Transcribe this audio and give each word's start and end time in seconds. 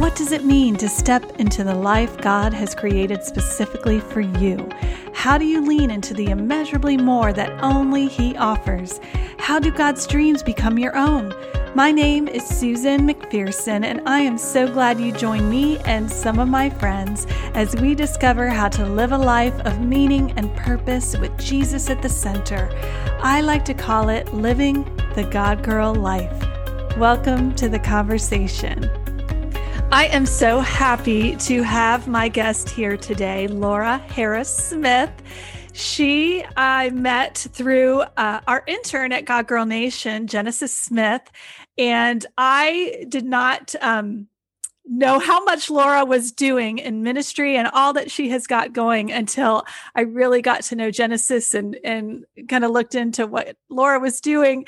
What 0.00 0.16
does 0.16 0.32
it 0.32 0.46
mean 0.46 0.76
to 0.76 0.88
step 0.88 1.38
into 1.38 1.62
the 1.62 1.74
life 1.74 2.16
God 2.16 2.54
has 2.54 2.74
created 2.74 3.22
specifically 3.22 4.00
for 4.00 4.22
you? 4.22 4.66
How 5.12 5.36
do 5.36 5.44
you 5.44 5.60
lean 5.60 5.90
into 5.90 6.14
the 6.14 6.30
immeasurably 6.30 6.96
more 6.96 7.34
that 7.34 7.62
only 7.62 8.08
He 8.08 8.34
offers? 8.38 8.98
How 9.36 9.58
do 9.58 9.70
God's 9.70 10.06
dreams 10.06 10.42
become 10.42 10.78
your 10.78 10.96
own? 10.96 11.34
My 11.74 11.92
name 11.92 12.28
is 12.28 12.42
Susan 12.42 13.06
McPherson, 13.06 13.84
and 13.84 14.00
I 14.08 14.20
am 14.20 14.38
so 14.38 14.66
glad 14.66 14.98
you 14.98 15.12
joined 15.12 15.50
me 15.50 15.76
and 15.80 16.10
some 16.10 16.38
of 16.38 16.48
my 16.48 16.70
friends 16.70 17.26
as 17.52 17.76
we 17.76 17.94
discover 17.94 18.48
how 18.48 18.70
to 18.70 18.86
live 18.86 19.12
a 19.12 19.18
life 19.18 19.60
of 19.66 19.82
meaning 19.82 20.32
and 20.38 20.56
purpose 20.56 21.14
with 21.18 21.36
Jesus 21.38 21.90
at 21.90 22.00
the 22.00 22.08
center. 22.08 22.70
I 23.22 23.42
like 23.42 23.66
to 23.66 23.74
call 23.74 24.08
it 24.08 24.32
living 24.32 24.84
the 25.14 25.24
God 25.24 25.62
Girl 25.62 25.94
life. 25.94 26.42
Welcome 26.96 27.54
to 27.56 27.68
the 27.68 27.78
conversation. 27.78 28.90
I 29.92 30.04
am 30.06 30.24
so 30.24 30.60
happy 30.60 31.34
to 31.34 31.62
have 31.62 32.06
my 32.06 32.28
guest 32.28 32.70
here 32.70 32.96
today, 32.96 33.48
Laura 33.48 33.98
Harris 33.98 34.48
Smith. 34.48 35.10
She 35.72 36.44
I 36.56 36.90
met 36.90 37.36
through 37.36 38.02
uh, 38.16 38.40
our 38.46 38.62
intern 38.68 39.10
at 39.10 39.24
God 39.24 39.48
Girl 39.48 39.66
Nation, 39.66 40.28
Genesis 40.28 40.72
Smith, 40.72 41.22
and 41.76 42.24
I 42.38 43.04
did 43.08 43.24
not 43.24 43.74
um, 43.80 44.28
know 44.86 45.18
how 45.18 45.42
much 45.42 45.68
Laura 45.68 46.04
was 46.04 46.30
doing 46.30 46.78
in 46.78 47.02
ministry 47.02 47.56
and 47.56 47.68
all 47.72 47.92
that 47.94 48.12
she 48.12 48.28
has 48.30 48.46
got 48.46 48.72
going 48.72 49.10
until 49.10 49.64
I 49.96 50.02
really 50.02 50.40
got 50.40 50.62
to 50.64 50.76
know 50.76 50.92
Genesis 50.92 51.52
and 51.52 51.76
and 51.82 52.24
kind 52.48 52.64
of 52.64 52.70
looked 52.70 52.94
into 52.94 53.26
what 53.26 53.56
Laura 53.68 53.98
was 53.98 54.20
doing. 54.20 54.66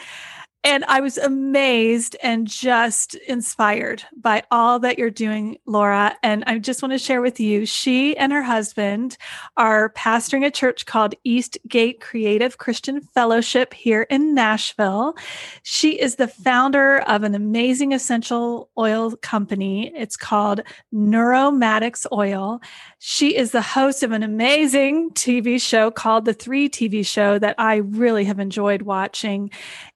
And 0.64 0.84
I 0.86 1.00
was 1.00 1.18
amazed 1.18 2.14
and 2.22 2.46
just 2.46 3.16
inspired 3.16 4.04
by 4.16 4.44
all 4.52 4.78
that 4.78 4.96
you're 4.96 5.10
doing, 5.10 5.58
Laura. 5.66 6.16
And 6.22 6.44
I 6.46 6.58
just 6.60 6.82
want 6.82 6.92
to 6.92 6.98
share 6.98 7.20
with 7.20 7.40
you 7.40 7.66
she 7.66 8.16
and 8.16 8.32
her 8.32 8.44
husband 8.44 9.16
are 9.56 9.90
pastoring 9.90 10.46
a 10.46 10.52
church 10.52 10.86
called 10.86 11.16
Eastgate 11.24 12.00
Creative 12.00 12.58
Christian 12.58 13.00
Fellowship 13.00 13.74
here 13.74 14.02
in 14.02 14.34
Nashville. 14.34 15.16
She 15.64 16.00
is 16.00 16.14
the 16.14 16.28
founder 16.28 17.00
of 17.08 17.24
an 17.24 17.34
amazing 17.34 17.92
essential 17.92 18.70
oil 18.78 19.16
company. 19.16 19.92
It's 19.96 20.16
called 20.16 20.60
Neuromatics 20.94 22.06
Oil. 22.12 22.60
She 23.04 23.36
is 23.36 23.50
the 23.50 23.62
host 23.62 24.04
of 24.04 24.12
an 24.12 24.22
amazing 24.22 25.10
TV 25.10 25.60
show 25.60 25.90
called 25.90 26.24
The 26.24 26.32
Three 26.32 26.68
TV 26.68 27.04
Show 27.04 27.36
that 27.40 27.56
I 27.58 27.78
really 27.78 28.24
have 28.26 28.38
enjoyed 28.38 28.82
watching 28.82 29.50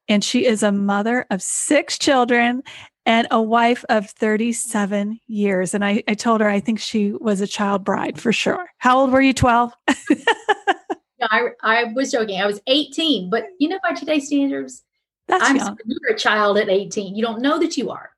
and 0.08 0.24
she 0.24 0.44
is 0.44 0.64
a 0.64 0.72
mother 0.72 1.24
of 1.30 1.40
six 1.40 2.00
children 2.00 2.64
and 3.04 3.28
a 3.30 3.40
wife 3.40 3.84
of 3.88 4.10
37 4.10 5.20
years. 5.28 5.72
And 5.72 5.84
I, 5.84 6.02
I 6.08 6.14
told 6.14 6.40
her 6.40 6.48
I 6.48 6.58
think 6.58 6.80
she 6.80 7.12
was 7.12 7.40
a 7.40 7.46
child 7.46 7.84
bride 7.84 8.20
for 8.20 8.32
sure. 8.32 8.66
How 8.78 8.98
old 8.98 9.12
were 9.12 9.22
you? 9.22 9.32
12? 9.32 9.72
no, 10.10 11.26
I, 11.30 11.50
I 11.62 11.84
was 11.94 12.10
joking. 12.10 12.40
I 12.40 12.46
was 12.46 12.60
18, 12.66 13.30
but 13.30 13.44
you 13.60 13.68
know, 13.68 13.78
by 13.84 13.92
today's 13.92 14.26
standards, 14.26 14.82
That's 15.28 15.44
I'm 15.44 15.54
young. 15.54 15.78
you're 15.84 16.12
a 16.12 16.18
child 16.18 16.58
at 16.58 16.68
18. 16.68 17.14
You 17.14 17.22
don't 17.22 17.40
know 17.40 17.60
that 17.60 17.76
you 17.76 17.88
are, 17.90 18.10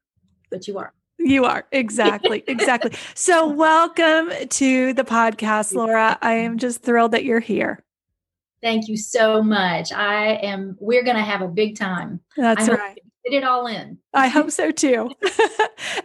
but 0.50 0.66
you 0.66 0.78
are. 0.78 0.94
You 1.18 1.44
are 1.44 1.66
exactly, 1.72 2.44
exactly. 2.48 2.92
so, 3.14 3.46
welcome 3.48 4.30
to 4.48 4.92
the 4.92 5.04
podcast, 5.04 5.74
Laura. 5.74 6.16
I 6.22 6.34
am 6.34 6.58
just 6.58 6.82
thrilled 6.82 7.12
that 7.12 7.24
you're 7.24 7.40
here. 7.40 7.82
Thank 8.62 8.88
you 8.88 8.96
so 8.96 9.42
much. 9.42 9.92
I 9.92 10.34
am, 10.36 10.76
we're 10.80 11.04
going 11.04 11.16
to 11.16 11.22
have 11.22 11.42
a 11.42 11.48
big 11.48 11.76
time. 11.76 12.20
That's 12.36 12.68
right. 12.68 12.98
Fit 13.24 13.34
it 13.34 13.44
all 13.44 13.66
in. 13.66 13.98
I 14.14 14.28
hope 14.28 14.50
so 14.50 14.70
too. 14.70 15.10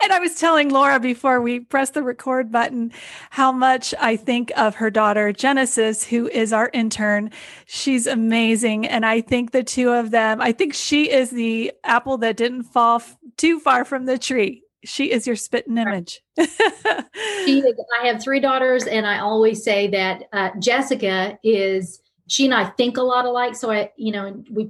and 0.01 0.11
I 0.11 0.19
was 0.19 0.35
telling 0.35 0.69
Laura 0.69 0.99
before 0.99 1.41
we 1.41 1.59
press 1.59 1.91
the 1.91 2.03
record 2.03 2.51
button 2.51 2.91
how 3.29 3.51
much 3.51 3.93
I 3.99 4.17
think 4.17 4.51
of 4.57 4.75
her 4.75 4.89
daughter, 4.89 5.31
Genesis, 5.31 6.03
who 6.03 6.27
is 6.27 6.51
our 6.51 6.69
intern. 6.73 7.31
She's 7.65 8.07
amazing. 8.07 8.87
And 8.87 9.05
I 9.05 9.21
think 9.21 9.51
the 9.51 9.63
two 9.63 9.91
of 9.91 10.11
them, 10.11 10.41
I 10.41 10.51
think 10.51 10.73
she 10.73 11.09
is 11.09 11.29
the 11.29 11.71
apple 11.83 12.17
that 12.17 12.35
didn't 12.35 12.63
fall 12.63 12.97
f- 12.97 13.17
too 13.37 13.59
far 13.59 13.85
from 13.85 14.05
the 14.05 14.17
tree 14.17 14.63
she 14.85 15.11
is 15.11 15.25
your 15.25 15.35
spitting 15.35 15.77
image. 15.77 16.21
she 16.37 17.59
is, 17.59 17.75
I 18.01 18.07
have 18.07 18.21
three 18.21 18.39
daughters, 18.39 18.85
and 18.85 19.05
I 19.05 19.19
always 19.19 19.63
say 19.63 19.87
that 19.89 20.23
uh, 20.33 20.49
Jessica 20.59 21.37
is 21.43 22.01
she 22.27 22.45
and 22.45 22.53
I 22.53 22.65
think 22.65 22.97
a 22.97 23.01
lot 23.01 23.25
alike. 23.25 23.55
So 23.55 23.71
I, 23.71 23.91
you 23.97 24.11
know, 24.11 24.43
we 24.51 24.69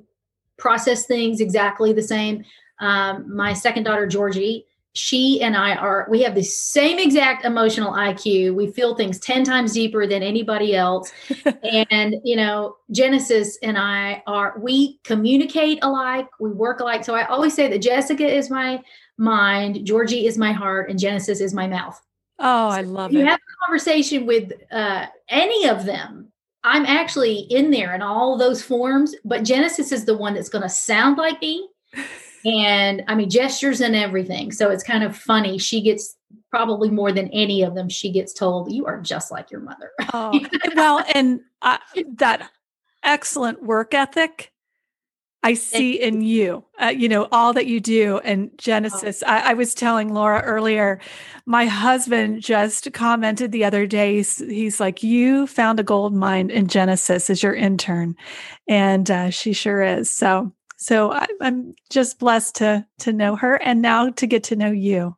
process 0.58 1.06
things 1.06 1.40
exactly 1.40 1.94
the 1.94 2.02
same. 2.02 2.44
Um, 2.80 3.34
my 3.34 3.54
second 3.54 3.84
daughter, 3.84 4.08
Georgie, 4.08 4.66
she 4.94 5.42
and 5.42 5.58
I 5.58 5.76
are, 5.76 6.06
we 6.10 6.22
have 6.22 6.36
the 6.36 6.44
same 6.44 7.00
exact 7.00 7.46
emotional 7.46 7.94
IQ. 7.94 8.54
We 8.54 8.68
feel 8.68 8.96
things 8.96 9.20
10 9.20 9.44
times 9.44 9.74
deeper 9.74 10.06
than 10.06 10.22
anybody 10.22 10.76
else. 10.76 11.12
and, 11.90 12.16
you 12.24 12.36
know, 12.36 12.78
Genesis 12.92 13.58
and 13.64 13.78
I 13.78 14.22
are, 14.28 14.54
we 14.60 15.00
communicate 15.04 15.80
alike, 15.82 16.28
we 16.40 16.52
work 16.52 16.80
alike. 16.80 17.04
So 17.04 17.16
I 17.16 17.26
always 17.26 17.56
say 17.56 17.68
that 17.70 17.80
Jessica 17.80 18.28
is 18.28 18.52
my 18.52 18.84
mind, 19.18 19.86
Georgie 19.86 20.26
is 20.26 20.38
my 20.38 20.52
heart, 20.52 20.90
and 20.90 21.00
Genesis 21.00 21.40
is 21.40 21.54
my 21.54 21.68
mouth. 21.68 22.00
Oh, 22.40 22.68
I 22.68 22.82
love 22.82 23.12
you 23.12 23.20
it. 23.20 23.22
You 23.22 23.28
have 23.30 23.40
a 23.40 23.66
conversation 23.66 24.26
with 24.26 24.52
uh, 24.72 25.06
any 25.30 25.68
of 25.68 25.86
them, 25.86 26.32
I'm 26.64 26.86
actually 26.86 27.40
in 27.40 27.72
there 27.72 27.94
in 27.94 28.02
all 28.02 28.38
those 28.38 28.64
forms, 28.64 29.16
but 29.26 29.44
Genesis 29.44 29.92
is 29.92 30.06
the 30.06 30.18
one 30.18 30.34
that's 30.34 30.50
going 30.50 30.62
to 30.62 30.70
sound 30.70 31.18
like 31.18 31.42
me. 31.42 31.70
And 32.46 33.06
I 33.08 33.16
mean, 33.16 33.30
gestures 33.30 33.80
and 33.80 33.96
everything. 33.96 34.52
So 34.52 34.70
it's 34.70 34.84
kind 34.84 35.06
of 35.06 35.16
funny. 35.16 35.58
She 35.58 35.80
gets 35.80 36.18
probably 36.50 36.90
more 36.90 37.14
than 37.14 37.30
any 37.30 37.64
of 37.64 37.74
them, 37.74 37.88
she 37.88 38.12
gets 38.12 38.34
told, 38.34 38.70
You 38.70 38.86
are 38.86 39.00
just 39.00 39.32
like 39.32 39.50
your 39.50 39.62
mother. 39.62 39.92
oh, 40.14 40.38
well, 40.76 41.06
and 41.16 41.40
uh, 41.62 41.78
that 42.18 42.50
excellent 43.02 43.64
work 43.64 43.94
ethic 43.94 44.52
I 45.44 45.56
see 45.56 46.02
in 46.02 46.22
you, 46.22 46.64
uh, 46.82 46.88
you 46.88 47.10
know, 47.10 47.28
all 47.32 47.52
that 47.54 47.66
you 47.66 47.80
do. 47.80 48.20
And 48.20 48.50
oh. 48.52 48.56
Genesis, 48.58 49.22
I, 49.28 49.52
I, 49.52 49.54
was 49.54 49.74
telling 49.74 50.14
Laura 50.14 50.42
earlier, 50.42 51.00
my 51.46 51.66
husband 51.66 52.42
just 52.42 52.92
commented 52.94 53.52
the 53.52 53.66
other 53.66 53.86
day. 53.86 54.16
He's, 54.16 54.38
he's 54.38 54.80
like, 54.80 55.04
You 55.04 55.46
found 55.46 55.80
a 55.80 55.84
gold 55.84 56.14
mine 56.14 56.50
in 56.50 56.68
Genesis 56.68 57.30
as 57.30 57.44
your 57.44 57.54
intern. 57.54 58.16
And 58.68 59.12
uh, 59.12 59.30
she 59.30 59.52
sure 59.52 59.84
is. 59.84 60.10
So, 60.10 60.54
so 60.78 61.12
I, 61.12 61.28
I'm 61.42 61.76
just 61.90 62.20
blessed 62.20 62.56
to 62.56 62.86
to 63.00 63.14
know 63.14 63.36
her 63.36 63.56
and 63.56 63.82
now 63.82 64.10
to 64.12 64.28
get 64.28 64.44
to 64.46 64.56
know 64.56 64.72
you. 64.72 65.16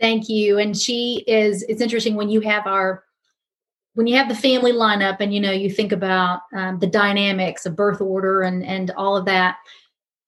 Thank 0.00 0.28
you. 0.28 0.58
And 0.58 0.76
she 0.76 1.24
is, 1.26 1.62
it's 1.64 1.82
interesting 1.82 2.14
when 2.14 2.30
you 2.30 2.40
have 2.40 2.66
our 2.66 3.04
when 3.94 4.06
you 4.06 4.16
have 4.16 4.28
the 4.28 4.34
family 4.34 4.72
lineup 4.72 5.16
and 5.20 5.34
you 5.34 5.40
know 5.40 5.50
you 5.50 5.70
think 5.70 5.92
about 5.92 6.42
um, 6.54 6.78
the 6.78 6.86
dynamics 6.86 7.66
of 7.66 7.76
birth 7.76 8.00
order 8.00 8.42
and 8.42 8.64
and 8.64 8.90
all 8.92 9.16
of 9.16 9.24
that 9.24 9.56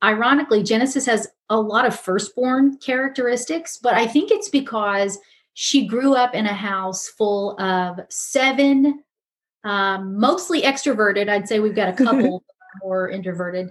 ironically 0.02 0.62
genesis 0.62 1.06
has 1.06 1.28
a 1.48 1.60
lot 1.60 1.86
of 1.86 1.98
firstborn 1.98 2.76
characteristics 2.78 3.78
but 3.82 3.94
i 3.94 4.06
think 4.06 4.30
it's 4.30 4.48
because 4.48 5.18
she 5.54 5.86
grew 5.86 6.14
up 6.14 6.34
in 6.34 6.46
a 6.46 6.54
house 6.54 7.08
full 7.08 7.58
of 7.60 8.00
seven 8.08 9.02
um, 9.64 10.18
mostly 10.18 10.62
extroverted. 10.62 11.28
I'd 11.28 11.48
say 11.48 11.60
we've 11.60 11.74
got 11.74 11.88
a 11.88 12.04
couple 12.04 12.42
more 12.82 13.08
introverted 13.08 13.70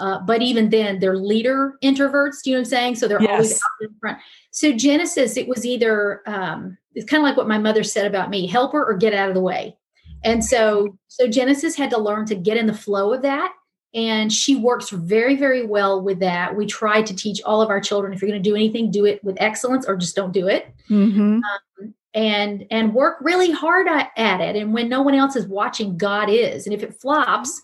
uh, 0.00 0.18
but 0.20 0.42
even 0.42 0.70
then, 0.70 0.98
they're 0.98 1.16
leader 1.16 1.74
introverts. 1.82 2.42
Do 2.42 2.50
you 2.50 2.56
know 2.56 2.60
what 2.60 2.66
I'm 2.66 2.70
saying? 2.70 2.94
So 2.96 3.06
they're 3.06 3.22
yes. 3.22 3.30
always 3.30 3.52
out 3.54 3.88
in 3.88 3.94
front. 4.00 4.18
So 4.50 4.72
Genesis, 4.72 5.36
it 5.36 5.46
was 5.46 5.66
either 5.66 6.22
um, 6.26 6.78
it's 6.94 7.08
kind 7.08 7.22
of 7.22 7.28
like 7.28 7.36
what 7.36 7.46
my 7.46 7.58
mother 7.58 7.84
said 7.84 8.06
about 8.06 8.30
me: 8.30 8.46
help 8.46 8.72
her 8.72 8.84
or 8.84 8.96
get 8.96 9.14
out 9.14 9.28
of 9.28 9.34
the 9.34 9.40
way. 9.40 9.76
And 10.24 10.44
so, 10.44 10.98
so 11.08 11.28
Genesis 11.28 11.76
had 11.76 11.90
to 11.90 11.98
learn 11.98 12.26
to 12.26 12.34
get 12.34 12.56
in 12.56 12.66
the 12.66 12.74
flow 12.74 13.12
of 13.12 13.22
that, 13.22 13.52
and 13.94 14.32
she 14.32 14.56
works 14.56 14.90
very, 14.90 15.36
very 15.36 15.64
well 15.64 16.02
with 16.02 16.18
that. 16.20 16.56
We 16.56 16.66
try 16.66 17.02
to 17.02 17.14
teach 17.14 17.40
all 17.42 17.60
of 17.60 17.68
our 17.68 17.80
children: 17.80 18.12
if 18.12 18.22
you're 18.22 18.30
going 18.30 18.42
to 18.42 18.48
do 18.48 18.56
anything, 18.56 18.90
do 18.90 19.04
it 19.04 19.22
with 19.22 19.36
excellence, 19.38 19.86
or 19.86 19.96
just 19.96 20.16
don't 20.16 20.32
do 20.32 20.48
it. 20.48 20.74
Mm-hmm. 20.88 21.40
Um, 21.42 21.94
and 22.14 22.66
and 22.70 22.94
work 22.94 23.18
really 23.20 23.50
hard 23.50 23.86
at 23.88 24.40
it. 24.40 24.56
And 24.56 24.72
when 24.72 24.88
no 24.88 25.02
one 25.02 25.14
else 25.14 25.36
is 25.36 25.46
watching, 25.46 25.96
God 25.96 26.28
is. 26.28 26.66
And 26.66 26.74
if 26.74 26.82
it 26.82 27.00
flops 27.00 27.62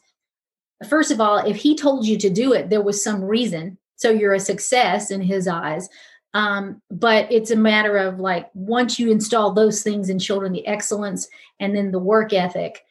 first 0.89 1.11
of 1.11 1.21
all, 1.21 1.39
if 1.39 1.57
he 1.57 1.77
told 1.77 2.07
you 2.07 2.19
to 2.19 2.31
do 2.31 2.53
it, 2.53 2.71
there 2.71 2.83
was 2.83 3.03
some 3.03 3.23
reason. 3.23 3.79
So 3.97 4.11
you're 4.11 4.35
a 4.35 4.41
success 4.41 5.11
in 5.11 5.23
his 5.23 5.49
eyes. 5.49 5.89
Um, 6.35 6.83
but 6.91 7.33
it's 7.33 7.51
a 7.51 7.57
matter 7.57 7.97
of 7.97 8.21
like 8.21 8.51
once 8.53 8.99
you 8.99 9.11
install 9.11 9.53
those 9.53 9.83
things 9.83 10.11
in 10.11 10.19
children, 10.19 10.53
the 10.53 10.67
excellence 10.67 11.29
and 11.61 11.75
then 11.75 11.93
the 11.93 11.99
work 11.99 12.35
ethic, 12.35 12.85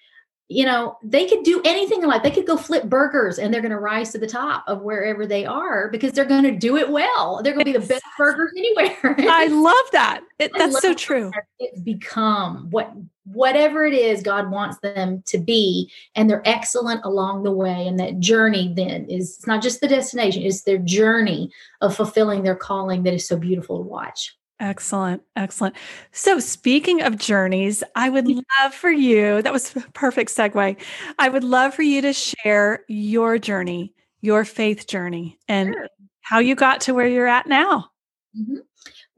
you 0.47 0.65
know, 0.65 0.97
they 1.03 1.27
could 1.27 1.43
do 1.43 1.61
anything 1.65 2.01
in 2.01 2.09
life. 2.09 2.23
They 2.23 2.31
could 2.31 2.47
go 2.47 2.57
flip 2.57 2.85
burgers 2.85 3.39
and 3.39 3.53
they're 3.53 3.61
going 3.61 3.71
to 3.71 3.79
rise 3.79 4.11
to 4.11 4.17
the 4.19 4.27
top 4.27 4.63
of 4.67 4.81
wherever 4.81 5.25
they 5.25 5.45
are 5.45 5.89
because 5.89 6.11
they're 6.11 6.25
going 6.25 6.43
to 6.43 6.51
do 6.51 6.77
it 6.77 6.89
well. 6.89 7.41
They're 7.43 7.53
going 7.53 7.65
to 7.65 7.71
be 7.71 7.77
the 7.77 7.85
best 7.85 8.03
burgers 8.17 8.51
anywhere. 8.57 8.97
I 9.03 9.47
love 9.47 9.85
that. 9.91 10.21
It, 10.37 10.51
that's 10.57 10.81
so 10.81 10.93
true. 10.93 11.31
It's 11.59 11.79
become 11.79 12.69
what 12.69 12.91
whatever 13.25 13.85
it 13.85 13.93
is 13.93 14.21
God 14.21 14.51
wants 14.51 14.79
them 14.79 15.23
to 15.27 15.37
be, 15.37 15.91
and 16.15 16.29
they're 16.29 16.47
excellent 16.47 17.03
along 17.03 17.43
the 17.43 17.51
way. 17.51 17.87
And 17.87 17.99
that 17.99 18.19
journey 18.19 18.73
then 18.75 19.05
is 19.09 19.37
it's 19.37 19.47
not 19.47 19.61
just 19.61 19.81
the 19.81 19.87
destination; 19.87 20.43
it's 20.43 20.63
their 20.63 20.77
journey 20.77 21.51
of 21.81 21.95
fulfilling 21.95 22.43
their 22.43 22.55
calling 22.55 23.03
that 23.03 23.13
is 23.13 23.27
so 23.27 23.37
beautiful 23.37 23.77
to 23.77 23.83
watch. 23.83 24.35
Excellent. 24.59 25.21
Excellent. 25.35 25.75
So, 26.11 26.39
speaking 26.39 27.01
of 27.01 27.17
journeys, 27.17 27.83
I 27.95 28.09
would 28.09 28.27
love 28.27 28.73
for 28.73 28.89
you, 28.89 29.41
that 29.41 29.51
was 29.51 29.75
a 29.75 29.81
perfect 29.93 30.31
segue. 30.31 30.77
I 31.19 31.29
would 31.29 31.43
love 31.43 31.73
for 31.73 31.81
you 31.81 32.01
to 32.01 32.13
share 32.13 32.85
your 32.87 33.37
journey, 33.37 33.93
your 34.21 34.45
faith 34.45 34.87
journey, 34.87 35.37
and 35.49 35.73
sure. 35.73 35.87
how 36.21 36.39
you 36.39 36.55
got 36.55 36.81
to 36.81 36.93
where 36.93 37.07
you're 37.07 37.27
at 37.27 37.47
now. 37.47 37.89
Mm-hmm. 38.37 38.59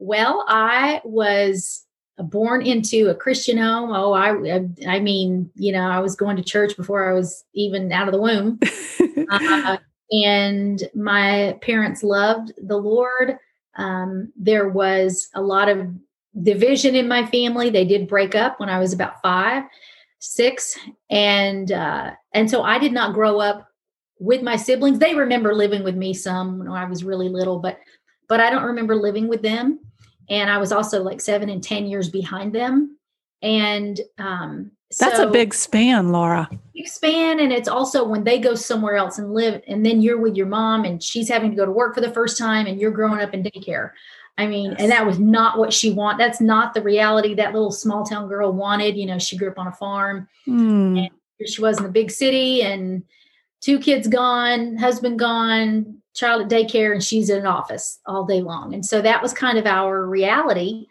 Well, 0.00 0.44
I 0.48 1.02
was 1.04 1.84
born 2.24 2.62
into 2.62 3.08
a 3.08 3.14
Christian 3.14 3.58
home. 3.58 3.90
Oh, 3.92 4.12
I, 4.12 4.30
I 4.88 5.00
mean, 5.00 5.50
you 5.54 5.72
know, 5.72 5.88
I 5.88 6.00
was 6.00 6.16
going 6.16 6.36
to 6.36 6.42
church 6.42 6.76
before 6.76 7.08
I 7.08 7.14
was 7.14 7.44
even 7.54 7.92
out 7.92 8.08
of 8.08 8.12
the 8.12 8.20
womb. 8.20 8.58
uh, 9.30 9.76
and 10.10 10.82
my 10.94 11.58
parents 11.60 12.02
loved 12.02 12.52
the 12.58 12.76
Lord. 12.76 13.38
Um, 13.76 14.32
there 14.36 14.68
was 14.68 15.28
a 15.34 15.42
lot 15.42 15.68
of 15.68 15.88
division 16.42 16.94
in 16.94 17.08
my 17.08 17.26
family. 17.26 17.70
They 17.70 17.84
did 17.84 18.08
break 18.08 18.34
up 18.34 18.58
when 18.58 18.68
I 18.68 18.78
was 18.78 18.92
about 18.92 19.22
five, 19.22 19.64
six, 20.18 20.76
and 21.10 21.70
uh, 21.70 22.12
and 22.32 22.50
so 22.50 22.62
I 22.62 22.78
did 22.78 22.92
not 22.92 23.14
grow 23.14 23.40
up 23.40 23.68
with 24.18 24.42
my 24.42 24.56
siblings. 24.56 24.98
They 24.98 25.14
remember 25.14 25.54
living 25.54 25.84
with 25.84 25.94
me 25.94 26.14
some 26.14 26.58
when 26.58 26.68
I 26.68 26.84
was 26.86 27.04
really 27.04 27.28
little, 27.28 27.58
but 27.58 27.78
but 28.28 28.40
I 28.40 28.50
don't 28.50 28.64
remember 28.64 28.96
living 28.96 29.28
with 29.28 29.42
them. 29.42 29.80
And 30.30 30.50
I 30.50 30.58
was 30.58 30.72
also 30.72 31.02
like 31.02 31.20
seven 31.20 31.48
and 31.48 31.62
ten 31.62 31.86
years 31.86 32.08
behind 32.08 32.54
them. 32.54 32.98
And 33.42 34.00
um, 34.18 34.72
that's 34.98 35.16
so, 35.16 35.28
a 35.28 35.30
big 35.30 35.54
span, 35.54 36.12
Laura. 36.12 36.48
Big 36.74 36.88
span. 36.88 37.40
And 37.40 37.52
it's 37.52 37.68
also 37.68 38.06
when 38.06 38.24
they 38.24 38.38
go 38.38 38.54
somewhere 38.54 38.96
else 38.96 39.18
and 39.18 39.34
live, 39.34 39.62
and 39.66 39.84
then 39.84 40.00
you're 40.00 40.20
with 40.20 40.36
your 40.36 40.46
mom 40.46 40.84
and 40.84 41.02
she's 41.02 41.28
having 41.28 41.50
to 41.50 41.56
go 41.56 41.66
to 41.66 41.72
work 41.72 41.94
for 41.94 42.00
the 42.00 42.12
first 42.12 42.38
time 42.38 42.66
and 42.66 42.80
you're 42.80 42.90
growing 42.90 43.20
up 43.20 43.34
in 43.34 43.42
daycare. 43.42 43.90
I 44.38 44.46
mean, 44.46 44.70
yes. 44.70 44.80
and 44.80 44.92
that 44.92 45.04
was 45.04 45.18
not 45.18 45.58
what 45.58 45.72
she 45.72 45.90
wanted. 45.90 46.20
That's 46.20 46.40
not 46.40 46.72
the 46.72 46.80
reality 46.80 47.34
that 47.34 47.52
little 47.52 47.72
small 47.72 48.04
town 48.04 48.28
girl 48.28 48.52
wanted. 48.52 48.96
You 48.96 49.06
know, 49.06 49.18
she 49.18 49.36
grew 49.36 49.50
up 49.50 49.58
on 49.58 49.66
a 49.66 49.72
farm 49.72 50.28
mm. 50.46 51.10
and 51.40 51.48
she 51.48 51.60
was 51.60 51.78
in 51.78 51.82
the 51.84 51.90
big 51.90 52.10
city 52.10 52.62
and 52.62 53.02
two 53.60 53.80
kids 53.80 54.06
gone, 54.06 54.76
husband 54.76 55.18
gone, 55.18 56.00
child 56.18 56.42
at 56.42 56.48
daycare, 56.48 56.92
and 56.92 57.02
she's 57.02 57.30
in 57.30 57.38
an 57.38 57.46
office 57.46 58.00
all 58.06 58.24
day 58.24 58.40
long. 58.40 58.74
And 58.74 58.84
so 58.84 59.00
that 59.00 59.22
was 59.22 59.32
kind 59.32 59.56
of 59.58 59.66
our 59.66 60.06
reality. 60.06 60.86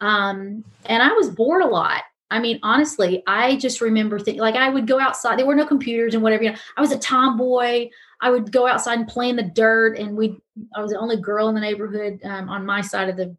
Um, 0.00 0.64
and 0.86 1.02
I 1.02 1.12
was 1.12 1.28
bored 1.30 1.62
a 1.62 1.66
lot. 1.66 2.02
I 2.30 2.38
mean, 2.38 2.60
honestly, 2.62 3.22
I 3.26 3.56
just 3.56 3.80
remember 3.80 4.18
thinking 4.18 4.40
like 4.40 4.54
I 4.54 4.70
would 4.70 4.86
go 4.86 5.00
outside. 5.00 5.38
There 5.38 5.46
were 5.46 5.56
no 5.56 5.66
computers 5.66 6.14
and 6.14 6.22
whatever. 6.22 6.44
You 6.44 6.52
know, 6.52 6.58
I 6.76 6.80
was 6.80 6.92
a 6.92 6.98
tomboy. 6.98 7.88
I 8.20 8.30
would 8.30 8.52
go 8.52 8.66
outside 8.66 8.98
and 8.98 9.08
play 9.08 9.28
in 9.28 9.36
the 9.36 9.42
dirt, 9.42 9.98
and 9.98 10.16
we. 10.16 10.38
I 10.74 10.80
was 10.80 10.92
the 10.92 10.98
only 10.98 11.20
girl 11.20 11.48
in 11.48 11.54
the 11.54 11.60
neighborhood 11.60 12.20
um, 12.24 12.48
on 12.48 12.64
my 12.64 12.80
side 12.80 13.08
of 13.08 13.16
the. 13.16 13.36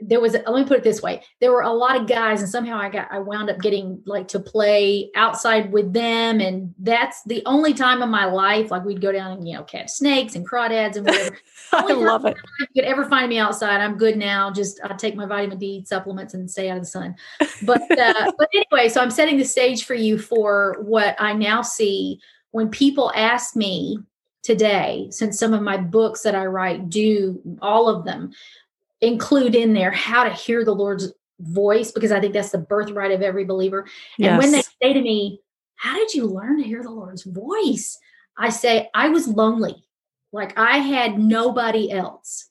There 0.00 0.20
was. 0.20 0.32
Let 0.32 0.48
me 0.48 0.64
put 0.64 0.78
it 0.78 0.84
this 0.84 1.02
way: 1.02 1.22
there 1.40 1.52
were 1.52 1.62
a 1.62 1.72
lot 1.72 1.96
of 2.00 2.06
guys, 2.06 2.40
and 2.40 2.50
somehow 2.50 2.78
I 2.78 2.88
got. 2.88 3.08
I 3.10 3.18
wound 3.18 3.50
up 3.50 3.60
getting 3.60 4.02
like 4.06 4.28
to 4.28 4.40
play 4.40 5.10
outside 5.14 5.72
with 5.72 5.92
them, 5.92 6.40
and 6.40 6.74
that's 6.78 7.22
the 7.24 7.42
only 7.46 7.74
time 7.74 8.02
in 8.02 8.08
my 8.08 8.24
life 8.24 8.70
like 8.70 8.84
we'd 8.84 9.00
go 9.00 9.12
down 9.12 9.32
and 9.32 9.48
you 9.48 9.54
know 9.54 9.64
catch 9.64 9.90
snakes 9.90 10.34
and 10.34 10.48
crawdads 10.48 10.96
and 10.96 11.06
whatever. 11.06 11.38
I 11.72 11.92
love 11.92 12.24
it. 12.24 12.36
If 12.36 12.68
you 12.74 12.82
could 12.82 12.90
ever 12.90 13.08
find 13.08 13.28
me 13.28 13.38
outside, 13.38 13.80
I'm 13.80 13.96
good 13.96 14.16
now. 14.16 14.50
Just 14.50 14.80
I 14.82 14.94
take 14.94 15.14
my 15.14 15.26
vitamin 15.26 15.58
D 15.58 15.84
supplements 15.84 16.34
and 16.34 16.50
stay 16.50 16.70
out 16.70 16.78
of 16.78 16.82
the 16.82 16.88
sun. 16.88 17.14
But 17.62 17.82
uh, 17.98 18.32
but 18.38 18.48
anyway, 18.54 18.88
so 18.88 19.00
I'm 19.00 19.10
setting 19.10 19.38
the 19.38 19.44
stage 19.44 19.84
for 19.84 19.94
you 19.94 20.18
for 20.18 20.76
what 20.80 21.16
I 21.18 21.32
now 21.32 21.62
see 21.62 22.20
when 22.50 22.70
people 22.70 23.12
ask 23.14 23.56
me 23.56 23.98
today, 24.42 25.08
since 25.10 25.38
some 25.38 25.52
of 25.52 25.60
my 25.60 25.76
books 25.76 26.22
that 26.22 26.34
I 26.34 26.46
write 26.46 26.88
do 26.88 27.40
all 27.60 27.88
of 27.88 28.04
them 28.04 28.32
include 29.00 29.54
in 29.54 29.72
there 29.72 29.90
how 29.90 30.24
to 30.24 30.30
hear 30.30 30.64
the 30.64 30.74
Lord's 30.74 31.12
voice 31.40 31.92
because 31.92 32.12
I 32.12 32.20
think 32.20 32.34
that's 32.34 32.50
the 32.50 32.58
birthright 32.58 33.12
of 33.12 33.22
every 33.22 33.44
believer. 33.44 33.80
And 34.18 34.26
yes. 34.26 34.38
when 34.38 34.52
they 34.52 34.62
say 34.82 34.92
to 34.92 35.00
me, 35.00 35.40
"How 35.76 35.96
did 35.96 36.14
you 36.14 36.26
learn 36.26 36.58
to 36.58 36.64
hear 36.64 36.82
the 36.82 36.90
Lord's 36.90 37.22
voice?" 37.24 37.98
I 38.36 38.50
say, 38.50 38.90
"I 38.94 39.08
was 39.08 39.28
lonely." 39.28 39.84
Like 40.32 40.58
I 40.58 40.78
had 40.78 41.18
nobody 41.18 41.90
else. 41.90 42.48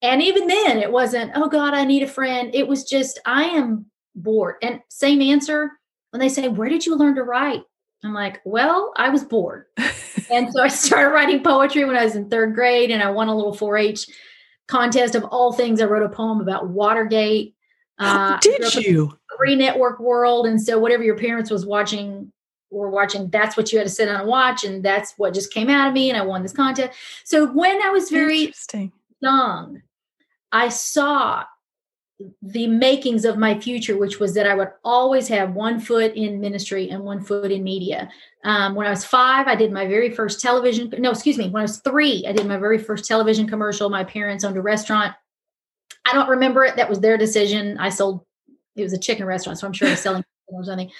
And 0.00 0.22
even 0.22 0.46
then, 0.46 0.78
it 0.78 0.92
wasn't, 0.92 1.32
oh 1.34 1.48
God, 1.48 1.74
I 1.74 1.84
need 1.84 2.02
a 2.02 2.08
friend. 2.08 2.54
It 2.54 2.68
was 2.68 2.84
just, 2.84 3.18
I 3.26 3.44
am 3.44 3.86
bored. 4.14 4.56
And 4.62 4.80
same 4.88 5.20
answer 5.20 5.72
when 6.10 6.20
they 6.20 6.28
say, 6.28 6.48
Where 6.48 6.68
did 6.68 6.86
you 6.86 6.96
learn 6.96 7.16
to 7.16 7.24
write? 7.24 7.62
I'm 8.04 8.14
like, 8.14 8.40
Well, 8.44 8.92
I 8.96 9.08
was 9.08 9.24
bored. 9.24 9.64
and 10.30 10.52
so 10.52 10.62
I 10.62 10.68
started 10.68 11.10
writing 11.10 11.42
poetry 11.42 11.84
when 11.84 11.96
I 11.96 12.04
was 12.04 12.14
in 12.14 12.30
third 12.30 12.54
grade 12.54 12.90
and 12.90 13.02
I 13.02 13.10
won 13.10 13.28
a 13.28 13.36
little 13.36 13.54
4 13.54 13.76
H 13.76 14.06
contest 14.68 15.14
of 15.14 15.24
all 15.24 15.52
things. 15.52 15.80
I 15.80 15.84
wrote 15.86 16.04
a 16.04 16.08
poem 16.08 16.40
about 16.40 16.68
Watergate. 16.68 17.54
Uh, 17.98 18.38
did 18.40 18.74
you? 18.76 19.18
Free 19.36 19.56
network 19.56 19.98
world. 19.98 20.46
And 20.46 20.60
so 20.62 20.78
whatever 20.78 21.02
your 21.02 21.16
parents 21.16 21.50
was 21.50 21.66
watching 21.66 22.32
were 22.70 22.90
watching 22.90 23.28
that's 23.30 23.56
what 23.56 23.72
you 23.72 23.78
had 23.78 23.86
to 23.86 23.92
sit 23.92 24.06
down 24.06 24.20
and 24.20 24.28
watch 24.28 24.64
and 24.64 24.84
that's 24.84 25.14
what 25.16 25.32
just 25.32 25.52
came 25.52 25.70
out 25.70 25.88
of 25.88 25.94
me 25.94 26.10
and 26.10 26.18
i 26.18 26.22
won 26.22 26.42
this 26.42 26.52
contest 26.52 26.96
so 27.24 27.46
when 27.46 27.80
i 27.82 27.88
was 27.88 28.10
very 28.10 28.52
young 29.20 29.80
i 30.52 30.68
saw 30.68 31.44
the 32.42 32.66
makings 32.66 33.24
of 33.24 33.38
my 33.38 33.58
future 33.58 33.96
which 33.96 34.18
was 34.18 34.34
that 34.34 34.46
i 34.46 34.54
would 34.54 34.70
always 34.84 35.28
have 35.28 35.54
one 35.54 35.78
foot 35.78 36.12
in 36.14 36.40
ministry 36.40 36.90
and 36.90 37.02
one 37.02 37.22
foot 37.22 37.52
in 37.52 37.62
media 37.62 38.08
um, 38.44 38.74
when 38.74 38.86
i 38.86 38.90
was 38.90 39.04
five 39.04 39.46
i 39.46 39.54
did 39.54 39.70
my 39.70 39.86
very 39.86 40.10
first 40.10 40.40
television 40.40 40.92
no 40.98 41.10
excuse 41.10 41.38
me 41.38 41.48
when 41.48 41.60
i 41.60 41.62
was 41.62 41.78
three 41.78 42.24
i 42.28 42.32
did 42.32 42.46
my 42.46 42.56
very 42.56 42.78
first 42.78 43.04
television 43.04 43.46
commercial 43.46 43.88
my 43.88 44.02
parents 44.02 44.42
owned 44.42 44.56
a 44.56 44.62
restaurant 44.62 45.14
i 46.06 46.12
don't 46.12 46.28
remember 46.28 46.64
it 46.64 46.74
that 46.74 46.88
was 46.88 46.98
their 47.00 47.16
decision 47.16 47.78
i 47.78 47.88
sold 47.88 48.24
it 48.74 48.82
was 48.82 48.92
a 48.92 48.98
chicken 48.98 49.24
restaurant 49.24 49.58
so 49.58 49.66
i'm 49.66 49.72
sure 49.72 49.86
i 49.86 49.92
was 49.92 50.00
selling 50.00 50.24
or 50.48 50.64
something 50.64 50.90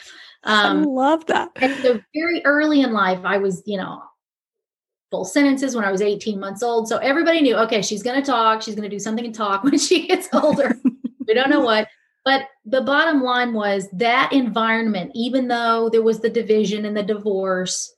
um, 0.45 0.79
I 0.79 0.85
love 0.85 1.27
that. 1.27 1.51
And 1.57 1.75
so 1.83 2.01
very 2.15 2.45
early 2.45 2.83
in 2.83 2.93
life, 2.93 3.21
I 3.25 3.39
was, 3.39 3.63
you 3.67 3.77
know, 3.77 4.03
full 5.11 5.25
sentences 5.25 5.75
when 5.75 5.85
I 5.85 5.91
was 5.91 6.03
18 6.03 6.39
months 6.39 6.63
old. 6.63 6.89
So 6.89 6.99
everybody 6.99 7.41
knew, 7.41 7.57
okay, 7.57 7.83
she's 7.83 8.03
going 8.03 8.21
to 8.21 8.27
talk. 8.27 8.63
She's 8.63 8.75
going 8.75 8.89
to 8.89 8.95
do 8.95 9.01
something 9.01 9.25
and 9.25 9.35
talk 9.35 9.65
when 9.65 9.79
she 9.79 10.07
gets 10.07 10.29
older. 10.33 10.79
we 11.29 11.35
don't 11.35 11.51
know 11.51 11.61
what. 11.61 11.87
But 12.25 12.49
the 12.65 12.81
bottom 12.81 13.23
line 13.23 13.53
was 13.53 13.89
that 13.93 14.33
environment, 14.33 15.13
even 15.15 15.47
though 15.47 15.89
there 15.89 16.03
was 16.03 16.21
the 16.21 16.29
division 16.29 16.85
and 16.85 16.97
the 16.97 17.03
divorce, 17.03 17.95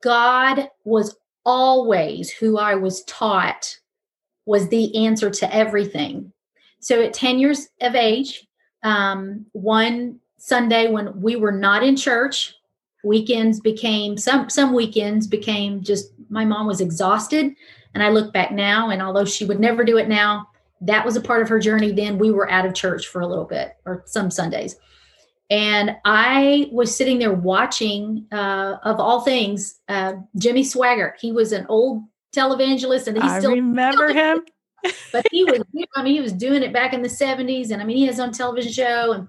God 0.00 0.68
was 0.84 1.16
always 1.44 2.30
who 2.30 2.58
I 2.58 2.76
was 2.76 3.02
taught 3.04 3.78
was 4.46 4.68
the 4.68 5.04
answer 5.06 5.30
to 5.30 5.54
everything. 5.54 6.32
So 6.78 7.02
at 7.02 7.14
10 7.14 7.38
years 7.38 7.68
of 7.80 7.94
age, 7.94 8.46
um, 8.82 9.46
one 9.52 10.20
Sunday 10.42 10.90
when 10.90 11.20
we 11.20 11.36
were 11.36 11.52
not 11.52 11.84
in 11.84 11.96
church. 11.96 12.54
Weekends 13.04 13.60
became 13.60 14.16
some 14.16 14.48
some 14.48 14.72
weekends 14.72 15.26
became 15.26 15.82
just 15.82 16.12
my 16.30 16.44
mom 16.44 16.66
was 16.66 16.80
exhausted. 16.80 17.54
And 17.94 18.02
I 18.02 18.08
look 18.08 18.32
back 18.32 18.52
now, 18.52 18.90
and 18.90 19.02
although 19.02 19.24
she 19.24 19.44
would 19.44 19.60
never 19.60 19.84
do 19.84 19.98
it 19.98 20.08
now, 20.08 20.48
that 20.82 21.04
was 21.04 21.16
a 21.16 21.20
part 21.20 21.42
of 21.42 21.48
her 21.48 21.58
journey. 21.58 21.92
Then 21.92 22.18
we 22.18 22.30
were 22.30 22.50
out 22.50 22.66
of 22.66 22.74
church 22.74 23.06
for 23.06 23.20
a 23.20 23.26
little 23.26 23.44
bit 23.44 23.76
or 23.84 24.02
some 24.06 24.30
Sundays. 24.30 24.76
And 25.50 25.96
I 26.04 26.68
was 26.72 26.94
sitting 26.94 27.18
there 27.18 27.32
watching, 27.32 28.26
uh, 28.32 28.76
of 28.84 28.98
all 28.98 29.20
things, 29.20 29.80
uh, 29.88 30.14
Jimmy 30.38 30.62
Swaggart. 30.62 31.14
He 31.20 31.30
was 31.32 31.52
an 31.52 31.66
old 31.68 32.04
televangelist, 32.34 33.06
and 33.06 33.16
he 33.16 33.22
I 33.22 33.38
still 33.38 33.52
remember 33.52 34.08
him. 34.12 34.44
but 35.12 35.26
he 35.30 35.44
was, 35.44 35.62
I 35.94 36.02
mean, 36.02 36.14
he 36.14 36.20
was 36.20 36.32
doing 36.32 36.62
it 36.62 36.72
back 36.72 36.94
in 36.94 37.02
the 37.02 37.08
'70s, 37.08 37.70
and 37.70 37.82
I 37.82 37.84
mean, 37.84 37.98
he 37.98 38.06
has 38.06 38.16
his 38.16 38.20
own 38.20 38.32
television 38.32 38.72
show, 38.72 39.12
and 39.12 39.28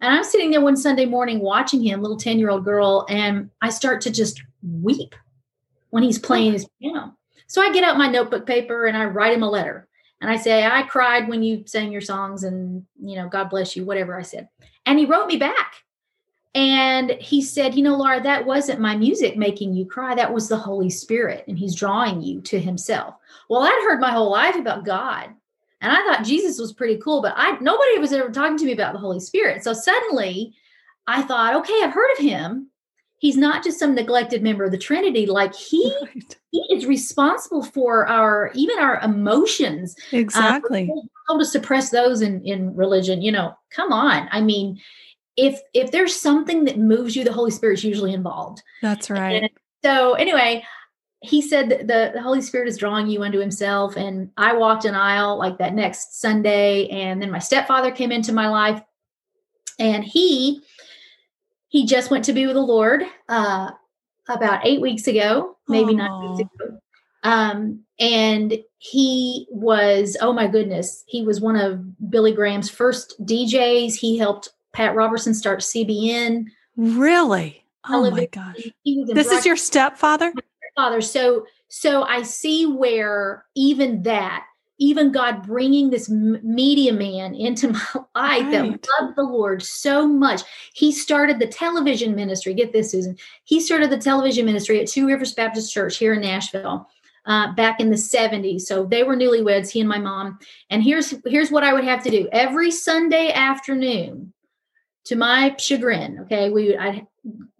and 0.00 0.14
I'm 0.14 0.24
sitting 0.24 0.50
there 0.50 0.60
one 0.60 0.76
Sunday 0.76 1.06
morning 1.06 1.40
watching 1.40 1.82
him, 1.82 2.02
little 2.02 2.16
10 2.16 2.38
year 2.38 2.50
old 2.50 2.64
girl, 2.64 3.04
and 3.08 3.50
I 3.60 3.70
start 3.70 4.00
to 4.02 4.10
just 4.10 4.42
weep 4.62 5.14
when 5.90 6.02
he's 6.02 6.18
playing 6.18 6.52
his 6.52 6.68
piano. 6.80 7.16
So 7.48 7.62
I 7.62 7.72
get 7.72 7.84
out 7.84 7.98
my 7.98 8.08
notebook 8.08 8.46
paper 8.46 8.86
and 8.86 8.96
I 8.96 9.06
write 9.06 9.34
him 9.34 9.42
a 9.42 9.50
letter. 9.50 9.87
And 10.20 10.30
I 10.30 10.36
say, 10.36 10.66
I 10.66 10.82
cried 10.82 11.28
when 11.28 11.42
you 11.42 11.62
sang 11.66 11.92
your 11.92 12.00
songs 12.00 12.42
and, 12.42 12.84
you 13.00 13.16
know, 13.16 13.28
God 13.28 13.50
bless 13.50 13.76
you, 13.76 13.84
whatever 13.84 14.18
I 14.18 14.22
said. 14.22 14.48
And 14.84 14.98
he 14.98 15.06
wrote 15.06 15.28
me 15.28 15.36
back. 15.36 15.74
And 16.54 17.10
he 17.20 17.42
said, 17.42 17.74
You 17.74 17.82
know, 17.84 17.96
Laura, 17.96 18.20
that 18.22 18.44
wasn't 18.44 18.80
my 18.80 18.96
music 18.96 19.36
making 19.36 19.74
you 19.74 19.84
cry. 19.84 20.14
That 20.14 20.32
was 20.32 20.48
the 20.48 20.56
Holy 20.56 20.90
Spirit. 20.90 21.44
And 21.46 21.58
he's 21.58 21.74
drawing 21.74 22.20
you 22.22 22.40
to 22.42 22.58
himself. 22.58 23.14
Well, 23.48 23.62
I'd 23.62 23.84
heard 23.84 24.00
my 24.00 24.10
whole 24.10 24.30
life 24.30 24.56
about 24.56 24.84
God. 24.84 25.28
And 25.80 25.92
I 25.92 25.96
thought 25.96 26.24
Jesus 26.24 26.58
was 26.58 26.72
pretty 26.72 26.96
cool, 26.96 27.22
but 27.22 27.34
I 27.36 27.56
nobody 27.60 27.98
was 27.98 28.12
ever 28.12 28.30
talking 28.30 28.56
to 28.56 28.64
me 28.64 28.72
about 28.72 28.92
the 28.92 28.98
Holy 28.98 29.20
Spirit. 29.20 29.62
So 29.62 29.72
suddenly 29.72 30.54
I 31.06 31.22
thought, 31.22 31.54
okay, 31.56 31.80
I've 31.82 31.94
heard 31.94 32.12
of 32.12 32.18
him. 32.18 32.67
He's 33.18 33.36
not 33.36 33.64
just 33.64 33.78
some 33.78 33.94
neglected 33.94 34.42
member 34.42 34.64
of 34.64 34.70
the 34.70 34.78
Trinity. 34.78 35.26
Like 35.26 35.54
he 35.54 35.94
right. 36.02 36.36
he 36.50 36.60
is 36.70 36.86
responsible 36.86 37.62
for 37.62 38.06
our 38.06 38.50
even 38.54 38.78
our 38.78 39.00
emotions. 39.00 39.96
Uh, 40.12 40.18
exactly. 40.18 40.90
Uh, 40.90 41.00
told 41.28 41.40
to 41.40 41.46
suppress 41.46 41.90
those 41.90 42.22
in 42.22 42.44
in 42.44 42.74
religion. 42.76 43.22
You 43.22 43.32
know, 43.32 43.56
come 43.70 43.92
on. 43.92 44.28
I 44.30 44.40
mean, 44.40 44.80
if 45.36 45.60
if 45.74 45.90
there's 45.90 46.14
something 46.14 46.64
that 46.64 46.78
moves 46.78 47.16
you, 47.16 47.24
the 47.24 47.32
Holy 47.32 47.50
Spirit's 47.50 47.84
usually 47.84 48.12
involved. 48.12 48.62
That's 48.82 49.10
right. 49.10 49.42
And 49.42 49.50
so 49.84 50.14
anyway, 50.14 50.64
he 51.20 51.42
said 51.42 51.68
that 51.70 51.86
the, 51.86 52.12
the 52.14 52.22
Holy 52.22 52.40
Spirit 52.40 52.68
is 52.68 52.76
drawing 52.76 53.08
you 53.08 53.22
unto 53.22 53.38
himself. 53.38 53.96
And 53.96 54.30
I 54.36 54.52
walked 54.54 54.84
an 54.84 54.94
aisle 54.94 55.36
like 55.38 55.58
that 55.58 55.74
next 55.74 56.20
Sunday. 56.20 56.88
And 56.88 57.20
then 57.20 57.30
my 57.30 57.40
stepfather 57.40 57.90
came 57.90 58.12
into 58.12 58.32
my 58.32 58.48
life 58.48 58.82
and 59.78 60.04
he 60.04 60.62
he 61.68 61.86
just 61.86 62.10
went 62.10 62.24
to 62.24 62.32
be 62.32 62.46
with 62.46 62.54
the 62.54 62.60
Lord 62.60 63.02
uh, 63.28 63.70
about 64.28 64.66
eight 64.66 64.80
weeks 64.80 65.06
ago, 65.06 65.56
maybe 65.68 65.92
Aww. 65.92 65.96
nine 65.96 66.36
weeks 66.36 66.50
ago. 66.54 66.78
Um, 67.22 67.84
and 67.98 68.58
he 68.78 69.46
was, 69.50 70.16
oh 70.20 70.32
my 70.32 70.46
goodness, 70.46 71.04
he 71.06 71.22
was 71.22 71.40
one 71.40 71.56
of 71.56 72.10
Billy 72.10 72.32
Graham's 72.32 72.70
first 72.70 73.14
DJs. 73.24 73.94
He 73.94 74.16
helped 74.16 74.50
Pat 74.72 74.94
Robertson 74.94 75.34
start 75.34 75.60
CBN. 75.60 76.46
Really? 76.76 77.64
Oh 77.88 78.10
my 78.10 78.26
gosh. 78.26 78.68
This 78.84 79.32
is 79.32 79.44
your 79.44 79.56
stepfather? 79.56 80.32
Father. 80.76 81.00
So, 81.00 81.44
so 81.68 82.02
I 82.04 82.22
see 82.22 82.64
where 82.66 83.44
even 83.56 84.02
that, 84.04 84.46
even 84.78 85.12
God 85.12 85.42
bringing 85.42 85.90
this 85.90 86.08
media 86.08 86.92
man 86.92 87.34
into 87.34 87.68
my 87.72 87.80
life 87.94 88.42
right. 88.42 88.50
that 88.50 88.88
loved 89.00 89.16
the 89.16 89.22
Lord 89.22 89.62
so 89.62 90.06
much. 90.06 90.42
He 90.74 90.92
started 90.92 91.38
the 91.38 91.46
television 91.46 92.14
ministry. 92.14 92.54
Get 92.54 92.72
this, 92.72 92.92
Susan. 92.92 93.16
He 93.44 93.60
started 93.60 93.90
the 93.90 93.98
television 93.98 94.46
ministry 94.46 94.80
at 94.80 94.86
Two 94.86 95.06
Rivers 95.06 95.34
Baptist 95.34 95.72
Church 95.72 95.96
here 95.96 96.14
in 96.14 96.20
Nashville. 96.20 96.88
Uh, 97.26 97.52
back 97.52 97.78
in 97.78 97.90
the 97.90 97.96
70s. 97.96 98.62
So 98.62 98.86
they 98.86 99.02
were 99.02 99.14
newlyweds, 99.14 99.68
he 99.68 99.80
and 99.80 99.88
my 99.88 99.98
mom. 99.98 100.38
And 100.70 100.82
here's 100.82 101.12
here's 101.26 101.50
what 101.50 101.62
I 101.62 101.74
would 101.74 101.84
have 101.84 102.02
to 102.04 102.10
do 102.10 102.26
every 102.32 102.70
Sunday 102.70 103.32
afternoon. 103.32 104.32
To 105.06 105.16
my 105.16 105.54
chagrin, 105.58 106.20
okay, 106.20 106.48
we 106.48 106.68
would 106.68 106.78
I 106.78 107.06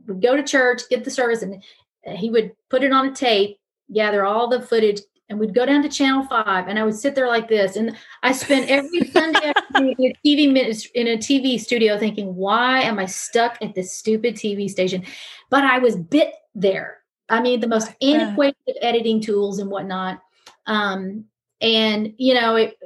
would 0.07 0.23
go 0.23 0.37
to 0.37 0.43
church, 0.43 0.83
get 0.89 1.05
the 1.05 1.11
service, 1.11 1.43
and 1.43 1.63
he 2.07 2.31
would 2.31 2.53
put 2.71 2.83
it 2.83 2.93
on 2.93 3.09
a 3.09 3.13
tape, 3.13 3.59
gather 3.93 4.25
all 4.25 4.49
the 4.49 4.63
footage, 4.63 5.01
and 5.29 5.39
we'd 5.39 5.55
go 5.55 5.67
down 5.67 5.83
to 5.83 5.89
channel 5.89 6.25
five 6.25 6.69
and 6.69 6.79
i 6.79 6.85
would 6.85 6.95
sit 6.95 7.15
there 7.15 7.29
like 7.29 7.49
this 7.49 7.77
and 7.77 7.97
i 8.23 8.33
spent 8.33 8.69
every 8.71 9.05
sunday 9.11 9.53
in 9.77 10.13
a 10.13 10.15
tv 10.27 10.89
in 10.95 11.07
a 11.09 11.17
tv 11.17 11.59
studio 11.61 11.99
thinking 11.99 12.35
why 12.35 12.81
am 12.81 12.99
i 12.99 13.07
stuck 13.07 13.59
at 13.63 13.75
this 13.75 13.93
stupid 13.93 14.35
tv 14.35 14.69
station? 14.69 15.05
But 15.51 15.65
i 15.65 15.79
was 15.79 15.97
bit 15.97 16.33
there. 16.55 16.99
I 17.29 17.41
mean 17.41 17.61
the 17.61 17.69
most 17.69 17.93
antiquated 18.03 18.77
editing 18.81 19.21
tools 19.21 19.59
and 19.59 19.71
whatnot. 19.71 20.21
Um, 20.67 21.25
and 21.61 22.15
you 22.19 22.35
know 22.35 22.57
it, 22.57 22.79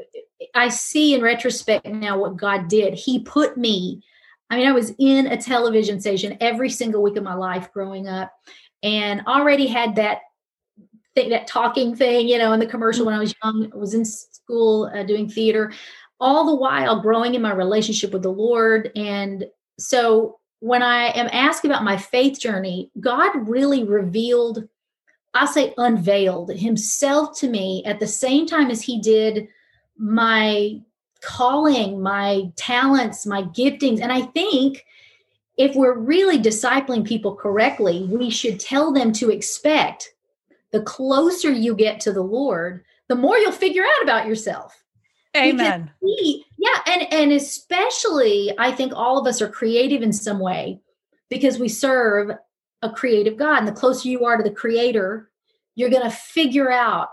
i 0.54 0.68
see 0.68 1.14
in 1.14 1.22
retrospect 1.22 1.86
now 1.86 2.18
what 2.18 2.36
god 2.36 2.68
did. 2.68 2.94
He 2.94 3.20
put 3.20 3.56
me 3.56 4.02
i 4.50 4.56
mean 4.56 4.66
i 4.66 4.72
was 4.72 4.92
in 4.98 5.26
a 5.26 5.36
television 5.36 6.00
station 6.00 6.36
every 6.40 6.70
single 6.70 7.02
week 7.02 7.16
of 7.16 7.24
my 7.24 7.34
life 7.34 7.70
growing 7.72 8.08
up 8.08 8.32
and 8.82 9.20
already 9.26 9.66
had 9.66 9.96
that 9.96 10.20
thing, 11.14 11.30
that 11.30 11.46
talking 11.46 11.94
thing, 11.94 12.28
you 12.28 12.38
know, 12.38 12.52
in 12.52 12.60
the 12.60 12.66
commercial 12.66 13.06
when 13.06 13.14
I 13.14 13.20
was 13.20 13.34
young, 13.42 13.70
I 13.72 13.76
was 13.76 13.94
in 13.94 14.04
school 14.04 14.90
uh, 14.94 15.02
doing 15.02 15.28
theater, 15.28 15.72
all 16.20 16.46
the 16.46 16.54
while 16.54 17.00
growing 17.00 17.34
in 17.34 17.42
my 17.42 17.52
relationship 17.52 18.12
with 18.12 18.22
the 18.22 18.32
Lord. 18.32 18.90
And 18.96 19.46
so 19.78 20.38
when 20.60 20.82
I 20.82 21.06
am 21.08 21.28
asked 21.32 21.64
about 21.64 21.84
my 21.84 21.96
faith 21.96 22.38
journey, 22.38 22.90
God 23.00 23.48
really 23.48 23.84
revealed, 23.84 24.68
I'll 25.34 25.46
say 25.46 25.74
unveiled 25.76 26.50
himself 26.50 27.38
to 27.40 27.48
me 27.48 27.82
at 27.84 27.98
the 27.98 28.06
same 28.06 28.46
time 28.46 28.70
as 28.70 28.82
he 28.82 29.00
did 29.00 29.48
my 29.98 30.80
calling, 31.20 32.00
my 32.00 32.50
talents, 32.56 33.26
my 33.26 33.42
giftings. 33.42 34.00
And 34.00 34.12
I 34.12 34.22
think 34.22 34.84
if 35.56 35.74
we're 35.74 35.98
really 35.98 36.38
discipling 36.38 37.06
people 37.06 37.34
correctly, 37.34 38.06
we 38.10 38.30
should 38.30 38.58
tell 38.58 38.92
them 38.92 39.12
to 39.14 39.30
expect 39.30 40.14
the 40.72 40.82
closer 40.82 41.50
you 41.50 41.74
get 41.74 42.00
to 42.00 42.12
the 42.12 42.22
Lord, 42.22 42.84
the 43.08 43.14
more 43.14 43.36
you'll 43.36 43.52
figure 43.52 43.84
out 43.84 44.02
about 44.02 44.26
yourself. 44.26 44.82
Amen. 45.36 45.90
We, 46.00 46.44
yeah, 46.58 46.80
and 46.86 47.12
and 47.12 47.32
especially 47.32 48.52
I 48.58 48.72
think 48.72 48.92
all 48.94 49.18
of 49.18 49.26
us 49.26 49.40
are 49.40 49.48
creative 49.48 50.02
in 50.02 50.12
some 50.12 50.38
way 50.38 50.80
because 51.30 51.58
we 51.58 51.68
serve 51.68 52.30
a 52.82 52.90
creative 52.90 53.36
God. 53.36 53.58
And 53.58 53.68
the 53.68 53.72
closer 53.72 54.08
you 54.08 54.24
are 54.26 54.36
to 54.36 54.42
the 54.42 54.50
creator, 54.50 55.30
you're 55.74 55.90
going 55.90 56.02
to 56.02 56.10
figure 56.10 56.70
out 56.70 57.08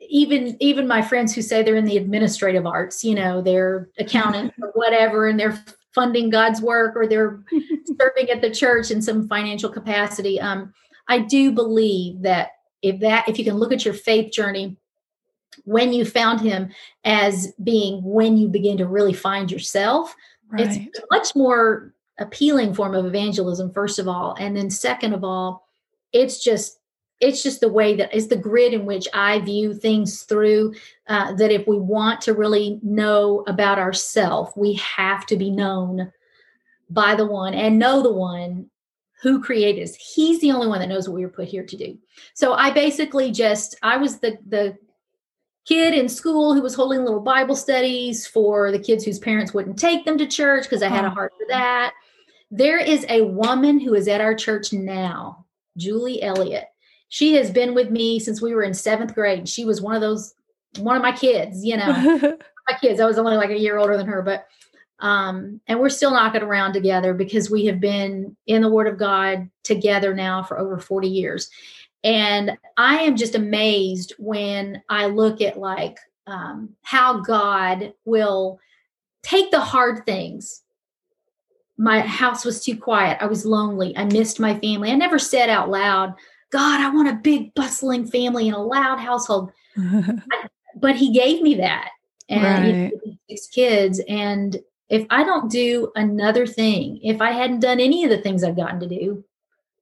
even 0.00 0.56
even 0.60 0.88
my 0.88 1.02
friends 1.02 1.34
who 1.34 1.42
say 1.42 1.62
they're 1.62 1.76
in 1.76 1.84
the 1.84 1.96
administrative 1.96 2.66
arts, 2.66 3.04
you 3.04 3.14
know, 3.14 3.40
they're 3.40 3.88
accountant 3.98 4.52
or 4.62 4.70
whatever 4.74 5.28
and 5.28 5.38
they're 5.38 5.62
funding 5.94 6.30
God's 6.30 6.60
work 6.60 6.96
or 6.96 7.06
they're 7.06 7.42
serving 8.00 8.30
at 8.30 8.40
the 8.40 8.50
church 8.50 8.90
in 8.90 9.02
some 9.02 9.28
financial 9.28 9.70
capacity. 9.70 10.40
Um, 10.40 10.72
I 11.08 11.18
do 11.18 11.52
believe 11.52 12.22
that 12.22 12.50
if 12.82 13.00
that 13.00 13.28
if 13.28 13.38
you 13.38 13.44
can 13.44 13.56
look 13.56 13.72
at 13.72 13.84
your 13.84 13.94
faith 13.94 14.32
journey 14.32 14.76
when 15.64 15.92
you 15.92 16.04
found 16.04 16.40
him 16.40 16.70
as 17.04 17.52
being 17.62 18.02
when 18.02 18.36
you 18.36 18.48
begin 18.48 18.76
to 18.78 18.86
really 18.86 19.12
find 19.12 19.50
yourself, 19.50 20.14
right. 20.50 20.66
it's 20.66 21.00
much 21.10 21.34
more 21.34 21.92
appealing 22.18 22.74
form 22.74 22.94
of 22.94 23.06
evangelism, 23.06 23.72
first 23.72 23.98
of 23.98 24.06
all. 24.06 24.36
And 24.38 24.56
then 24.56 24.70
second 24.70 25.14
of 25.14 25.24
all, 25.24 25.66
it's 26.12 26.42
just 26.42 26.78
it's 27.20 27.42
just 27.42 27.60
the 27.60 27.68
way 27.68 27.94
that 27.96 28.14
is 28.14 28.28
the 28.28 28.36
grid 28.36 28.72
in 28.72 28.86
which 28.86 29.06
I 29.12 29.40
view 29.40 29.74
things 29.74 30.22
through. 30.22 30.74
Uh, 31.06 31.34
that 31.34 31.50
if 31.50 31.66
we 31.66 31.78
want 31.78 32.22
to 32.22 32.34
really 32.34 32.78
know 32.82 33.44
about 33.46 33.78
ourselves, 33.78 34.52
we 34.56 34.74
have 34.74 35.26
to 35.26 35.36
be 35.36 35.50
known 35.50 36.12
by 36.88 37.14
the 37.14 37.26
one 37.26 37.54
and 37.54 37.78
know 37.78 38.02
the 38.02 38.12
one 38.12 38.69
who 39.22 39.42
created 39.42 39.82
us. 39.82 39.94
He's 39.94 40.40
the 40.40 40.52
only 40.52 40.66
one 40.66 40.80
that 40.80 40.88
knows 40.88 41.08
what 41.08 41.14
we 41.14 41.24
were 41.24 41.30
put 41.30 41.48
here 41.48 41.64
to 41.64 41.76
do. 41.76 41.98
So 42.34 42.54
I 42.54 42.70
basically 42.70 43.30
just 43.30 43.76
I 43.82 43.96
was 43.96 44.18
the 44.18 44.38
the 44.46 44.76
kid 45.66 45.94
in 45.94 46.08
school 46.08 46.54
who 46.54 46.62
was 46.62 46.74
holding 46.74 47.04
little 47.04 47.20
Bible 47.20 47.54
studies 47.54 48.26
for 48.26 48.72
the 48.72 48.78
kids 48.78 49.04
whose 49.04 49.18
parents 49.18 49.52
wouldn't 49.52 49.78
take 49.78 50.04
them 50.04 50.18
to 50.18 50.26
church 50.26 50.64
because 50.64 50.82
I 50.82 50.88
had 50.88 51.04
a 51.04 51.08
oh. 51.08 51.10
heart 51.10 51.32
for 51.38 51.46
that. 51.48 51.92
There 52.50 52.78
is 52.78 53.06
a 53.08 53.22
woman 53.22 53.78
who 53.78 53.94
is 53.94 54.08
at 54.08 54.20
our 54.20 54.34
church 54.34 54.72
now, 54.72 55.46
Julie 55.76 56.22
Elliott 56.22 56.64
she 57.10 57.34
has 57.34 57.50
been 57.50 57.74
with 57.74 57.90
me 57.90 58.18
since 58.18 58.40
we 58.40 58.54
were 58.54 58.62
in 58.62 58.72
seventh 58.72 59.14
grade. 59.14 59.48
She 59.48 59.64
was 59.64 59.82
one 59.82 59.96
of 59.96 60.00
those, 60.00 60.32
one 60.78 60.96
of 60.96 61.02
my 61.02 61.12
kids, 61.12 61.64
you 61.64 61.76
know, 61.76 61.86
my 62.68 62.78
kids. 62.80 63.00
I 63.00 63.04
was 63.04 63.18
only 63.18 63.36
like 63.36 63.50
a 63.50 63.58
year 63.58 63.76
older 63.76 63.96
than 63.96 64.06
her, 64.06 64.22
but, 64.22 64.46
um, 65.00 65.60
and 65.66 65.80
we're 65.80 65.88
still 65.88 66.10
knocking 66.10 66.42
around 66.42 66.72
together 66.72 67.14
because 67.14 67.50
we 67.50 67.66
have 67.66 67.80
been 67.80 68.36
in 68.46 68.62
the 68.62 68.68
Word 68.68 68.86
of 68.86 68.98
God 68.98 69.48
together 69.64 70.14
now 70.14 70.42
for 70.42 70.58
over 70.58 70.78
40 70.78 71.08
years. 71.08 71.50
And 72.04 72.56
I 72.76 72.98
am 73.00 73.16
just 73.16 73.34
amazed 73.34 74.14
when 74.18 74.82
I 74.88 75.06
look 75.06 75.40
at 75.40 75.58
like 75.58 75.98
um, 76.26 76.70
how 76.82 77.20
God 77.20 77.92
will 78.04 78.58
take 79.22 79.50
the 79.50 79.60
hard 79.60 80.04
things. 80.06 80.62
My 81.76 82.00
house 82.00 82.44
was 82.44 82.62
too 82.62 82.76
quiet. 82.76 83.18
I 83.20 83.26
was 83.26 83.46
lonely. 83.46 83.96
I 83.96 84.04
missed 84.04 84.38
my 84.38 84.58
family. 84.60 84.90
I 84.90 84.96
never 84.96 85.18
said 85.18 85.48
out 85.48 85.70
loud, 85.70 86.14
God, 86.50 86.80
I 86.80 86.94
want 86.94 87.08
a 87.08 87.14
big 87.14 87.54
bustling 87.54 88.06
family 88.06 88.48
and 88.48 88.56
a 88.56 88.60
loud 88.60 88.98
household. 88.98 89.52
but 90.76 90.96
he 90.96 91.12
gave 91.12 91.42
me 91.42 91.54
that. 91.56 91.90
And 92.28 92.92
right. 92.92 92.92
six 93.28 93.48
kids. 93.48 94.00
And 94.08 94.60
if 94.90 95.06
I 95.08 95.24
don't 95.24 95.50
do 95.50 95.92
another 95.94 96.46
thing, 96.46 96.98
if 97.02 97.22
I 97.22 97.30
hadn't 97.30 97.60
done 97.60 97.80
any 97.80 98.04
of 98.04 98.10
the 98.10 98.18
things 98.18 98.44
I've 98.44 98.56
gotten 98.56 98.80
to 98.80 98.88
do, 98.88 99.24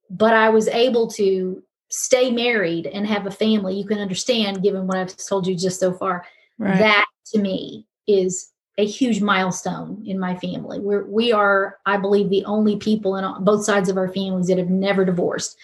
but 0.09 0.33
I 0.33 0.49
was 0.49 0.67
able 0.67 1.07
to 1.11 1.61
stay 1.89 2.31
married 2.31 2.85
and 2.87 3.05
have 3.07 3.25
a 3.25 3.31
family, 3.31 3.75
you 3.75 3.85
can 3.85 3.99
understand, 3.99 4.63
given 4.63 4.87
what 4.87 4.97
I've 4.97 5.17
told 5.17 5.47
you 5.47 5.55
just 5.55 5.79
so 5.79 5.91
far, 5.91 6.25
right. 6.59 6.77
that 6.77 7.05
to 7.33 7.39
me 7.39 7.87
is 8.07 8.51
a 8.77 8.85
huge 8.85 9.19
milestone 9.19 10.03
in 10.05 10.19
my 10.19 10.35
family. 10.37 10.79
We're 10.79 11.05
we 11.05 11.33
are, 11.33 11.79
I 11.85 11.97
believe, 11.97 12.29
the 12.29 12.45
only 12.45 12.77
people 12.77 13.17
in 13.17 13.43
both 13.43 13.65
sides 13.65 13.89
of 13.89 13.97
our 13.97 14.07
families 14.07 14.47
that 14.47 14.57
have 14.57 14.69
never 14.69 15.03
divorced 15.03 15.57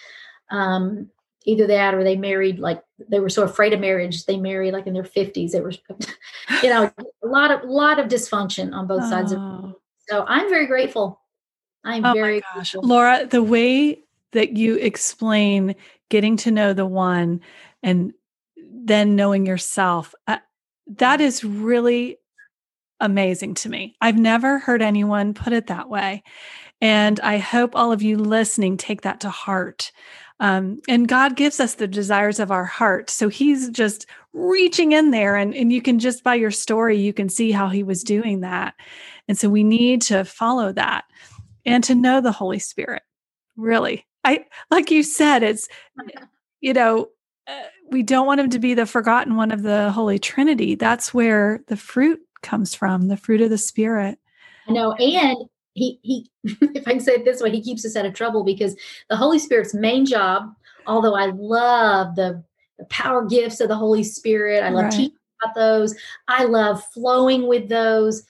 um, 0.50 1.08
either 1.44 1.66
that 1.66 1.94
or 1.94 2.04
they 2.04 2.16
married 2.16 2.58
like 2.58 2.82
they 3.08 3.20
were 3.20 3.28
so 3.28 3.42
afraid 3.42 3.72
of 3.72 3.80
marriage 3.80 4.24
they 4.24 4.36
married 4.36 4.72
like 4.72 4.86
in 4.86 4.94
their 4.94 5.02
50s 5.02 5.50
they 5.50 5.60
were 5.60 5.72
you 6.62 6.68
know 6.68 6.90
a 7.22 7.26
lot 7.26 7.50
of 7.50 7.68
lot 7.68 7.98
of 7.98 8.08
dysfunction 8.08 8.72
on 8.72 8.86
both 8.86 9.02
oh. 9.04 9.10
sides 9.10 9.32
of 9.32 9.38
oh. 9.38 9.74
so 10.08 10.24
i'm 10.28 10.48
very 10.48 10.66
grateful 10.66 11.20
i'm 11.84 12.04
oh 12.04 12.12
very 12.12 12.40
gosh 12.40 12.72
grateful. 12.72 12.88
laura 12.88 13.26
the 13.26 13.42
way 13.42 13.98
that 14.32 14.56
you 14.56 14.76
explain 14.76 15.74
getting 16.08 16.36
to 16.36 16.50
know 16.50 16.72
the 16.72 16.86
one 16.86 17.40
and 17.82 18.12
then 18.58 19.16
knowing 19.16 19.46
yourself 19.46 20.14
uh, 20.26 20.38
that 20.86 21.20
is 21.20 21.44
really 21.44 22.16
amazing 23.00 23.52
to 23.54 23.68
me 23.68 23.94
i've 24.00 24.18
never 24.18 24.58
heard 24.58 24.80
anyone 24.80 25.34
put 25.34 25.52
it 25.52 25.66
that 25.66 25.90
way 25.90 26.22
and 26.80 27.20
i 27.20 27.36
hope 27.36 27.76
all 27.76 27.92
of 27.92 28.00
you 28.00 28.16
listening 28.16 28.76
take 28.76 29.02
that 29.02 29.20
to 29.20 29.28
heart 29.28 29.92
um, 30.40 30.80
and 30.88 31.08
God 31.08 31.36
gives 31.36 31.60
us 31.60 31.74
the 31.74 31.86
desires 31.86 32.38
of 32.38 32.50
our 32.50 32.64
heart. 32.64 33.08
So 33.08 33.28
he's 33.28 33.70
just 33.70 34.06
reaching 34.32 34.92
in 34.92 35.10
there. 35.10 35.36
And, 35.36 35.54
and 35.54 35.72
you 35.72 35.80
can 35.80 35.98
just 35.98 36.22
by 36.22 36.34
your 36.34 36.50
story, 36.50 36.98
you 36.98 37.12
can 37.12 37.28
see 37.28 37.52
how 37.52 37.68
he 37.68 37.82
was 37.82 38.02
doing 38.02 38.40
that. 38.40 38.74
And 39.28 39.38
so 39.38 39.48
we 39.48 39.64
need 39.64 40.02
to 40.02 40.24
follow 40.24 40.72
that 40.72 41.04
and 41.64 41.82
to 41.84 41.94
know 41.94 42.20
the 42.20 42.32
Holy 42.32 42.58
Spirit. 42.58 43.02
Really. 43.56 44.06
I 44.24 44.44
like 44.70 44.90
you 44.90 45.02
said, 45.02 45.42
it's 45.42 45.68
you 46.60 46.74
know, 46.74 47.08
uh, 47.46 47.62
we 47.90 48.02
don't 48.02 48.26
want 48.26 48.40
him 48.40 48.50
to 48.50 48.58
be 48.58 48.74
the 48.74 48.86
forgotten 48.86 49.36
one 49.36 49.52
of 49.52 49.62
the 49.62 49.90
Holy 49.92 50.18
Trinity. 50.18 50.74
That's 50.74 51.14
where 51.14 51.62
the 51.68 51.76
fruit 51.76 52.20
comes 52.42 52.74
from, 52.74 53.08
the 53.08 53.16
fruit 53.16 53.40
of 53.40 53.50
the 53.50 53.58
Spirit. 53.58 54.18
I 54.68 54.72
know. 54.72 54.92
And 54.92 55.48
he, 55.76 56.00
he, 56.02 56.30
if 56.44 56.88
I 56.88 56.92
can 56.92 57.00
say 57.00 57.12
it 57.12 57.24
this 57.24 57.42
way, 57.42 57.50
he 57.50 57.60
keeps 57.60 57.84
us 57.84 57.96
out 57.96 58.06
of 58.06 58.14
trouble 58.14 58.42
because 58.42 58.74
the 59.10 59.16
Holy 59.16 59.38
Spirit's 59.38 59.74
main 59.74 60.06
job, 60.06 60.52
although 60.86 61.14
I 61.14 61.26
love 61.26 62.16
the, 62.16 62.42
the 62.78 62.86
power 62.86 63.24
gifts 63.24 63.60
of 63.60 63.68
the 63.68 63.76
Holy 63.76 64.02
Spirit, 64.02 64.62
I 64.62 64.70
love 64.70 64.84
right. 64.84 64.92
teaching 64.92 65.18
about 65.42 65.54
those, 65.54 65.94
I 66.28 66.44
love 66.44 66.82
flowing 66.92 67.46
with 67.46 67.68
those. 67.68 68.22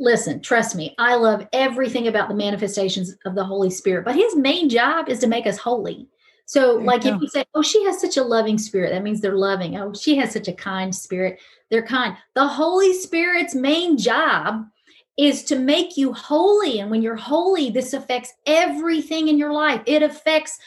Listen, 0.00 0.40
trust 0.40 0.74
me, 0.74 0.94
I 0.98 1.14
love 1.14 1.46
everything 1.52 2.08
about 2.08 2.28
the 2.28 2.34
manifestations 2.34 3.14
of 3.24 3.34
the 3.34 3.44
Holy 3.44 3.70
Spirit, 3.70 4.04
but 4.04 4.16
his 4.16 4.36
main 4.36 4.68
job 4.68 5.08
is 5.08 5.20
to 5.20 5.28
make 5.28 5.46
us 5.46 5.58
holy. 5.58 6.08
So, 6.46 6.76
like 6.76 7.04
if 7.04 7.20
you 7.20 7.28
say, 7.28 7.44
Oh, 7.54 7.60
she 7.60 7.84
has 7.84 8.00
such 8.00 8.16
a 8.16 8.22
loving 8.22 8.56
spirit, 8.56 8.90
that 8.90 9.02
means 9.02 9.20
they're 9.20 9.36
loving. 9.36 9.76
Oh, 9.76 9.92
she 9.92 10.16
has 10.16 10.32
such 10.32 10.48
a 10.48 10.52
kind 10.52 10.94
spirit, 10.94 11.38
they're 11.70 11.86
kind. 11.86 12.16
The 12.34 12.48
Holy 12.48 12.94
Spirit's 12.94 13.54
main 13.54 13.98
job 13.98 14.64
is 15.18 15.42
to 15.44 15.58
make 15.58 15.96
you 15.96 16.12
holy. 16.12 16.78
And 16.78 16.90
when 16.90 17.02
you're 17.02 17.16
holy, 17.16 17.70
this 17.70 17.92
affects 17.92 18.32
everything 18.46 19.28
in 19.28 19.36
your 19.36 19.52
life. 19.52 19.82
It 19.84 20.02
affects 20.02 20.58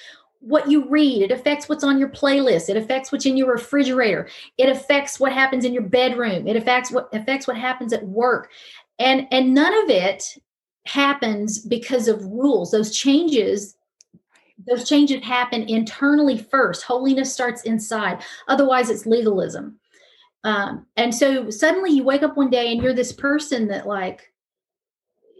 what 0.41 0.70
you 0.70 0.89
read, 0.89 1.22
it 1.22 1.31
affects 1.31 1.70
what's 1.70 1.84
on 1.84 2.00
your 2.00 2.10
playlist, 2.10 2.67
it 2.67 2.75
affects 2.75 3.12
what's 3.12 3.27
in 3.27 3.38
your 3.38 3.51
refrigerator, 3.51 4.27
it 4.58 4.70
affects 4.70 5.20
what 5.20 5.31
happens 5.31 5.65
in 5.65 5.72
your 5.72 5.84
bedroom, 5.84 6.48
it 6.48 6.55
affects 6.55 6.91
what 6.91 7.13
affects 7.13 7.48
what 7.48 7.58
happens 7.58 7.93
at 7.93 8.03
work. 8.08 8.50
And 8.98 9.27
and 9.31 9.53
none 9.53 9.74
of 9.84 9.89
it 9.91 10.38
happens 10.88 11.60
because 11.60 12.08
of 12.08 12.25
rules. 12.25 12.72
Those 12.72 12.96
changes 12.96 13.75
those 14.67 14.88
changes 14.88 15.24
happen 15.24 15.63
internally 15.63 16.38
first. 16.38 16.84
Holiness 16.84 17.34
starts 17.34 17.63
inside. 17.63 18.22
Otherwise, 18.48 18.89
it's 18.89 19.05
legalism. 19.05 19.79
Um, 20.43 20.86
and 20.98 21.13
so 21.13 21.50
suddenly 21.50 21.91
you 21.91 22.03
wake 22.03 22.24
up 22.24 22.38
one 22.38 22.50
day 22.50 22.72
and 22.72 22.81
you're 22.81 22.93
this 22.93 23.12
person 23.12 23.67
that, 23.67 23.88
like, 23.88 24.30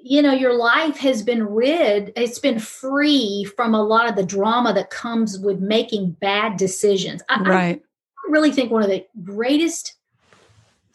you 0.04 0.22
know, 0.22 0.34
your 0.34 0.54
life 0.54 0.98
has 0.98 1.24
been 1.24 1.44
rid, 1.44 2.12
it's 2.16 2.40
been 2.40 2.60
free 2.60 3.46
from 3.56 3.74
a 3.74 3.84
lot 3.84 4.10
of 4.10 4.16
the 4.16 4.26
drama 4.26 4.74
that 4.74 4.90
comes 4.90 5.40
with 5.40 5.60
making 5.60 6.12
bad 6.22 6.58
decisions. 6.58 7.22
I, 7.30 7.42
right. 7.42 7.82
I 7.82 8.32
really 8.32 8.52
think 8.52 8.72
one 8.72 8.84
of 8.84 8.90
the 8.90 9.06
greatest 9.24 9.96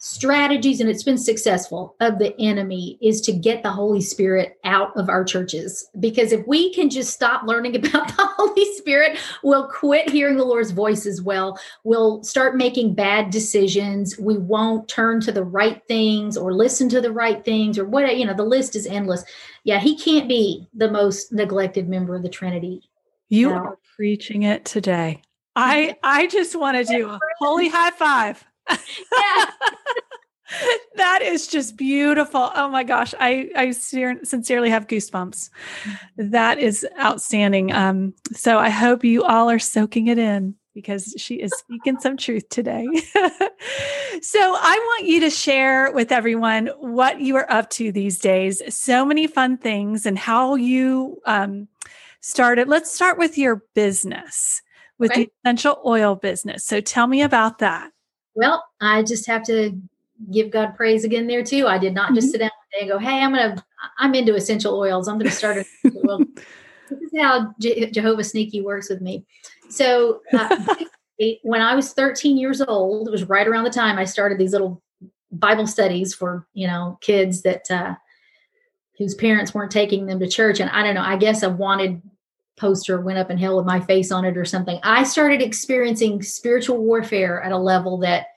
strategies 0.07 0.79
and 0.79 0.89
it's 0.89 1.03
been 1.03 1.17
successful 1.17 1.95
of 1.99 2.17
the 2.17 2.33
enemy 2.39 2.97
is 3.01 3.19
to 3.21 3.33
get 3.33 3.61
the 3.61 3.71
holy 3.71 3.99
spirit 3.99 4.57
out 4.63 4.95
of 4.95 5.09
our 5.09 5.23
churches. 5.23 5.89
Because 5.99 6.31
if 6.31 6.47
we 6.47 6.73
can 6.73 6.89
just 6.89 7.13
stop 7.13 7.43
learning 7.45 7.75
about 7.75 8.07
the 8.15 8.25
holy 8.37 8.65
spirit 8.75 9.17
we'll 9.43 9.67
quit 9.67 10.09
hearing 10.09 10.37
the 10.37 10.45
lord's 10.45 10.71
voice 10.71 11.05
as 11.05 11.21
well. 11.21 11.59
We'll 11.83 12.23
start 12.23 12.55
making 12.55 12.95
bad 12.95 13.29
decisions. 13.29 14.17
We 14.17 14.37
won't 14.37 14.87
turn 14.87 15.19
to 15.21 15.31
the 15.31 15.43
right 15.43 15.81
things 15.87 16.37
or 16.37 16.53
listen 16.53 16.87
to 16.89 17.01
the 17.01 17.11
right 17.11 17.43
things 17.43 17.77
or 17.77 17.85
what 17.85 18.17
you 18.17 18.25
know 18.25 18.33
the 18.33 18.43
list 18.43 18.75
is 18.75 18.87
endless. 18.87 19.23
Yeah 19.63 19.79
he 19.79 19.97
can't 19.97 20.29
be 20.29 20.67
the 20.73 20.89
most 20.89 21.33
neglected 21.33 21.89
member 21.89 22.15
of 22.15 22.23
the 22.23 22.29
trinity. 22.29 22.89
You 23.29 23.51
are 23.51 23.77
preaching 23.95 24.43
it 24.43 24.63
today. 24.63 25.21
I 25.57 25.97
i 26.03 26.27
just 26.27 26.55
want 26.55 26.77
to 26.77 26.83
do 26.83 27.09
a 27.09 27.19
holy 27.39 27.67
high 27.67 27.91
five. 27.91 28.45
Yeah. 28.69 29.45
that 30.95 31.21
is 31.21 31.47
just 31.47 31.77
beautiful. 31.77 32.51
Oh 32.55 32.69
my 32.69 32.83
gosh, 32.83 33.13
I 33.19 33.49
I 33.55 33.71
sincerely 33.71 34.69
have 34.69 34.87
goosebumps. 34.87 35.49
That 36.17 36.59
is 36.59 36.85
outstanding. 36.99 37.71
Um, 37.71 38.13
so 38.33 38.57
I 38.57 38.69
hope 38.69 39.03
you 39.03 39.23
all 39.23 39.49
are 39.49 39.59
soaking 39.59 40.07
it 40.07 40.17
in 40.17 40.55
because 40.73 41.15
she 41.17 41.35
is 41.35 41.51
speaking 41.57 41.99
some 41.99 42.15
truth 42.15 42.47
today. 42.49 42.85
so 44.21 44.39
I 44.39 44.77
want 44.77 45.07
you 45.07 45.19
to 45.21 45.29
share 45.31 45.91
with 45.91 46.11
everyone 46.11 46.67
what 46.77 47.19
you 47.19 47.35
are 47.35 47.51
up 47.51 47.71
to 47.71 47.91
these 47.91 48.19
days. 48.19 48.61
So 48.69 49.03
many 49.03 49.25
fun 49.25 49.57
things 49.57 50.05
and 50.05 50.19
how 50.19 50.53
you 50.53 51.19
um, 51.25 51.67
started. 52.21 52.67
Let's 52.67 52.93
start 52.93 53.17
with 53.17 53.39
your 53.39 53.63
business, 53.73 54.61
with 54.99 55.11
okay. 55.11 55.23
the 55.23 55.31
essential 55.43 55.81
oil 55.83 56.15
business. 56.15 56.63
So 56.63 56.79
tell 56.79 57.07
me 57.07 57.23
about 57.23 57.57
that. 57.57 57.91
Well, 58.35 58.63
I 58.79 59.01
just 59.01 59.25
have 59.25 59.43
to 59.45 59.81
give 60.31 60.51
God 60.51 60.75
praise 60.75 61.03
again 61.03 61.27
there 61.27 61.43
too. 61.43 61.67
I 61.67 61.77
did 61.77 61.93
not 61.93 62.13
just 62.13 62.27
mm-hmm. 62.27 62.31
sit 62.31 62.39
down 62.39 62.51
and 62.79 62.89
go, 62.89 62.97
"Hey, 62.97 63.21
I'm 63.21 63.31
gonna, 63.31 63.63
I'm 63.97 64.15
into 64.15 64.35
essential 64.35 64.77
oils. 64.77 65.07
I'm 65.07 65.17
gonna 65.17 65.31
start 65.31 65.57
a 65.57 65.65
oil." 66.07 66.19
this 66.89 67.11
is 67.13 67.21
how 67.21 67.53
Je- 67.59 67.91
Jehovah 67.91 68.23
Sneaky 68.23 68.61
works 68.61 68.89
with 68.89 69.01
me. 69.01 69.25
So 69.69 70.21
uh, 70.33 70.75
when 71.43 71.61
I 71.61 71.75
was 71.75 71.93
13 71.93 72.37
years 72.37 72.61
old, 72.61 73.07
it 73.07 73.11
was 73.11 73.27
right 73.27 73.47
around 73.47 73.65
the 73.65 73.69
time 73.69 73.97
I 73.97 74.05
started 74.05 74.37
these 74.37 74.53
little 74.53 74.81
Bible 75.31 75.67
studies 75.67 76.13
for 76.13 76.47
you 76.53 76.67
know 76.67 76.97
kids 77.01 77.41
that 77.41 77.69
uh, 77.69 77.95
whose 78.97 79.15
parents 79.15 79.53
weren't 79.53 79.71
taking 79.71 80.05
them 80.05 80.19
to 80.19 80.27
church, 80.27 80.59
and 80.59 80.69
I 80.69 80.83
don't 80.83 80.95
know. 80.95 81.01
I 81.01 81.17
guess 81.17 81.43
I 81.43 81.47
wanted 81.47 82.01
poster 82.57 82.99
went 82.99 83.19
up 83.19 83.29
in 83.29 83.37
hell 83.37 83.55
with 83.55 83.65
my 83.65 83.79
face 83.79 84.11
on 84.11 84.25
it 84.25 84.35
or 84.35 84.43
something. 84.45 84.79
I 84.83 85.03
started 85.03 85.41
experiencing 85.41 86.21
spiritual 86.23 86.79
warfare 86.79 87.41
at 87.43 87.51
a 87.51 87.57
level 87.57 87.97
that, 87.99 88.27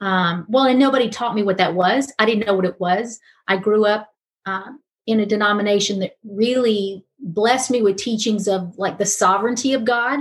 um, 0.00 0.46
well, 0.48 0.64
and 0.64 0.78
nobody 0.78 1.08
taught 1.08 1.34
me 1.34 1.42
what 1.42 1.58
that 1.58 1.74
was. 1.74 2.12
I 2.18 2.26
didn't 2.26 2.46
know 2.46 2.54
what 2.54 2.64
it 2.64 2.80
was. 2.80 3.18
I 3.48 3.56
grew 3.56 3.84
up 3.84 4.12
um, 4.46 4.80
in 5.06 5.20
a 5.20 5.26
denomination 5.26 5.98
that 6.00 6.16
really 6.24 7.04
blessed 7.18 7.70
me 7.70 7.82
with 7.82 7.96
teachings 7.96 8.46
of 8.46 8.78
like 8.78 8.98
the 8.98 9.06
sovereignty 9.06 9.72
of 9.74 9.84
God. 9.84 10.20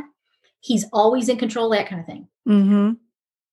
He's 0.62 0.86
always 0.92 1.30
in 1.30 1.38
control, 1.38 1.70
that 1.70 1.88
kind 1.88 2.02
of 2.02 2.08
thing. 2.08 2.28
Mm-hmm. 2.48 2.94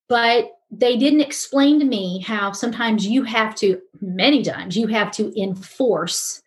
But 0.08 0.52
they 0.70 0.96
didn't 0.96 1.20
explain 1.20 1.78
to 1.78 1.84
me 1.84 2.20
how 2.20 2.52
sometimes 2.52 3.06
you 3.06 3.22
have 3.24 3.54
to, 3.56 3.80
many 4.00 4.42
times, 4.42 4.76
you 4.76 4.86
have 4.88 5.10
to 5.12 5.40
enforce 5.40 6.42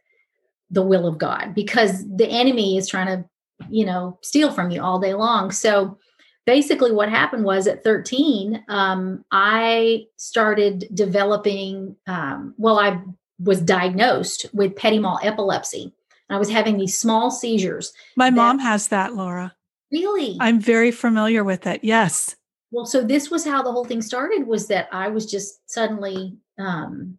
the 0.69 0.81
will 0.81 1.07
of 1.07 1.17
God 1.17 1.53
because 1.53 2.03
the 2.09 2.27
enemy 2.27 2.77
is 2.77 2.87
trying 2.87 3.07
to, 3.07 3.29
you 3.69 3.85
know, 3.85 4.17
steal 4.21 4.51
from 4.51 4.69
you 4.69 4.81
all 4.81 4.99
day 4.99 5.13
long. 5.13 5.51
So 5.51 5.97
basically, 6.47 6.91
what 6.91 7.09
happened 7.09 7.43
was 7.43 7.67
at 7.67 7.83
13, 7.83 8.63
um, 8.69 9.23
I 9.31 10.07
started 10.15 10.87
developing, 10.93 11.95
um, 12.07 12.55
well, 12.57 12.79
I 12.79 12.99
was 13.37 13.61
diagnosed 13.61 14.47
with 14.53 14.75
petit 14.75 14.97
mal 14.97 15.19
epilepsy. 15.21 15.93
I 16.29 16.37
was 16.37 16.49
having 16.49 16.77
these 16.77 16.97
small 16.97 17.29
seizures. 17.29 17.93
My 18.15 18.29
that, 18.29 18.35
mom 18.35 18.59
has 18.59 18.87
that, 18.87 19.13
Laura. 19.13 19.55
Really? 19.91 20.37
I'm 20.39 20.59
very 20.59 20.91
familiar 20.91 21.43
with 21.43 21.67
it. 21.67 21.83
Yes. 21.83 22.35
Well, 22.71 22.85
so 22.85 23.03
this 23.03 23.29
was 23.29 23.45
how 23.45 23.61
the 23.61 23.71
whole 23.71 23.85
thing 23.85 24.01
started 24.01 24.47
was 24.47 24.67
that 24.67 24.89
I 24.91 25.07
was 25.07 25.29
just 25.29 25.69
suddenly 25.69 26.35
um 26.59 27.17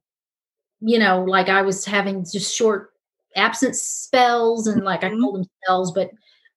you 0.80 0.98
know, 0.98 1.24
like 1.24 1.48
I 1.48 1.62
was 1.62 1.84
having 1.84 2.24
just 2.24 2.54
short 2.54 2.90
absence 3.34 3.82
spells 3.82 4.66
and 4.66 4.84
like 4.84 5.00
mm-hmm. 5.00 5.16
I 5.16 5.20
call 5.20 5.32
them 5.32 5.46
spells, 5.64 5.92
but 5.92 6.10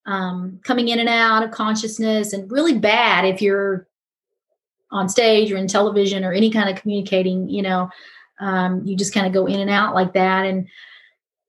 um, 0.05 0.59
coming 0.63 0.87
in 0.87 0.99
and 0.99 1.09
out 1.09 1.43
of 1.43 1.51
consciousness 1.51 2.33
and 2.33 2.51
really 2.51 2.77
bad 2.77 3.25
if 3.25 3.41
you're 3.41 3.87
on 4.91 5.07
stage 5.07 5.51
or 5.51 5.57
in 5.57 5.67
television 5.67 6.23
or 6.23 6.33
any 6.33 6.51
kind 6.51 6.69
of 6.69 6.81
communicating, 6.81 7.49
you 7.49 7.61
know, 7.61 7.89
um, 8.39 8.83
you 8.85 8.95
just 8.95 9.13
kind 9.13 9.27
of 9.27 9.33
go 9.33 9.45
in 9.45 9.59
and 9.59 9.69
out 9.69 9.93
like 9.93 10.13
that. 10.13 10.45
And 10.45 10.67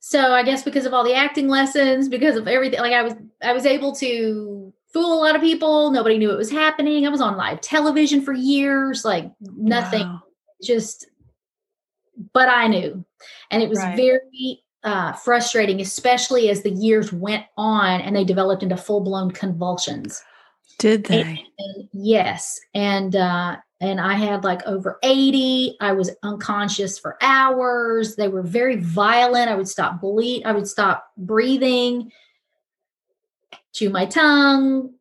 so 0.00 0.32
I 0.32 0.42
guess 0.42 0.62
because 0.62 0.86
of 0.86 0.92
all 0.92 1.04
the 1.04 1.14
acting 1.14 1.48
lessons, 1.48 2.08
because 2.08 2.36
of 2.36 2.46
everything, 2.46 2.80
like 2.80 2.92
I 2.92 3.02
was, 3.02 3.14
I 3.42 3.52
was 3.52 3.66
able 3.66 3.94
to 3.96 4.72
fool 4.92 5.14
a 5.14 5.20
lot 5.24 5.34
of 5.34 5.40
people. 5.40 5.90
Nobody 5.90 6.18
knew 6.18 6.30
it 6.30 6.36
was 6.36 6.50
happening. 6.50 7.06
I 7.06 7.10
was 7.10 7.20
on 7.20 7.36
live 7.36 7.60
television 7.60 8.20
for 8.22 8.32
years, 8.32 9.04
like 9.04 9.30
nothing, 9.40 10.06
wow. 10.06 10.22
just, 10.62 11.06
but 12.32 12.48
I 12.48 12.68
knew. 12.68 13.04
And 13.50 13.62
it 13.62 13.68
was 13.68 13.78
right. 13.78 13.96
very 13.96 14.61
uh, 14.84 15.12
frustrating, 15.12 15.80
especially 15.80 16.48
as 16.50 16.62
the 16.62 16.70
years 16.70 17.12
went 17.12 17.44
on 17.56 18.00
and 18.00 18.16
they 18.16 18.24
developed 18.24 18.62
into 18.62 18.76
full 18.76 19.00
blown 19.00 19.30
convulsions. 19.30 20.22
Did 20.78 21.04
they? 21.04 21.20
And, 21.20 21.38
and 21.58 21.88
yes, 21.92 22.60
and 22.74 23.14
uh, 23.14 23.56
and 23.80 24.00
I 24.00 24.14
had 24.14 24.42
like 24.42 24.66
over 24.66 24.98
eighty. 25.02 25.76
I 25.80 25.92
was 25.92 26.10
unconscious 26.22 26.98
for 26.98 27.18
hours. 27.20 28.16
They 28.16 28.28
were 28.28 28.42
very 28.42 28.76
violent. 28.76 29.50
I 29.50 29.54
would 29.54 29.68
stop 29.68 30.00
bleed. 30.00 30.44
I 30.44 30.52
would 30.52 30.66
stop 30.66 31.12
breathing, 31.16 32.10
chew 33.72 33.90
my 33.90 34.06
tongue. 34.06 34.94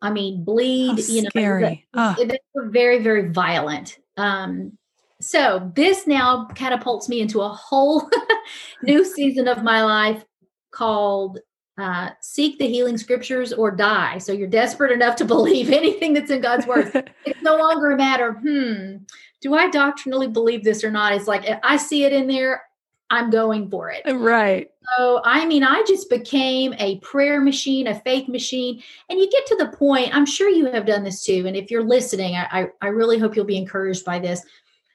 I 0.00 0.10
mean, 0.10 0.44
bleed. 0.44 1.00
How 1.00 1.14
you 1.14 1.22
know, 1.22 1.28
scary. 1.28 1.86
They, 1.94 2.24
they 2.24 2.38
were 2.54 2.68
very 2.70 3.02
very 3.02 3.28
violent. 3.28 3.98
Um, 4.16 4.78
so 5.22 5.70
this 5.74 6.06
now 6.06 6.46
catapults 6.54 7.08
me 7.08 7.20
into 7.20 7.40
a 7.40 7.48
whole 7.48 8.10
new 8.82 9.04
season 9.04 9.48
of 9.48 9.62
my 9.62 9.82
life 9.84 10.24
called 10.72 11.38
uh, 11.78 12.10
Seek 12.20 12.58
the 12.58 12.68
Healing 12.68 12.98
Scriptures 12.98 13.52
or 13.52 13.70
Die. 13.70 14.18
So 14.18 14.32
you're 14.32 14.48
desperate 14.48 14.92
enough 14.92 15.16
to 15.16 15.24
believe 15.24 15.70
anything 15.72 16.12
that's 16.12 16.30
in 16.30 16.40
God's 16.40 16.66
Word. 16.66 17.12
it's 17.24 17.42
no 17.42 17.56
longer 17.56 17.92
a 17.92 17.96
matter, 17.96 18.32
hmm, 18.32 18.96
do 19.40 19.54
I 19.54 19.70
doctrinally 19.70 20.28
believe 20.28 20.64
this 20.64 20.84
or 20.84 20.90
not? 20.90 21.12
It's 21.12 21.26
like 21.26 21.44
I 21.62 21.76
see 21.76 22.04
it 22.04 22.12
in 22.12 22.28
there. 22.28 22.62
I'm 23.10 23.28
going 23.28 23.68
for 23.68 23.90
it. 23.90 24.02
Right. 24.10 24.70
So, 24.96 25.20
I 25.24 25.44
mean, 25.44 25.62
I 25.62 25.84
just 25.86 26.08
became 26.08 26.74
a 26.78 26.98
prayer 27.00 27.42
machine, 27.42 27.88
a 27.88 28.00
faith 28.00 28.26
machine. 28.26 28.82
And 29.10 29.18
you 29.18 29.30
get 29.30 29.44
to 29.48 29.56
the 29.56 29.76
point, 29.76 30.16
I'm 30.16 30.24
sure 30.24 30.48
you 30.48 30.70
have 30.72 30.86
done 30.86 31.04
this 31.04 31.22
too. 31.22 31.44
And 31.46 31.54
if 31.54 31.70
you're 31.70 31.84
listening, 31.84 32.36
I, 32.36 32.46
I, 32.50 32.66
I 32.80 32.86
really 32.88 33.18
hope 33.18 33.36
you'll 33.36 33.44
be 33.44 33.58
encouraged 33.58 34.06
by 34.06 34.18
this. 34.18 34.42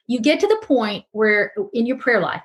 You 0.08 0.20
get 0.20 0.40
to 0.40 0.48
the 0.48 0.60
point 0.66 1.04
where 1.12 1.54
in 1.72 1.86
your 1.86 1.98
prayer 1.98 2.20
life, 2.20 2.42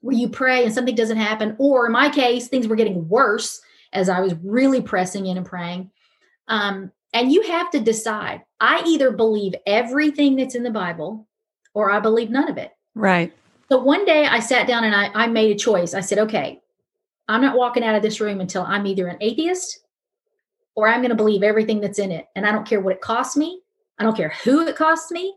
where 0.00 0.14
you 0.14 0.28
pray 0.28 0.64
and 0.64 0.74
something 0.74 0.94
doesn't 0.94 1.16
happen, 1.16 1.56
or 1.58 1.86
in 1.86 1.92
my 1.92 2.10
case, 2.10 2.48
things 2.48 2.68
were 2.68 2.76
getting 2.76 3.08
worse 3.08 3.60
as 3.94 4.10
I 4.10 4.20
was 4.20 4.34
really 4.42 4.82
pressing 4.82 5.26
in 5.26 5.38
and 5.38 5.46
praying. 5.46 5.90
Um, 6.48 6.92
and 7.14 7.32
you 7.32 7.42
have 7.42 7.70
to 7.70 7.80
decide 7.80 8.42
I 8.60 8.82
either 8.86 9.12
believe 9.12 9.54
everything 9.66 10.36
that's 10.36 10.56
in 10.56 10.62
the 10.64 10.70
Bible 10.70 11.26
or 11.72 11.90
I 11.90 12.00
believe 12.00 12.28
none 12.28 12.50
of 12.50 12.58
it. 12.58 12.72
Right. 12.94 13.32
So 13.70 13.78
one 13.78 14.04
day 14.04 14.26
I 14.26 14.40
sat 14.40 14.66
down 14.66 14.84
and 14.84 14.94
I, 14.94 15.10
I 15.14 15.26
made 15.26 15.52
a 15.52 15.58
choice. 15.58 15.94
I 15.94 16.00
said, 16.00 16.18
okay, 16.18 16.60
I'm 17.28 17.40
not 17.40 17.56
walking 17.56 17.82
out 17.82 17.94
of 17.94 18.02
this 18.02 18.20
room 18.20 18.40
until 18.40 18.62
I'm 18.62 18.86
either 18.86 19.08
an 19.08 19.16
atheist 19.20 19.80
or 20.74 20.88
I'm 20.88 21.00
going 21.00 21.10
to 21.10 21.16
believe 21.16 21.42
everything 21.42 21.80
that's 21.80 21.98
in 21.98 22.10
it. 22.10 22.26
And 22.36 22.46
I 22.46 22.52
don't 22.52 22.66
care 22.66 22.80
what 22.80 22.94
it 22.94 23.00
costs 23.00 23.36
me. 23.36 23.60
I 23.98 24.02
don't 24.02 24.16
care 24.16 24.34
who 24.42 24.66
it 24.66 24.76
costs 24.76 25.10
me. 25.10 25.34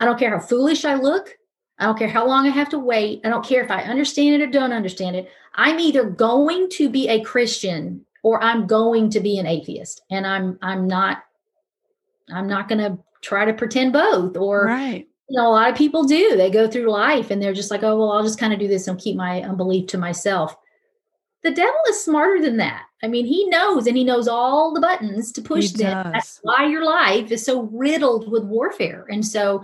I 0.00 0.04
don't 0.04 0.18
care 0.18 0.30
how 0.30 0.44
foolish 0.44 0.84
I 0.84 0.94
look. 0.94 1.36
I 1.78 1.86
don't 1.86 1.98
care 1.98 2.08
how 2.08 2.26
long 2.26 2.46
I 2.46 2.50
have 2.50 2.68
to 2.70 2.78
wait. 2.78 3.20
I 3.24 3.28
don't 3.28 3.44
care 3.44 3.64
if 3.64 3.70
I 3.70 3.82
understand 3.82 4.34
it 4.34 4.44
or 4.44 4.50
don't 4.50 4.72
understand 4.72 5.16
it. 5.16 5.28
I'm 5.54 5.80
either 5.80 6.04
going 6.04 6.68
to 6.70 6.88
be 6.88 7.08
a 7.08 7.22
Christian 7.22 8.04
or 8.22 8.42
I'm 8.42 8.66
going 8.66 9.10
to 9.10 9.20
be 9.20 9.38
an 9.38 9.46
atheist. 9.46 10.02
And 10.10 10.26
I'm 10.26 10.58
I'm 10.62 10.86
not 10.86 11.24
I'm 12.32 12.46
not 12.46 12.68
going 12.68 12.78
to 12.78 12.98
try 13.22 13.44
to 13.44 13.52
pretend 13.52 13.92
both 13.92 14.36
or 14.36 14.66
right 14.66 15.06
you 15.28 15.38
know, 15.40 15.48
a 15.48 15.52
lot 15.52 15.70
of 15.70 15.76
people 15.76 16.04
do. 16.04 16.36
They 16.36 16.50
go 16.50 16.68
through 16.68 16.90
life 16.90 17.30
and 17.30 17.42
they're 17.42 17.54
just 17.54 17.70
like, 17.70 17.82
oh, 17.82 17.96
well, 17.96 18.12
I'll 18.12 18.22
just 18.22 18.38
kind 18.38 18.52
of 18.52 18.58
do 18.58 18.68
this 18.68 18.86
and 18.86 18.98
keep 18.98 19.16
my 19.16 19.42
unbelief 19.42 19.86
to 19.88 19.98
myself. 19.98 20.54
The 21.44 21.52
devil 21.52 21.78
is 21.88 22.02
smarter 22.02 22.40
than 22.42 22.56
that. 22.56 22.86
I 23.02 23.06
mean, 23.06 23.26
he 23.26 23.46
knows 23.48 23.86
and 23.86 23.96
he 23.96 24.02
knows 24.02 24.26
all 24.26 24.72
the 24.74 24.80
buttons 24.80 25.30
to 25.32 25.42
push 25.42 25.70
He 25.72 25.84
them. 25.84 26.04
does. 26.04 26.12
That's 26.12 26.40
why 26.42 26.66
your 26.66 26.84
life 26.84 27.30
is 27.30 27.44
so 27.44 27.62
riddled 27.64 28.30
with 28.30 28.44
warfare. 28.44 29.06
And 29.10 29.24
so 29.24 29.62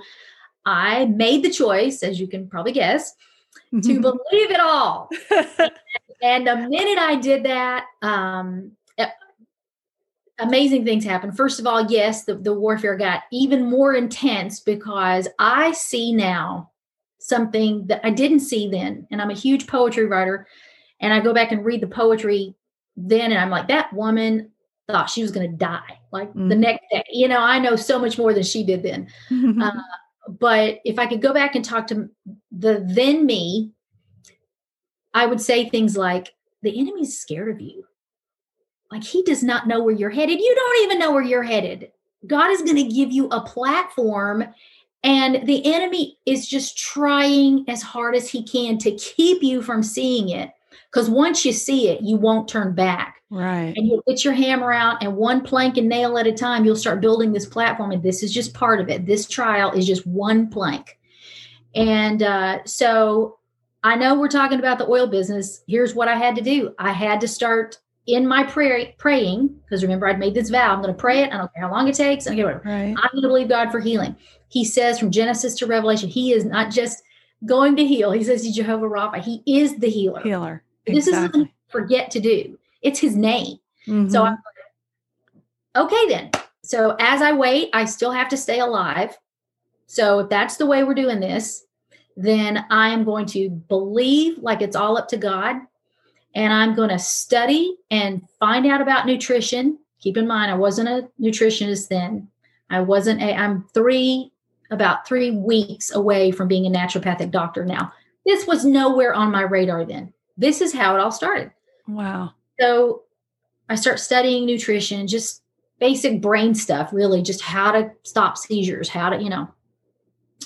I 0.66 1.06
made 1.06 1.42
the 1.42 1.50
choice, 1.50 2.02
as 2.02 2.20
you 2.20 2.28
can 2.28 2.48
probably 2.48 2.72
guess, 2.72 3.14
to 3.72 4.00
believe 4.00 4.50
it 4.50 4.60
all. 4.60 5.08
And 6.22 6.46
the 6.46 6.54
minute 6.54 6.98
I 6.98 7.16
did 7.16 7.44
that, 7.44 7.86
um, 8.02 8.72
amazing 10.40 10.84
things 10.84 11.04
happened. 11.04 11.36
First 11.36 11.60
of 11.60 11.66
all, 11.66 11.86
yes, 11.90 12.24
the, 12.24 12.34
the 12.34 12.52
warfare 12.52 12.96
got 12.96 13.22
even 13.30 13.68
more 13.68 13.94
intense 13.94 14.60
because 14.60 15.28
I 15.38 15.72
see 15.72 16.12
now 16.12 16.70
something 17.18 17.86
that 17.86 18.00
I 18.04 18.10
didn't 18.10 18.40
see 18.40 18.68
then. 18.68 19.06
And 19.10 19.20
I'm 19.20 19.30
a 19.30 19.34
huge 19.34 19.66
poetry 19.66 20.06
writer. 20.06 20.46
And 21.00 21.12
I 21.12 21.20
go 21.20 21.32
back 21.32 21.52
and 21.52 21.64
read 21.64 21.80
the 21.80 21.86
poetry 21.86 22.54
then, 22.96 23.32
and 23.32 23.40
I'm 23.40 23.50
like, 23.50 23.68
that 23.68 23.92
woman 23.92 24.50
thought 24.88 25.08
she 25.08 25.22
was 25.22 25.30
going 25.30 25.50
to 25.50 25.56
die 25.56 25.98
like 26.12 26.32
the 26.34 26.40
Mhm. 26.40 26.58
next 26.58 26.84
day. 26.90 27.04
You 27.10 27.28
know, 27.28 27.40
I 27.40 27.58
know 27.58 27.76
so 27.76 27.98
much 27.98 28.18
more 28.18 28.34
than 28.34 28.42
she 28.42 28.64
did 28.64 28.82
then 28.82 29.08
uh, 29.62 29.70
but 30.28 30.80
if 30.84 30.98
I 30.98 31.06
could 31.06 31.22
go 31.22 31.32
back 31.32 31.54
and 31.54 31.64
talk 31.64 31.86
to 31.88 32.08
the 32.50 32.84
then 32.88 33.24
me, 33.24 33.70
I 35.14 35.26
would 35.26 35.40
say 35.40 35.68
things 35.68 35.96
like, 35.96 36.34
the 36.62 36.78
enemy's 36.78 37.18
scared 37.18 37.48
of 37.48 37.60
you. 37.60 37.84
Like 38.90 39.04
he 39.04 39.22
does 39.22 39.42
not 39.42 39.66
know 39.68 39.82
where 39.82 39.94
you're 39.94 40.10
headed. 40.10 40.40
You 40.40 40.54
don't 40.54 40.84
even 40.84 40.98
know 40.98 41.12
where 41.12 41.22
you're 41.22 41.42
headed. 41.42 41.90
God 42.26 42.50
is 42.50 42.62
going 42.62 42.76
to 42.76 42.94
give 42.94 43.10
you 43.10 43.28
a 43.28 43.40
platform, 43.40 44.44
and 45.02 45.46
the 45.46 45.64
enemy 45.72 46.18
is 46.26 46.46
just 46.46 46.76
trying 46.76 47.64
as 47.68 47.80
hard 47.80 48.14
as 48.14 48.28
he 48.28 48.42
can 48.42 48.76
to 48.78 48.94
keep 48.96 49.42
you 49.42 49.62
from 49.62 49.82
seeing 49.82 50.28
it. 50.28 50.50
Because 50.90 51.08
once 51.10 51.44
you 51.44 51.52
see 51.52 51.88
it, 51.88 52.00
you 52.02 52.16
won't 52.16 52.48
turn 52.48 52.74
back. 52.74 53.16
Right. 53.32 53.72
and 53.76 53.86
you'll 53.86 54.02
get 54.08 54.24
your 54.24 54.34
hammer 54.34 54.72
out 54.72 55.04
and 55.04 55.14
one 55.14 55.42
plank 55.42 55.76
and 55.76 55.88
nail 55.88 56.18
at 56.18 56.26
a 56.26 56.32
time 56.32 56.64
you'll 56.64 56.74
start 56.74 57.00
building 57.00 57.32
this 57.32 57.46
platform 57.46 57.92
and 57.92 58.02
this 58.02 58.24
is 58.24 58.34
just 58.34 58.54
part 58.54 58.80
of 58.80 58.88
it. 58.88 59.06
This 59.06 59.28
trial 59.28 59.70
is 59.70 59.86
just 59.86 60.04
one 60.04 60.48
plank. 60.50 60.98
And 61.76 62.24
uh, 62.24 62.64
so 62.64 63.38
i 63.84 63.94
know 63.94 64.18
we're 64.18 64.26
talking 64.26 64.58
about 64.58 64.78
the 64.78 64.88
oil 64.88 65.06
business. 65.06 65.62
Here's 65.68 65.94
what 65.94 66.08
i 66.08 66.16
had 66.16 66.34
to 66.34 66.42
do. 66.42 66.74
I 66.80 66.90
had 66.90 67.20
to 67.20 67.28
start 67.28 67.78
in 68.08 68.26
my 68.26 68.42
prayer 68.42 68.92
praying 68.98 69.54
because 69.62 69.84
remember 69.84 70.08
i'd 70.08 70.18
made 70.18 70.34
this 70.34 70.50
vow. 70.50 70.72
I'm 70.72 70.82
going 70.82 70.92
to 70.92 71.00
pray 71.00 71.22
it. 71.22 71.32
I 71.32 71.36
don't 71.36 71.54
care 71.54 71.62
how 71.62 71.70
long 71.70 71.86
it 71.86 71.94
takes. 71.94 72.26
I 72.26 72.30
don't 72.30 72.36
care 72.36 72.46
whatever. 72.46 72.68
Right. 72.68 72.96
i'm 73.00 73.10
going 73.12 73.22
to 73.22 73.28
believe 73.28 73.48
god 73.48 73.70
for 73.70 73.78
healing. 73.78 74.16
He 74.48 74.64
says 74.64 74.98
from 74.98 75.12
genesis 75.12 75.54
to 75.58 75.66
revelation 75.66 76.08
he 76.08 76.32
is 76.32 76.44
not 76.44 76.72
just 76.72 77.04
going 77.46 77.76
to 77.76 77.84
heal 77.86 78.10
he 78.12 78.22
says 78.24 78.44
he's 78.44 78.54
jehovah 78.56 78.86
rapha 78.86 79.20
he 79.22 79.42
is 79.46 79.76
the 79.78 79.88
healer 79.88 80.20
Healer. 80.22 80.62
this 80.86 81.06
is 81.06 81.14
Exactly. 81.14 81.40
something 81.40 81.52
forget 81.68 82.10
to 82.10 82.20
do 82.20 82.58
it's 82.82 82.98
his 82.98 83.16
name 83.16 83.58
so 83.86 83.92
Mhm. 83.92 84.26
I'm 84.26 84.38
okay 85.76 86.08
then. 86.08 86.30
So 86.62 86.94
as 87.00 87.22
I 87.22 87.32
wait, 87.32 87.70
I 87.72 87.84
still 87.86 88.10
have 88.12 88.28
to 88.28 88.36
stay 88.36 88.60
alive. 88.60 89.16
So 89.86 90.20
if 90.20 90.28
that's 90.28 90.56
the 90.56 90.66
way 90.66 90.84
we're 90.84 90.94
doing 90.94 91.18
this, 91.20 91.64
then 92.16 92.64
I 92.70 92.90
am 92.90 93.04
going 93.04 93.26
to 93.26 93.48
believe 93.50 94.38
like 94.38 94.60
it's 94.62 94.76
all 94.76 94.96
up 94.98 95.08
to 95.08 95.16
God. 95.16 95.56
And 96.34 96.52
I'm 96.52 96.74
going 96.76 96.90
to 96.90 96.98
study 96.98 97.74
and 97.90 98.22
find 98.38 98.66
out 98.66 98.80
about 98.80 99.06
nutrition. 99.06 99.78
Keep 100.00 100.16
in 100.18 100.26
mind, 100.28 100.50
I 100.50 100.54
wasn't 100.54 100.88
a 100.88 101.08
nutritionist 101.20 101.88
then. 101.88 102.28
I 102.68 102.80
wasn't 102.82 103.20
a, 103.22 103.34
I'm 103.34 103.64
three, 103.74 104.30
about 104.70 105.06
three 105.06 105.30
weeks 105.30 105.94
away 105.94 106.30
from 106.30 106.48
being 106.48 106.66
a 106.66 106.70
naturopathic 106.70 107.30
doctor 107.30 107.64
now. 107.64 107.92
This 108.24 108.46
was 108.46 108.64
nowhere 108.64 109.14
on 109.14 109.30
my 109.30 109.42
radar 109.42 109.84
then. 109.84 110.12
This 110.36 110.60
is 110.60 110.72
how 110.72 110.94
it 110.94 111.00
all 111.00 111.12
started. 111.12 111.50
wow. 111.88 112.32
So 112.60 113.02
I 113.68 113.74
start 113.74 113.98
studying 113.98 114.46
nutrition, 114.46 115.06
just 115.06 115.42
basic 115.78 116.20
brain 116.20 116.54
stuff, 116.54 116.92
really, 116.92 117.22
just 117.22 117.40
how 117.40 117.72
to 117.72 117.90
stop 118.02 118.36
seizures, 118.36 118.88
how 118.88 119.10
to, 119.10 119.22
you 119.22 119.30
know. 119.30 119.48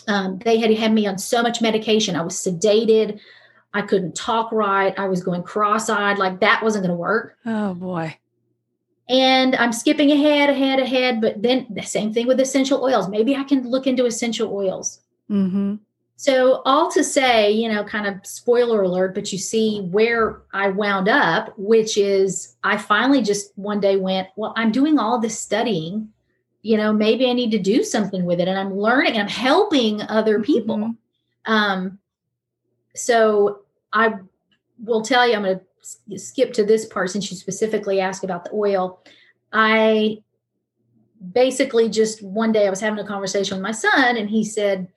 Um, 0.06 0.38
they 0.38 0.58
had 0.58 0.70
had 0.72 0.92
me 0.92 1.06
on 1.06 1.18
so 1.18 1.42
much 1.42 1.60
medication. 1.60 2.16
I 2.16 2.22
was 2.22 2.34
sedated. 2.34 3.20
I 3.72 3.82
couldn't 3.82 4.14
talk 4.14 4.52
right. 4.52 4.96
I 4.98 5.08
was 5.08 5.22
going 5.22 5.42
cross 5.42 5.88
eyed. 5.88 6.18
Like 6.18 6.40
that 6.40 6.62
wasn't 6.62 6.84
going 6.84 6.96
to 6.96 7.00
work. 7.00 7.37
Oh 7.44 7.74
boy. 7.74 8.16
And 9.09 9.55
I'm 9.57 9.73
skipping 9.73 10.11
ahead, 10.12 10.49
ahead, 10.49 10.79
ahead. 10.79 11.21
But 11.21 11.43
then 11.43 11.67
the 11.71 11.83
same 11.83 12.12
thing 12.12 12.27
with 12.27 12.40
essential 12.40 12.83
oils. 12.83 13.09
Maybe 13.09 13.37
I 13.37 13.45
can 13.45 13.69
look 13.69 13.87
into 13.87 14.07
essential 14.07 14.55
oils. 14.55 15.01
Mm-hmm. 15.31 15.77
So, 16.17 16.62
all 16.64 16.90
to 16.93 17.03
say, 17.03 17.51
you 17.51 17.69
know, 17.69 17.85
kind 17.85 18.07
of 18.07 18.25
spoiler 18.25 18.83
alert, 18.83 19.14
but 19.14 19.33
you 19.33 19.38
see 19.38 19.81
where 19.90 20.43
I 20.53 20.69
wound 20.69 21.09
up, 21.09 21.53
which 21.59 21.99
is 21.99 22.55
I 22.62 22.77
finally 22.79 23.21
just 23.21 23.53
one 23.57 23.81
day 23.81 23.97
went, 23.97 24.29
Well, 24.37 24.55
I'm 24.57 24.71
doing 24.71 24.99
all 24.99 25.19
this 25.21 25.38
studying. 25.38 26.09
You 26.62 26.79
know, 26.79 26.93
maybe 26.93 27.29
I 27.29 27.35
need 27.35 27.51
to 27.51 27.59
do 27.59 27.83
something 27.83 28.25
with 28.25 28.40
it. 28.40 28.49
And 28.49 28.59
I'm 28.59 28.75
learning 28.75 29.14
and 29.14 29.23
I'm 29.23 29.29
helping 29.29 30.01
other 30.03 30.40
people. 30.40 30.77
Mhm. 30.77 30.97
Um, 31.47 31.99
so, 32.95 33.61
I 33.93 34.14
will 34.83 35.03
tell 35.03 35.27
you, 35.29 35.35
I'm 35.35 35.43
going 35.43 35.59
to 35.59 35.64
skip 36.16 36.53
to 36.55 36.64
this 36.64 36.87
part 36.87 37.11
since 37.11 37.31
you 37.31 37.37
specifically 37.37 38.01
asked 38.01 38.25
about 38.25 38.44
the 38.44 38.53
oil. 38.53 39.01
I 39.53 40.18
basically 41.33 41.88
just 41.88 42.23
one 42.23 42.53
day 42.53 42.66
I 42.66 42.70
was 42.70 42.81
having 42.81 42.99
a 42.99 43.07
conversation 43.07 43.57
with 43.57 43.62
my 43.62 43.73
son, 43.73 44.16
and 44.16 44.29
he 44.29 44.44
said, 44.44 44.88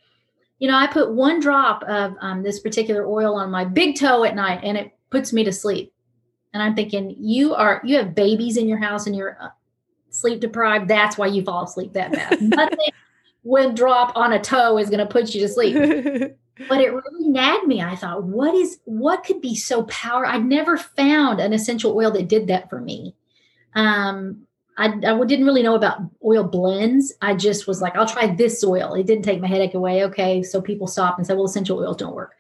you 0.59 0.67
know, 0.67 0.75
I 0.75 0.87
put 0.87 1.13
one 1.13 1.39
drop 1.39 1.83
of 1.83 2.15
um, 2.19 2.43
this 2.43 2.59
particular 2.59 3.05
oil 3.05 3.35
on 3.35 3.51
my 3.51 3.63
big 3.63 3.97
toe 3.99 4.23
at 4.23 4.35
night 4.35 4.61
and 4.63 4.77
it 4.77 4.91
puts 5.09 5.31
me 5.31 5.43
to 5.43 5.53
sleep. 5.53 5.93
And 6.53 6.63
I'm 6.63 6.75
thinking, 6.75 7.15
you 7.19 7.53
are, 7.53 7.81
you 7.83 7.97
have 7.97 8.15
babies 8.15 8.57
in 8.57 8.67
your 8.67 8.79
house 8.79 9.05
and 9.05 9.15
you're 9.15 9.37
uh, 9.39 9.49
sleep 10.09 10.39
deprived. 10.39 10.87
That's 10.87 11.17
why 11.17 11.27
you 11.27 11.43
fall 11.43 11.65
asleep 11.65 11.93
that 11.93 12.11
bad. 12.11 12.41
Nothing 12.41 12.89
with 13.43 13.75
drop 13.75 14.15
on 14.15 14.33
a 14.33 14.41
toe 14.41 14.77
is 14.77 14.89
going 14.89 14.99
to 14.99 15.05
put 15.05 15.35
you 15.35 15.41
to 15.41 15.47
sleep. 15.47 16.35
But 16.67 16.81
it 16.81 16.93
really 16.93 17.29
nagged 17.29 17.67
me. 17.67 17.81
I 17.81 17.95
thought, 17.95 18.23
what 18.23 18.55
is, 18.55 18.79
what 18.85 19.23
could 19.23 19.41
be 19.41 19.55
so 19.55 19.83
power? 19.83 20.25
I'd 20.25 20.45
never 20.45 20.77
found 20.77 21.39
an 21.39 21.53
essential 21.53 21.95
oil 21.95 22.11
that 22.11 22.27
did 22.27 22.47
that 22.47 22.69
for 22.69 22.79
me. 22.81 23.15
Um, 23.75 24.47
I, 24.77 24.87
I 24.87 25.25
didn't 25.25 25.45
really 25.45 25.63
know 25.63 25.75
about 25.75 26.01
oil 26.23 26.43
blends. 26.43 27.13
I 27.21 27.35
just 27.35 27.67
was 27.67 27.81
like, 27.81 27.95
I'll 27.95 28.07
try 28.07 28.27
this 28.27 28.63
oil. 28.63 28.93
It 28.93 29.07
didn't 29.07 29.23
take 29.23 29.41
my 29.41 29.47
headache 29.47 29.73
away. 29.73 30.03
Okay. 30.05 30.43
So 30.43 30.61
people 30.61 30.87
stopped 30.87 31.17
and 31.17 31.25
said, 31.25 31.35
well, 31.35 31.45
essential 31.45 31.79
oils 31.79 31.97
don't 31.97 32.15
work. 32.15 32.35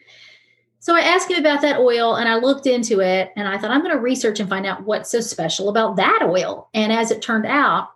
So 0.79 0.95
I 0.95 1.01
asked 1.01 1.29
him 1.29 1.39
about 1.39 1.61
that 1.61 1.79
oil 1.79 2.15
and 2.15 2.29
I 2.29 2.37
looked 2.37 2.67
into 2.67 3.01
it 3.01 3.31
and 3.35 3.47
I 3.47 3.57
thought, 3.57 3.71
I'm 3.71 3.81
going 3.81 3.93
to 3.93 3.99
research 3.99 4.39
and 4.39 4.49
find 4.49 4.65
out 4.65 4.83
what's 4.83 5.11
so 5.11 5.19
special 5.19 5.69
about 5.69 5.95
that 5.97 6.21
oil. 6.23 6.69
And 6.73 6.93
as 6.93 7.11
it 7.11 7.21
turned 7.21 7.45
out, 7.45 7.89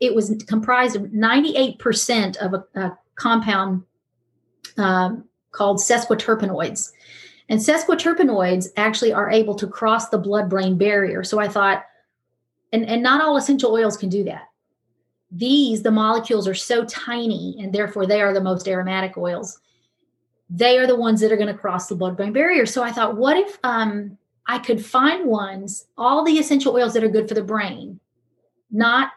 it 0.00 0.14
was 0.14 0.34
comprised 0.46 0.94
of 0.94 1.02
98% 1.02 2.36
of 2.36 2.54
a, 2.54 2.80
a 2.80 2.98
compound 3.16 3.82
um, 4.76 5.27
called 5.58 5.78
sesquiterpenoids. 5.78 6.92
And 7.50 7.60
sesquiterpenoids 7.60 8.68
actually 8.76 9.12
are 9.12 9.30
able 9.30 9.56
to 9.56 9.66
cross 9.66 10.08
the 10.08 10.24
blood 10.28 10.48
brain 10.48 10.78
barrier. 10.78 11.24
So 11.24 11.40
I 11.40 11.48
thought, 11.48 11.84
and, 12.72 12.84
and 12.86 13.02
not 13.02 13.20
all 13.20 13.36
essential 13.36 13.72
oils 13.72 13.96
can 13.96 14.08
do 14.08 14.22
that. 14.24 14.44
These, 15.30 15.82
the 15.82 15.90
molecules 15.90 16.46
are 16.46 16.54
so 16.70 16.84
tiny, 16.84 17.56
and 17.60 17.72
therefore 17.72 18.06
they 18.06 18.20
are 18.20 18.34
the 18.34 18.48
most 18.50 18.68
aromatic 18.68 19.16
oils. 19.16 19.60
they 20.50 20.78
are 20.78 20.86
the 20.86 20.96
ones 20.96 21.20
that 21.20 21.30
are 21.32 21.36
going 21.36 21.52
to 21.52 21.58
cross 21.58 21.88
the 21.88 21.94
blood 21.94 22.16
brain 22.16 22.32
barrier. 22.32 22.66
So 22.66 22.82
I 22.82 22.90
thought, 22.90 23.16
what 23.16 23.36
if 23.36 23.58
um, 23.64 24.16
I 24.46 24.58
could 24.58 24.84
find 24.84 25.26
ones, 25.26 25.86
all 25.96 26.24
the 26.24 26.38
essential 26.38 26.74
oils 26.74 26.94
that 26.94 27.04
are 27.04 27.08
good 27.08 27.28
for 27.28 27.34
the 27.34 27.42
brain, 27.42 28.00
not 28.70 29.10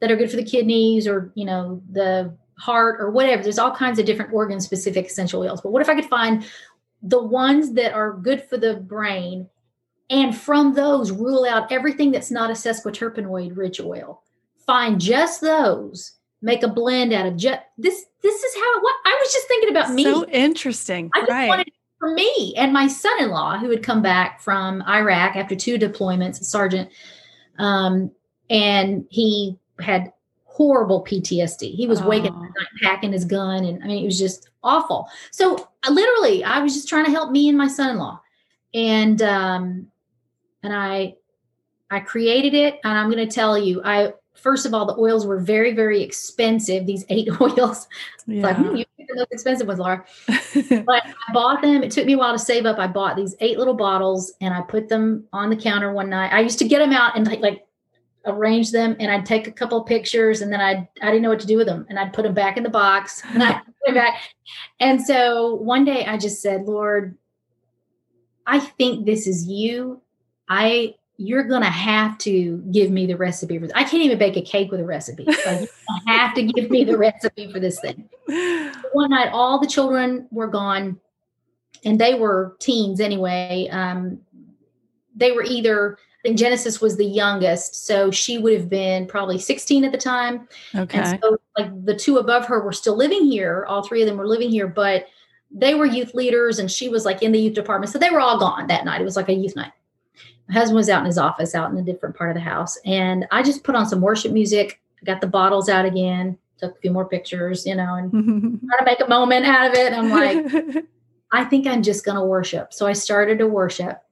that 0.00 0.10
are 0.10 0.16
good 0.16 0.30
for 0.30 0.36
the 0.36 0.44
kidneys 0.44 1.06
or, 1.06 1.30
you 1.34 1.44
know, 1.44 1.82
the 1.90 2.34
heart 2.58 3.00
or 3.00 3.10
whatever. 3.10 3.42
There's 3.42 3.58
all 3.58 3.74
kinds 3.74 3.98
of 3.98 4.06
different 4.06 4.32
organ 4.32 4.60
specific 4.60 5.06
essential 5.06 5.42
oils. 5.42 5.60
But 5.60 5.72
what 5.72 5.82
if 5.82 5.88
I 5.88 5.94
could 5.94 6.06
find 6.06 6.44
the 7.02 7.22
ones 7.22 7.72
that 7.72 7.92
are 7.92 8.12
good 8.12 8.42
for 8.44 8.56
the 8.56 8.76
brain 8.76 9.48
and 10.10 10.36
from 10.36 10.74
those 10.74 11.10
rule 11.10 11.44
out 11.44 11.72
everything 11.72 12.12
that's 12.12 12.30
not 12.30 12.50
a 12.50 12.54
sesquiterpenoid 12.54 13.56
rich 13.56 13.80
oil? 13.80 14.22
Find 14.66 15.00
just 15.00 15.40
those 15.40 16.14
make 16.42 16.62
a 16.64 16.68
blend 16.68 17.12
out 17.12 17.26
of 17.26 17.36
just 17.36 17.60
this 17.78 18.04
this 18.22 18.42
is 18.42 18.54
how 18.54 18.80
what 18.80 18.94
I 19.04 19.18
was 19.20 19.32
just 19.32 19.48
thinking 19.48 19.70
about 19.70 19.92
me. 19.92 20.04
So 20.04 20.26
interesting. 20.26 21.10
I 21.14 21.20
just 21.20 21.30
right. 21.30 21.48
wanted 21.48 21.72
for 21.98 22.12
me 22.12 22.54
and 22.56 22.72
my 22.72 22.88
son-in-law 22.88 23.58
who 23.58 23.70
had 23.70 23.82
come 23.82 24.02
back 24.02 24.40
from 24.40 24.82
Iraq 24.82 25.36
after 25.36 25.54
two 25.54 25.78
deployments, 25.78 26.40
a 26.40 26.44
sergeant. 26.44 26.90
Um, 27.58 28.10
and 28.50 29.06
he 29.08 29.56
had 29.78 30.12
horrible 30.52 31.04
PTSD. 31.04 31.74
He 31.74 31.86
was 31.86 32.00
oh. 32.00 32.08
waking 32.08 32.30
up 32.30 32.42
at 32.42 32.42
night 32.42 32.68
packing 32.82 33.12
his 33.12 33.24
gun 33.24 33.64
and 33.64 33.82
I 33.82 33.86
mean 33.86 34.02
it 34.02 34.06
was 34.06 34.18
just 34.18 34.50
awful. 34.62 35.08
So 35.30 35.68
I 35.82 35.90
literally 35.90 36.44
I 36.44 36.60
was 36.60 36.74
just 36.74 36.88
trying 36.88 37.04
to 37.06 37.10
help 37.10 37.30
me 37.30 37.48
and 37.48 37.56
my 37.56 37.68
son-in-law. 37.68 38.20
And 38.74 39.22
um 39.22 39.86
and 40.62 40.74
I 40.74 41.16
I 41.90 42.00
created 42.00 42.54
it 42.54 42.80
and 42.84 42.98
I'm 42.98 43.10
going 43.10 43.26
to 43.26 43.34
tell 43.34 43.58
you 43.58 43.82
I 43.84 44.12
first 44.34 44.66
of 44.66 44.74
all, 44.74 44.86
the 44.86 44.96
oils 44.98 45.26
were 45.26 45.38
very, 45.38 45.74
very 45.74 46.02
expensive. 46.02 46.86
These 46.86 47.04
eight 47.08 47.28
oils. 47.40 47.86
Yeah. 48.26 48.42
Like, 48.42 48.56
hmm, 48.56 48.76
you 48.76 48.84
the 48.98 49.14
most 49.16 49.32
expensive 49.32 49.66
ones, 49.66 49.78
Laura. 49.80 50.04
but 50.26 51.04
I 51.04 51.32
bought 51.32 51.62
them. 51.62 51.82
It 51.82 51.90
took 51.90 52.06
me 52.06 52.14
a 52.14 52.18
while 52.18 52.32
to 52.32 52.38
save 52.38 52.66
up. 52.66 52.78
I 52.78 52.86
bought 52.86 53.16
these 53.16 53.34
eight 53.40 53.58
little 53.58 53.74
bottles 53.74 54.32
and 54.40 54.54
I 54.54 54.62
put 54.62 54.88
them 54.88 55.24
on 55.32 55.50
the 55.50 55.56
counter 55.56 55.92
one 55.92 56.08
night. 56.08 56.32
I 56.32 56.40
used 56.40 56.58
to 56.60 56.68
get 56.68 56.78
them 56.78 56.92
out 56.92 57.16
and 57.16 57.26
like, 57.26 57.40
like 57.40 57.66
arrange 58.24 58.70
them 58.70 58.96
and 59.00 59.10
I'd 59.10 59.26
take 59.26 59.46
a 59.46 59.52
couple 59.52 59.82
pictures 59.82 60.42
and 60.42 60.52
then 60.52 60.60
I'd 60.60 60.88
I 61.00 61.06
didn't 61.06 61.22
know 61.22 61.30
what 61.30 61.40
to 61.40 61.46
do 61.46 61.56
with 61.56 61.66
them 61.66 61.86
and 61.88 61.98
I'd 61.98 62.12
put 62.12 62.22
them 62.22 62.34
back 62.34 62.56
in 62.56 62.62
the 62.62 62.70
box 62.70 63.22
and 63.32 63.42
I 63.42 63.54
put 63.54 63.86
them 63.86 63.94
back. 63.94 64.20
And 64.80 65.02
so 65.02 65.54
one 65.54 65.84
day 65.84 66.04
I 66.06 66.16
just 66.16 66.40
said, 66.40 66.64
Lord, 66.64 67.16
I 68.46 68.58
think 68.60 69.06
this 69.06 69.26
is 69.26 69.46
you. 69.46 70.00
I 70.48 70.94
you're 71.18 71.44
going 71.44 71.62
to 71.62 71.70
have 71.70 72.18
to 72.18 72.58
give 72.72 72.90
me 72.90 73.06
the 73.06 73.16
recipe 73.16 73.58
for 73.58 73.66
this. 73.66 73.76
I 73.76 73.84
can't 73.84 74.02
even 74.02 74.18
bake 74.18 74.36
a 74.36 74.42
cake 74.42 74.70
with 74.72 74.80
a 74.80 74.84
recipe. 74.84 75.30
So 75.30 75.50
you 75.60 75.68
have 76.06 76.34
to 76.34 76.42
give 76.42 76.68
me 76.68 76.84
the 76.84 76.98
recipe 76.98 77.52
for 77.52 77.60
this 77.60 77.78
thing. 77.80 78.08
One 78.92 79.10
night, 79.10 79.30
all 79.32 79.60
the 79.60 79.68
children 79.68 80.26
were 80.32 80.48
gone, 80.48 80.98
and 81.84 82.00
they 82.00 82.14
were 82.14 82.56
teens 82.58 82.98
anyway. 82.98 83.68
Um, 83.70 84.20
they 85.14 85.32
were 85.32 85.44
either, 85.44 85.98
Genesis 86.34 86.80
was 86.80 86.96
the 86.96 87.04
youngest, 87.04 87.86
so 87.86 88.10
she 88.10 88.38
would 88.38 88.52
have 88.52 88.68
been 88.68 89.06
probably 89.06 89.38
16 89.38 89.84
at 89.84 89.92
the 89.92 89.98
time. 89.98 90.48
Okay. 90.74 90.98
And 90.98 91.20
so, 91.20 91.36
like 91.58 91.84
the 91.84 91.96
two 91.96 92.18
above 92.18 92.46
her 92.46 92.62
were 92.62 92.72
still 92.72 92.96
living 92.96 93.24
here. 93.24 93.64
All 93.68 93.82
three 93.82 94.02
of 94.02 94.08
them 94.08 94.16
were 94.16 94.28
living 94.28 94.50
here, 94.50 94.68
but 94.68 95.06
they 95.50 95.74
were 95.74 95.84
youth 95.84 96.14
leaders, 96.14 96.58
and 96.58 96.70
she 96.70 96.88
was 96.88 97.04
like 97.04 97.22
in 97.22 97.32
the 97.32 97.40
youth 97.40 97.54
department. 97.54 97.92
So 97.92 97.98
they 97.98 98.10
were 98.10 98.20
all 98.20 98.38
gone 98.38 98.68
that 98.68 98.84
night. 98.84 99.00
It 99.00 99.04
was 99.04 99.16
like 99.16 99.28
a 99.28 99.34
youth 99.34 99.56
night 99.56 99.72
my 100.48 100.54
husband 100.54 100.76
was 100.76 100.88
out 100.88 101.00
in 101.00 101.06
his 101.06 101.18
office 101.18 101.54
out 101.54 101.70
in 101.70 101.76
a 101.78 101.82
different 101.82 102.16
part 102.16 102.30
of 102.30 102.34
the 102.34 102.40
house 102.40 102.78
and 102.84 103.26
i 103.30 103.42
just 103.42 103.64
put 103.64 103.74
on 103.74 103.86
some 103.86 104.00
worship 104.00 104.32
music 104.32 104.80
got 105.04 105.20
the 105.20 105.26
bottles 105.26 105.68
out 105.68 105.84
again 105.84 106.36
took 106.58 106.76
a 106.76 106.80
few 106.80 106.90
more 106.90 107.08
pictures 107.08 107.66
you 107.66 107.74
know 107.74 107.94
and 107.94 108.10
try 108.68 108.78
to 108.78 108.84
make 108.84 109.00
a 109.00 109.08
moment 109.08 109.46
out 109.46 109.68
of 109.68 109.74
it 109.74 109.92
i'm 109.92 110.10
like 110.10 110.84
i 111.32 111.44
think 111.44 111.66
i'm 111.66 111.82
just 111.82 112.04
going 112.04 112.16
to 112.16 112.24
worship 112.24 112.72
so 112.72 112.86
i 112.86 112.92
started 112.92 113.38
to 113.38 113.46
worship 113.46 114.02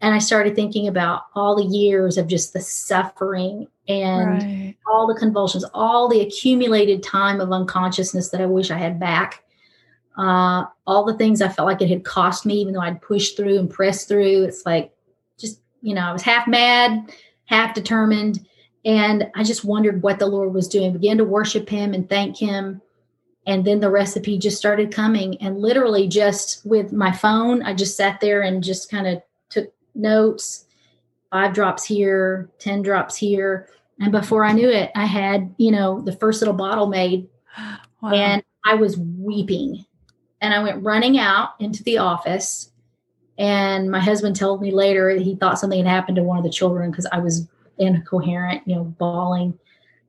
and 0.00 0.14
i 0.14 0.18
started 0.18 0.54
thinking 0.54 0.88
about 0.88 1.22
all 1.34 1.56
the 1.56 1.76
years 1.76 2.18
of 2.18 2.26
just 2.26 2.52
the 2.52 2.60
suffering 2.60 3.66
and 3.88 4.42
right. 4.42 4.74
all 4.86 5.06
the 5.06 5.18
convulsions 5.18 5.64
all 5.74 6.08
the 6.08 6.20
accumulated 6.20 7.02
time 7.02 7.40
of 7.40 7.52
unconsciousness 7.52 8.30
that 8.30 8.40
i 8.40 8.46
wish 8.46 8.70
i 8.70 8.78
had 8.78 8.98
back 8.98 9.42
uh, 10.18 10.64
all 10.86 11.04
the 11.04 11.16
things 11.16 11.42
i 11.42 11.48
felt 11.48 11.66
like 11.66 11.82
it 11.82 11.90
had 11.90 12.04
cost 12.04 12.46
me 12.46 12.54
even 12.54 12.72
though 12.72 12.80
i'd 12.80 13.00
pushed 13.02 13.36
through 13.36 13.58
and 13.58 13.70
pressed 13.70 14.08
through 14.08 14.44
it's 14.44 14.64
like 14.64 14.92
just, 15.38 15.60
you 15.82 15.94
know, 15.94 16.02
I 16.02 16.12
was 16.12 16.22
half 16.22 16.46
mad, 16.46 17.12
half 17.46 17.74
determined. 17.74 18.46
And 18.84 19.30
I 19.34 19.42
just 19.42 19.64
wondered 19.64 20.02
what 20.02 20.18
the 20.18 20.26
Lord 20.26 20.54
was 20.54 20.68
doing, 20.68 20.92
began 20.92 21.18
to 21.18 21.24
worship 21.24 21.68
him 21.68 21.92
and 21.92 22.08
thank 22.08 22.36
him. 22.36 22.80
And 23.46 23.64
then 23.64 23.80
the 23.80 23.90
recipe 23.90 24.38
just 24.38 24.58
started 24.58 24.92
coming. 24.92 25.40
And 25.40 25.58
literally, 25.58 26.08
just 26.08 26.66
with 26.66 26.92
my 26.92 27.12
phone, 27.12 27.62
I 27.62 27.74
just 27.74 27.96
sat 27.96 28.20
there 28.20 28.42
and 28.42 28.62
just 28.62 28.90
kind 28.90 29.06
of 29.06 29.22
notes 29.96 30.66
five 31.30 31.52
drops 31.52 31.84
here, 31.84 32.50
10 32.60 32.82
drops 32.82 33.16
here. 33.16 33.68
And 34.00 34.12
before 34.12 34.44
I 34.44 34.52
knew 34.52 34.68
it, 34.68 34.90
I 34.94 35.06
had, 35.06 35.54
you 35.58 35.70
know, 35.70 36.00
the 36.00 36.12
first 36.12 36.40
little 36.40 36.54
bottle 36.54 36.86
made. 36.86 37.28
Wow. 38.02 38.12
And 38.12 38.44
I 38.62 38.74
was 38.74 38.98
weeping. 38.98 39.82
And 40.42 40.52
I 40.52 40.62
went 40.62 40.84
running 40.84 41.18
out 41.18 41.54
into 41.58 41.82
the 41.82 41.96
office 41.96 42.70
and 43.38 43.90
my 43.90 44.00
husband 44.00 44.36
told 44.36 44.62
me 44.62 44.70
later 44.70 45.10
he 45.10 45.34
thought 45.34 45.58
something 45.58 45.78
had 45.78 45.88
happened 45.88 46.16
to 46.16 46.22
one 46.22 46.38
of 46.38 46.44
the 46.44 46.50
children 46.50 46.90
because 46.90 47.06
I 47.12 47.18
was 47.18 47.46
incoherent, 47.78 48.62
you 48.66 48.76
know, 48.76 48.84
bawling. 48.84 49.58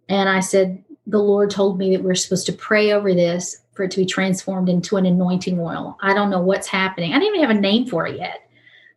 And 0.07 0.29
I 0.29 0.39
said, 0.39 0.83
The 1.07 1.19
Lord 1.19 1.49
told 1.49 1.77
me 1.77 1.95
that 1.95 2.03
we're 2.03 2.15
supposed 2.15 2.45
to 2.47 2.53
pray 2.53 2.93
over 2.93 3.13
this 3.13 3.57
for 3.73 3.83
it 3.83 3.91
to 3.91 3.99
be 3.99 4.05
transformed 4.05 4.69
into 4.69 4.97
an 4.97 5.05
anointing 5.05 5.59
oil. 5.59 5.97
I 6.01 6.13
don't 6.13 6.29
know 6.29 6.41
what's 6.41 6.67
happening. 6.67 7.13
I 7.13 7.19
didn't 7.19 7.35
even 7.35 7.47
have 7.47 7.57
a 7.57 7.59
name 7.59 7.85
for 7.85 8.07
it 8.07 8.17
yet. 8.17 8.46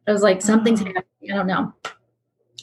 I 0.07 0.13
was 0.13 0.23
like, 0.23 0.43
Something's 0.43 0.83
oh. 0.83 0.87
happening. 0.87 1.33
I 1.33 1.37
don't 1.37 1.47
know. 1.47 1.73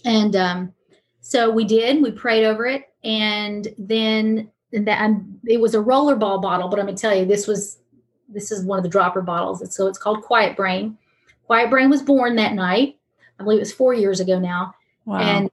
And 0.06 0.36
um, 0.36 0.73
so 1.21 1.50
we 1.50 1.65
did, 1.65 2.02
we 2.02 2.12
prayed 2.12 2.45
over 2.45 2.65
it. 2.65 2.84
And 3.04 3.67
then 3.78 4.52
and 4.73 4.88
that 4.88 5.02
um, 5.02 5.39
it 5.45 5.62
was 5.62 5.76
a 5.76 5.80
rollerball 5.80 6.41
bottle, 6.41 6.67
but 6.67 6.80
I'm 6.80 6.86
gonna 6.86 6.97
tell 6.97 7.15
you, 7.15 7.26
this 7.26 7.47
was 7.47 7.80
this 8.30 8.52
is 8.52 8.65
one 8.65 8.78
of 8.78 8.84
the 8.84 8.89
dropper 8.89 9.21
bottles. 9.21 9.63
So 9.73 9.88
it's 9.88 9.97
called 9.97 10.21
Quiet 10.21 10.58
Brain 10.58 10.97
Quiet 11.47 11.69
Brain 11.69 11.89
was 11.89 12.02
born 12.02 12.36
that 12.36 12.54
night. 12.54 12.97
I 13.39 13.43
believe 13.43 13.58
it 13.58 13.62
was 13.62 13.73
four 13.73 13.93
years 13.93 14.19
ago 14.19 14.38
now. 14.38 14.76
Wow. 15.06 15.19
And 15.19 15.50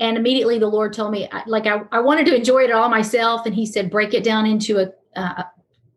and 0.00 0.16
immediately 0.16 0.58
the 0.58 0.66
Lord 0.66 0.92
told 0.92 1.12
me, 1.12 1.28
like 1.46 1.66
I, 1.66 1.82
I 1.92 2.00
wanted 2.00 2.24
to 2.26 2.34
enjoy 2.34 2.62
it 2.62 2.72
all 2.72 2.88
myself, 2.88 3.44
and 3.46 3.54
He 3.54 3.66
said, 3.66 3.90
break 3.90 4.14
it 4.14 4.24
down 4.24 4.46
into 4.46 4.78
a 4.78 4.92
uh, 5.18 5.42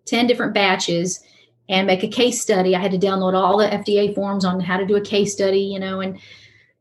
ten 0.05 0.27
different 0.27 0.53
batches 0.53 1.23
and 1.71 1.87
make 1.87 2.03
a 2.03 2.07
case 2.07 2.41
study. 2.41 2.75
I 2.75 2.79
had 2.79 2.91
to 2.91 2.99
download 2.99 3.33
all 3.33 3.57
the 3.57 3.67
FDA 3.67 4.13
forms 4.13 4.43
on 4.43 4.59
how 4.59 4.77
to 4.77 4.85
do 4.85 4.97
a 4.97 5.01
case 5.01 5.33
study, 5.33 5.61
you 5.61 5.79
know, 5.79 6.01
and 6.01 6.19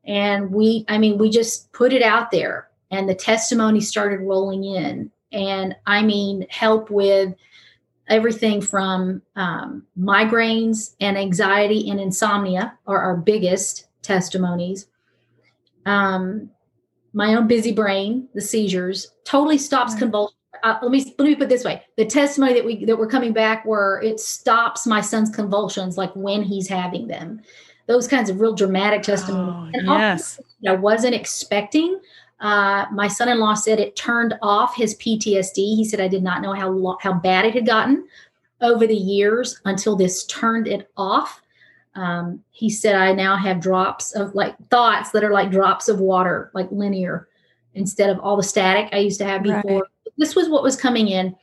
and 0.04 0.50
we, 0.50 0.84
I 0.88 0.98
mean, 0.98 1.18
we 1.18 1.30
just 1.30 1.72
put 1.72 1.92
it 1.92 2.02
out 2.02 2.30
there, 2.32 2.68
and 2.90 3.08
the 3.08 3.14
testimony 3.14 3.80
started 3.80 4.20
rolling 4.20 4.64
in, 4.64 5.10
and 5.32 5.76
I 5.86 6.02
mean, 6.02 6.46
help 6.50 6.90
with 6.90 7.34
everything 8.08 8.60
from 8.60 9.22
um, 9.36 9.86
migraines 9.96 10.96
and 11.00 11.16
anxiety 11.16 11.88
and 11.88 12.00
insomnia 12.00 12.76
are 12.88 13.00
our 13.00 13.16
biggest 13.16 13.86
testimonies. 14.02 14.88
Um, 15.86 16.50
my 17.12 17.34
own 17.34 17.46
busy 17.46 17.72
brain, 17.72 18.28
the 18.34 18.40
seizures, 18.40 19.12
totally 19.24 19.58
stops 19.58 19.92
right. 19.92 20.00
convulsions. 20.00 20.39
Uh, 20.62 20.78
let 20.82 20.90
me 20.90 21.14
let 21.18 21.26
me 21.26 21.34
put 21.34 21.48
this 21.48 21.64
way: 21.64 21.82
the 21.96 22.04
testimony 22.04 22.54
that 22.54 22.64
we 22.64 22.84
that 22.84 22.98
we're 22.98 23.06
coming 23.06 23.32
back, 23.32 23.64
where 23.64 24.00
it 24.02 24.20
stops 24.20 24.86
my 24.86 25.00
son's 25.00 25.30
convulsions, 25.30 25.96
like 25.96 26.14
when 26.14 26.42
he's 26.42 26.68
having 26.68 27.06
them. 27.06 27.40
Those 27.86 28.06
kinds 28.06 28.30
of 28.30 28.40
real 28.40 28.54
dramatic 28.54 29.02
testimony. 29.02 29.72
Oh, 29.74 29.78
and 29.78 29.86
yes. 29.88 30.38
I 30.66 30.76
wasn't 30.76 31.14
expecting. 31.14 32.00
Uh, 32.38 32.86
my 32.92 33.08
son-in-law 33.08 33.54
said 33.54 33.80
it 33.80 33.96
turned 33.96 34.34
off 34.42 34.74
his 34.74 34.94
PTSD. 34.96 35.56
He 35.56 35.84
said 35.84 36.00
I 36.00 36.08
did 36.08 36.22
not 36.22 36.40
know 36.40 36.52
how 36.52 36.68
lo- 36.68 36.98
how 37.00 37.12
bad 37.12 37.44
it 37.44 37.54
had 37.54 37.66
gotten 37.66 38.06
over 38.60 38.86
the 38.86 38.94
years 38.94 39.60
until 39.64 39.96
this 39.96 40.24
turned 40.26 40.66
it 40.66 40.90
off. 40.96 41.42
Um, 41.94 42.42
he 42.50 42.70
said 42.70 42.94
I 42.94 43.12
now 43.12 43.36
have 43.36 43.60
drops 43.60 44.12
of 44.12 44.34
like 44.34 44.56
thoughts 44.70 45.10
that 45.10 45.24
are 45.24 45.32
like 45.32 45.50
drops 45.50 45.88
of 45.88 45.98
water, 46.00 46.50
like 46.54 46.68
linear, 46.70 47.28
instead 47.74 48.10
of 48.10 48.18
all 48.20 48.36
the 48.36 48.42
static 48.42 48.88
I 48.92 48.98
used 48.98 49.18
to 49.18 49.26
have 49.26 49.42
before. 49.42 49.62
Right. 49.64 49.82
This 50.20 50.36
was 50.36 50.48
what 50.48 50.62
was 50.62 50.76
coming 50.76 51.08
in, 51.08 51.34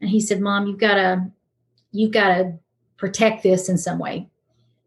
and 0.00 0.08
he 0.08 0.20
said, 0.20 0.40
"Mom, 0.40 0.66
you've 0.66 0.78
got 0.78 0.94
to 0.94 1.26
you've 1.90 2.12
got 2.12 2.28
to 2.28 2.54
protect 2.96 3.42
this 3.42 3.68
in 3.68 3.76
some 3.76 3.98
way." 3.98 4.28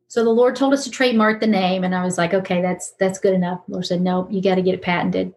So 0.08 0.24
the 0.24 0.30
Lord 0.30 0.56
told 0.56 0.74
us 0.74 0.84
to 0.86 0.90
trademark 0.90 1.40
the 1.42 1.48
name, 1.48 1.84
and 1.84 1.94
I 1.94 2.04
was 2.04 2.18
like, 2.18 2.34
"Okay, 2.34 2.62
that's 2.62 2.92
that's 3.00 3.20
good 3.20 3.34
enough." 3.34 3.66
The 3.68 3.74
Lord 3.74 3.86
said, 3.86 4.02
"No, 4.02 4.28
you 4.32 4.42
got 4.42 4.56
to 4.56 4.64
get 4.64 4.74
it 4.74 4.82
patented." 4.82 5.34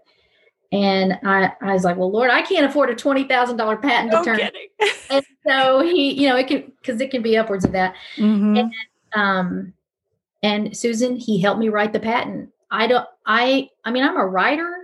And 0.70 1.18
I, 1.24 1.52
I 1.62 1.72
was 1.72 1.82
like, 1.82 1.96
well, 1.96 2.10
Lord, 2.10 2.30
I 2.30 2.42
can't 2.42 2.66
afford 2.66 2.90
a 2.90 2.94
twenty 2.94 3.24
thousand 3.24 3.56
dollar 3.56 3.76
patent 3.76 4.12
no 4.12 4.20
attorney. 4.20 4.50
and 5.10 5.24
so 5.46 5.80
he, 5.80 6.12
you 6.12 6.28
know, 6.28 6.36
it 6.36 6.46
can 6.46 6.72
because 6.80 7.00
it 7.00 7.10
can 7.10 7.22
be 7.22 7.36
upwards 7.36 7.64
of 7.64 7.72
that. 7.72 7.94
Mm-hmm. 8.16 8.56
And, 8.56 8.72
um, 9.14 9.72
and 10.42 10.76
Susan, 10.76 11.16
he 11.16 11.40
helped 11.40 11.58
me 11.58 11.70
write 11.70 11.92
the 11.92 12.00
patent. 12.00 12.50
I 12.70 12.86
don't, 12.86 13.06
I, 13.24 13.70
I 13.84 13.90
mean, 13.90 14.04
I'm 14.04 14.18
a 14.18 14.26
writer, 14.26 14.77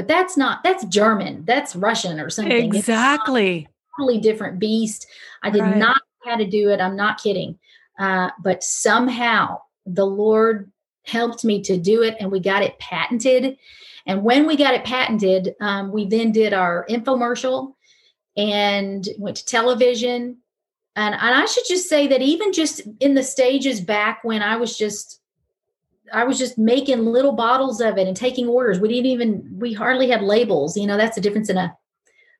but 0.00 0.08
that's 0.08 0.34
not 0.34 0.64
that's 0.64 0.86
German, 0.86 1.44
that's 1.44 1.76
Russian 1.76 2.20
or 2.20 2.30
something. 2.30 2.74
Exactly. 2.74 3.68
totally 3.98 4.18
different 4.18 4.58
beast. 4.58 5.06
I 5.42 5.50
did 5.50 5.60
Right. 5.60 5.76
not 5.76 6.00
know 6.24 6.30
how 6.30 6.38
to 6.38 6.46
do 6.46 6.70
it. 6.70 6.80
I'm 6.80 6.96
not 6.96 7.22
kidding. 7.22 7.58
Uh, 7.98 8.30
but 8.42 8.64
somehow 8.64 9.60
the 9.84 10.06
Lord 10.06 10.72
helped 11.04 11.44
me 11.44 11.60
to 11.64 11.76
do 11.76 12.02
it 12.02 12.16
and 12.18 12.30
we 12.32 12.40
got 12.40 12.62
it 12.62 12.78
patented. 12.78 13.58
And 14.06 14.22
when 14.22 14.46
we 14.46 14.56
got 14.56 14.72
it 14.72 14.84
patented, 14.84 15.54
um, 15.60 15.92
we 15.92 16.06
then 16.06 16.32
did 16.32 16.54
our 16.54 16.86
infomercial 16.88 17.74
and 18.38 19.06
went 19.18 19.36
to 19.36 19.44
television. 19.44 20.38
And, 20.96 21.14
and 21.14 21.34
I 21.34 21.44
should 21.44 21.64
just 21.68 21.90
say 21.90 22.06
that 22.06 22.22
even 22.22 22.54
just 22.54 22.80
in 23.00 23.12
the 23.12 23.22
stages 23.22 23.82
back 23.82 24.20
when 24.24 24.40
I 24.40 24.56
was 24.56 24.78
just 24.78 25.19
I 26.12 26.24
was 26.24 26.38
just 26.38 26.58
making 26.58 27.04
little 27.06 27.32
bottles 27.32 27.80
of 27.80 27.98
it 27.98 28.06
and 28.08 28.16
taking 28.16 28.48
orders. 28.48 28.80
We 28.80 28.88
didn't 28.88 29.06
even 29.06 29.56
we 29.58 29.72
hardly 29.72 30.10
had 30.10 30.22
labels. 30.22 30.76
You 30.76 30.86
know, 30.86 30.96
that's 30.96 31.14
the 31.14 31.20
difference 31.20 31.48
in 31.50 31.56
a 31.56 31.76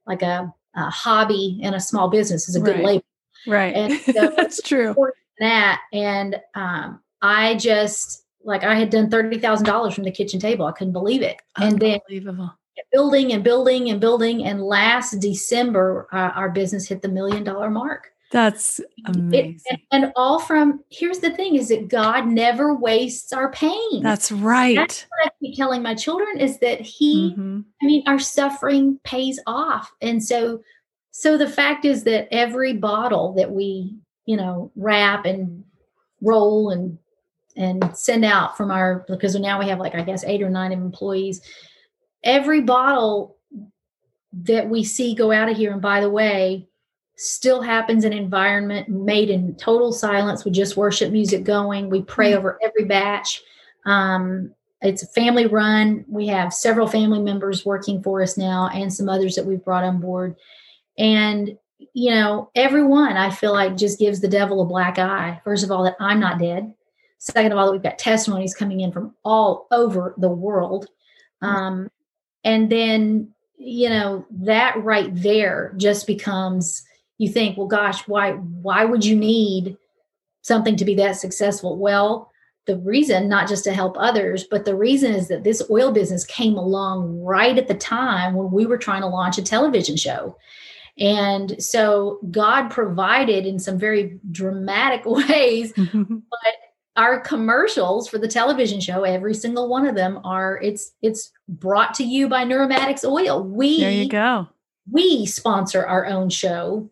like 0.06 0.22
a, 0.22 0.52
a 0.74 0.90
hobby 0.90 1.61
and 1.62 1.74
a 1.74 1.80
small 1.80 2.09
business 2.09 2.48
is 2.48 2.56
a 2.56 2.61
good 2.61 2.76
Right. 2.76 2.85
label. 2.85 3.04
Right. 3.46 3.74
And 3.74 4.00
so- 4.00 4.33
That's 4.37 4.61
true. 4.62 4.94
That 5.38 5.80
and 5.92 6.37
um, 6.54 7.00
I 7.22 7.54
just 7.56 8.24
like 8.44 8.62
I 8.64 8.74
had 8.74 8.90
done 8.90 9.11
thirty 9.11 9.38
thousand 9.38 9.66
dollars 9.66 9.94
from 9.94 10.04
the 10.04 10.11
kitchen 10.11 10.38
table. 10.40 10.66
I 10.66 10.72
couldn't 10.72 10.92
believe 10.92 11.22
it. 11.22 11.37
And 11.56 11.78
then 11.80 12.00
building 12.92 13.33
and 13.33 13.42
building 13.44 13.90
and 13.90 14.00
building. 14.00 14.44
And 14.44 14.62
last 14.62 15.18
December, 15.20 16.09
uh, 16.12 16.30
our 16.35 16.50
business 16.50 16.88
hit 16.88 17.02
the 17.02 17.09
million 17.09 17.44
dollar 17.44 17.70
mark. 17.70 18.12
That's 18.30 18.78
It, 18.78 18.86
amazing. 19.06 19.60
and, 19.70 19.80
and 20.04 20.12
all 20.14 20.38
from 20.38 20.84
here's 20.90 21.18
the 21.18 21.30
thing: 21.32 21.56
is 21.56 21.68
that 21.68 21.88
God 21.88 22.26
never 22.28 22.74
wastes 22.74 23.32
our 23.32 23.50
pain. 23.50 24.02
That's 24.02 24.30
right. 24.32 24.76
what 24.76 25.26
I 25.26 25.30
keep 25.40 25.56
telling 25.56 25.82
my 25.82 25.94
children 25.94 26.38
is 26.38 26.58
that 26.60 26.80
He 26.80 27.34
Mhm. 27.36 27.64
I 27.82 27.86
mean, 27.86 28.02
our 28.06 28.18
suffering 28.18 29.00
pays 29.04 29.40
off. 29.46 29.90
And 30.02 30.22
so, 30.22 30.60
so 31.12 31.38
the 31.38 31.48
fact 31.48 31.84
is 31.84 32.04
that 32.04 32.28
every 32.30 32.74
bottle 32.74 33.32
that 33.34 33.50
we, 33.50 33.96
you 34.26 34.36
know, 34.36 34.70
wrap 34.76 35.24
and 35.26 35.64
roll 36.20 36.70
and 36.70 36.98
and 37.56 37.96
send 37.96 38.24
out 38.24 38.56
from 38.56 38.70
our 38.70 39.04
because 39.08 39.34
now 39.34 39.58
we 39.58 39.66
have 39.68 39.80
like 39.80 39.94
I 39.96 40.02
guess 40.02 40.22
eight 40.24 40.42
or 40.42 40.50
nine 40.50 40.70
employees. 40.72 41.40
Every 42.22 42.60
bottle 42.60 43.38
that 44.32 44.68
we 44.68 44.84
see 44.84 45.14
go 45.16 45.32
out 45.32 45.48
of 45.48 45.56
here, 45.56 45.72
and 45.72 45.82
by 45.82 46.00
the 46.00 46.10
way, 46.10 46.68
still 47.20 47.61
happens 47.61 48.04
in 48.04 48.12
an 48.12 48.18
environment 48.18 48.88
made 48.88 49.28
in 49.28 49.54
total 49.56 49.92
silence 49.92 50.44
with 50.44 50.54
just 50.54 50.76
worship 50.76 51.12
music 51.12 51.44
going. 51.44 51.90
We 51.90 52.02
pray 52.02 52.33
Mm. 52.33 52.37
over 52.37 52.59
every 52.62 52.85
batch. 52.85 53.42
Um, 53.85 54.54
it's 54.80 55.02
a 55.02 55.06
family 55.06 55.46
run. 55.46 56.06
We 56.09 56.28
have 56.28 56.54
several 56.54 56.87
family 56.87 57.20
members 57.20 57.66
working 57.66 58.02
for 58.02 58.22
us 58.22 58.38
now 58.38 58.70
and 58.72 58.92
some 58.92 59.09
others 59.09 59.35
that 59.35 59.44
we've 59.44 59.62
brought 59.62 59.85
on 59.85 60.00
board. 60.00 60.37
And, 60.98 61.59
you 61.92 62.11
know, 62.11 62.50
everyone 62.54 63.18
I 63.18 63.28
feel 63.28 63.52
like 63.52 63.76
just 63.76 63.98
gives 63.98 64.20
the 64.20 64.28
devil 64.28 64.62
a 64.62 64.66
black 64.66 64.98
eye. 64.98 65.40
First 65.44 65.62
of 65.62 65.70
all, 65.70 65.85
that 65.85 65.96
I'm 66.00 66.20
not 66.20 66.38
dead. 66.38 66.72
Second 67.18 67.52
of 67.52 67.59
all, 67.59 67.66
that 67.66 67.72
we've 67.72 67.83
got 67.83 67.98
testimonies 67.98 68.54
coming 68.54 68.80
in 68.80 68.92
from 68.92 69.14
all 69.26 69.66
over 69.70 70.14
the 70.16 70.30
world. 70.30 70.87
Um, 71.42 71.90
and 72.44 72.72
then, 72.72 73.28
you 73.59 73.90
know, 73.90 74.24
that 74.30 74.83
right 74.83 75.11
there 75.14 75.74
just 75.76 76.06
becomes 76.06 76.83
you 77.20 77.28
think, 77.28 77.59
well, 77.59 77.66
gosh, 77.66 78.09
why 78.09 78.33
why 78.33 78.87
would 78.87 79.04
you 79.04 79.14
need 79.14 79.76
something 80.40 80.74
to 80.76 80.87
be 80.87 80.94
that 80.94 81.16
successful? 81.16 81.78
Well, 81.78 82.30
the 82.66 82.78
reason 82.78 83.28
not 83.28 83.48
just 83.48 83.64
to 83.64 83.72
help 83.72 83.96
others 83.98 84.44
but 84.44 84.64
the 84.64 84.76
reason 84.76 85.12
is 85.12 85.28
that 85.28 85.44
this 85.44 85.62
oil 85.70 85.90
business 85.90 86.24
came 86.26 86.56
along 86.56 87.20
right 87.20 87.59
at 87.59 87.68
the 87.68 87.74
time 87.74 88.35
when 88.35 88.50
we 88.52 88.66
were 88.66 88.76
trying 88.76 89.00
to 89.00 89.09
launch 89.09 89.38
a 89.38 89.42
television 89.42 89.96
show 89.96 90.37
and 90.98 91.61
so 91.61 92.20
god 92.30 92.68
provided 92.70 93.46
in 93.46 93.59
some 93.59 93.78
very 93.78 94.20
dramatic 94.30 95.02
ways 95.06 95.72
but 95.94 96.54
our 96.96 97.18
commercials 97.18 98.09
for 98.09 98.18
the 98.18 98.28
television 98.28 98.78
show 98.78 99.04
every 99.04 99.35
single 99.35 99.68
one 99.68 99.87
of 99.87 99.96
them 99.96 100.20
are 100.22 100.61
it's 100.62 100.92
it's 101.02 101.33
brought 101.48 101.94
to 101.94 102.04
you 102.04 102.28
by 102.28 102.44
neuromatics 102.44 103.04
oil 103.04 103.42
we 103.42 103.80
there 103.80 103.90
you 103.90 104.09
go. 104.09 104.46
we 104.92 105.24
sponsor 105.24 105.85
our 105.87 106.04
own 106.06 106.28
show 106.28 106.90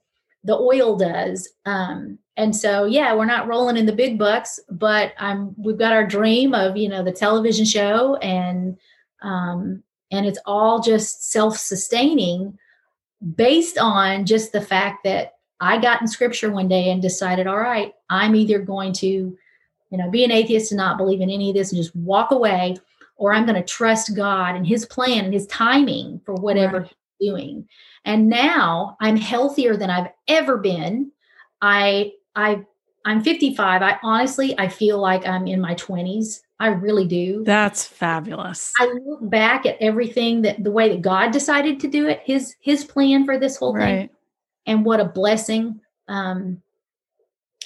the 0.49 0.57
oil 0.57 0.97
does 0.97 1.47
um 1.67 2.19
and 2.39 2.57
so 2.57 2.87
yeah 2.87 3.15
we're 3.15 3.27
not 3.27 3.47
rolling 3.47 3.77
in 3.77 3.85
the 3.85 3.93
big 3.93 4.19
bucks 4.19 4.59
but 4.71 5.13
i'm 5.19 5.55
we've 5.59 5.77
got 5.77 5.93
our 5.93 6.07
dream 6.07 6.55
of 6.55 6.75
you 6.75 6.89
know 6.89 7.05
the 7.05 7.13
television 7.13 7.67
show 7.67 8.17
and 8.17 8.79
um 9.21 9.83
and 10.11 10.25
it's 10.25 10.39
all 10.47 10.81
just 10.81 11.31
self-sustaining 11.31 12.59
based 13.37 13.77
on 13.77 14.25
just 14.25 14.51
the 14.53 14.61
fact 14.61 15.05
that 15.05 15.35
i 15.61 15.77
got 15.77 16.01
in 16.01 16.09
scripture 16.09 16.51
one 16.51 16.67
day 16.67 16.91
and 16.91 17.03
decided 17.03 17.47
all 17.47 17.59
right 17.59 17.93
i'm 18.09 18.35
either 18.35 18.59
going 18.59 18.95
to 18.95 19.07
you 19.07 19.99
know 19.99 20.09
be 20.09 20.25
an 20.25 20.33
atheist 20.33 20.73
and 20.73 20.79
not 20.79 20.97
believe 20.97 21.21
in 21.21 21.29
any 21.29 21.51
of 21.51 21.57
this 21.57 21.73
and 21.73 21.83
just 21.83 21.95
walk 21.95 22.31
away 22.31 22.75
or 23.17 23.35
i'm 23.35 23.45
going 23.45 23.55
to 23.55 23.69
trust 23.69 24.17
god 24.17 24.57
and 24.57 24.67
his 24.67 24.87
plan 24.87 25.27
and 25.27 25.35
his 25.35 25.47
timing 25.49 26.19
for 26.25 26.35
whatever 26.35 26.81
Right. 26.81 26.93
Doing. 27.21 27.69
And 28.05 28.29
now 28.29 28.97
i'm 29.01 29.17
healthier 29.17 29.77
than 29.77 29.91
i've 29.91 30.11
ever 30.29 30.59
been. 30.59 31.11
I 31.61 32.13
i 32.37 32.65
i'm 33.05 33.23
55 33.23 33.83
i 33.83 33.97
honestly 34.03 34.59
i 34.59 34.69
feel 34.69 34.99
like 34.99 35.27
i'm 35.27 35.47
in 35.47 35.61
my 35.61 35.75
20s 35.75 36.41
i 36.61 36.69
really 36.69 37.07
do. 37.07 37.43
That's 37.45 37.85
fabulous. 37.87 38.73
i 38.79 38.87
look 39.07 39.29
back 39.31 39.67
at 39.67 39.77
everything 39.81 40.43
that 40.43 40.63
the 40.63 40.71
way 40.71 40.89
that 40.89 41.03
god 41.03 41.31
decided 41.31 41.81
to 41.81 41.89
do 41.89 42.09
it 42.09 42.21
his 42.25 42.55
his 42.61 42.85
plan 42.85 43.25
for 43.25 43.39
this 43.39 43.57
whole 43.57 43.75
thing. 43.75 44.11
And 44.67 44.85
what 44.85 45.01
a 45.01 45.05
blessing 45.05 45.81
um 46.09 46.61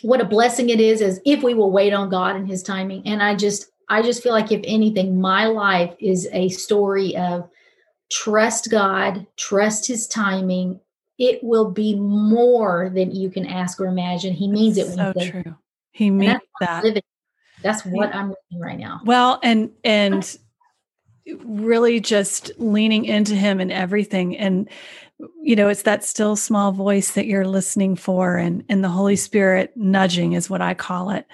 what 0.02 0.20
a 0.20 0.24
blessing 0.24 0.70
it 0.70 0.80
is 0.80 1.00
as 1.00 1.20
if 1.24 1.42
we 1.42 1.54
will 1.54 1.70
wait 1.70 1.92
on 1.92 2.08
god 2.10 2.36
and 2.36 2.46
his 2.48 2.62
timing. 2.62 3.02
And 3.06 3.22
i 3.22 3.34
just 3.34 3.70
i 3.88 4.02
just 4.02 4.22
feel 4.22 4.32
like 4.32 4.52
if 4.52 4.60
anything 4.64 5.20
my 5.20 5.46
life 5.46 5.94
is 5.98 6.28
a 6.32 6.48
story 6.48 7.16
of 7.16 7.48
trust 8.12 8.70
god 8.70 9.26
trust 9.36 9.86
his 9.88 10.06
timing. 10.06 10.78
It 11.18 11.42
will 11.42 11.70
be 11.70 11.94
more 11.94 12.90
than 12.94 13.10
you 13.10 13.30
can 13.30 13.46
ask 13.46 13.80
or 13.80 13.86
imagine. 13.86 14.34
He 14.34 14.48
means 14.48 14.76
it 14.76 14.86
so 14.94 15.12
true. 15.12 15.56
He 15.92 16.10
means 16.10 16.32
that's 16.32 16.44
what 16.58 16.68
I'm 16.68 16.74
that. 16.76 16.84
living. 16.84 17.02
that's 17.62 17.84
what 17.84 18.14
i'm 18.14 18.28
living 18.28 18.60
right 18.60 18.78
now. 18.78 19.00
Well, 19.04 19.40
and 19.42 19.70
and 19.84 20.38
really 21.44 22.00
just 22.00 22.50
leaning 22.58 23.04
into 23.04 23.34
him 23.34 23.60
and 23.60 23.72
everything. 23.72 24.36
And 24.36 24.68
you 25.40 25.54
know 25.54 25.68
it's 25.68 25.82
that 25.82 26.04
still 26.04 26.36
small 26.36 26.72
voice 26.72 27.12
that 27.12 27.26
you're 27.26 27.46
listening 27.46 27.96
for 27.96 28.36
and 28.36 28.64
and 28.68 28.82
the 28.82 28.88
holy 28.88 29.16
spirit 29.16 29.72
nudging 29.76 30.32
is 30.32 30.50
what 30.50 30.60
i 30.60 30.74
call 30.74 31.10
it. 31.10 31.26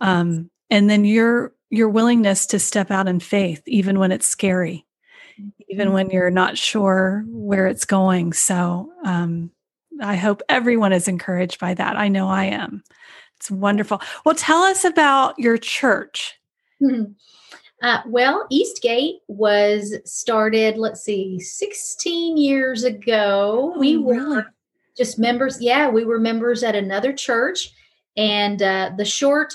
Um 0.00 0.50
and 0.70 0.88
then 0.88 1.04
your 1.04 1.52
your 1.70 1.88
willingness 1.88 2.46
to 2.46 2.58
step 2.58 2.90
out 2.90 3.06
in 3.06 3.20
faith 3.20 3.62
even 3.66 3.98
when 3.98 4.12
it's 4.12 4.26
scary 4.26 4.86
even 5.68 5.92
when 5.92 6.10
you're 6.10 6.30
not 6.30 6.56
sure 6.58 7.24
where 7.28 7.66
it's 7.66 7.84
going 7.84 8.32
so 8.32 8.90
um 9.04 9.50
i 10.02 10.16
hope 10.16 10.42
everyone 10.48 10.92
is 10.92 11.08
encouraged 11.08 11.58
by 11.58 11.74
that 11.74 11.96
i 11.96 12.08
know 12.08 12.28
i 12.28 12.44
am 12.44 12.82
it's 13.36 13.50
wonderful 13.50 14.00
well 14.24 14.34
tell 14.34 14.62
us 14.62 14.84
about 14.84 15.38
your 15.38 15.56
church 15.58 16.34
Mhm. 16.82 17.14
Uh, 17.82 18.00
well, 18.06 18.46
Eastgate 18.50 19.16
was 19.28 19.94
started, 20.06 20.78
let's 20.78 21.02
see, 21.02 21.38
16 21.38 22.36
years 22.38 22.82
ago. 22.82 23.74
we 23.78 23.96
Oh, 23.96 24.00
were 24.00 24.14
really? 24.14 24.42
just 24.96 25.18
members. 25.18 25.60
Yeah, 25.60 25.88
we 25.90 26.04
were 26.04 26.18
members 26.18 26.62
at 26.62 26.74
another 26.74 27.12
church. 27.12 27.70
And 28.16 28.62
uh, 28.62 28.92
the 28.96 29.04
short, 29.04 29.54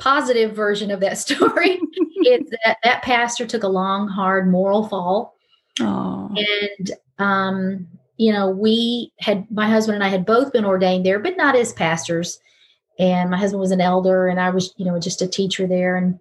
positive 0.00 0.56
version 0.56 0.90
of 0.90 1.00
that 1.00 1.18
story 1.26 1.80
is 2.26 2.50
that 2.64 2.78
that 2.82 3.02
pastor 3.02 3.46
took 3.46 3.62
a 3.62 3.68
long, 3.68 4.08
hard 4.08 4.50
moral 4.50 4.88
fall. 4.88 5.36
oh 5.80 6.34
And, 6.36 6.90
um, 7.18 7.86
you 8.16 8.32
know, 8.32 8.50
we 8.50 9.12
had, 9.20 9.46
my 9.50 9.68
husband 9.68 9.94
and 9.94 10.04
I 10.04 10.08
had 10.08 10.26
both 10.26 10.52
been 10.52 10.64
ordained 10.64 11.06
there, 11.06 11.18
but 11.18 11.36
not 11.36 11.54
as 11.54 11.72
pastors. 11.72 12.40
And 12.98 13.30
my 13.30 13.38
husband 13.38 13.60
was 13.60 13.70
an 13.70 13.80
elder, 13.80 14.28
and 14.28 14.38
I 14.38 14.50
was, 14.50 14.74
you 14.76 14.84
know, 14.84 14.98
just 14.98 15.22
a 15.22 15.26
teacher 15.26 15.66
there. 15.66 15.96
And 15.96 16.20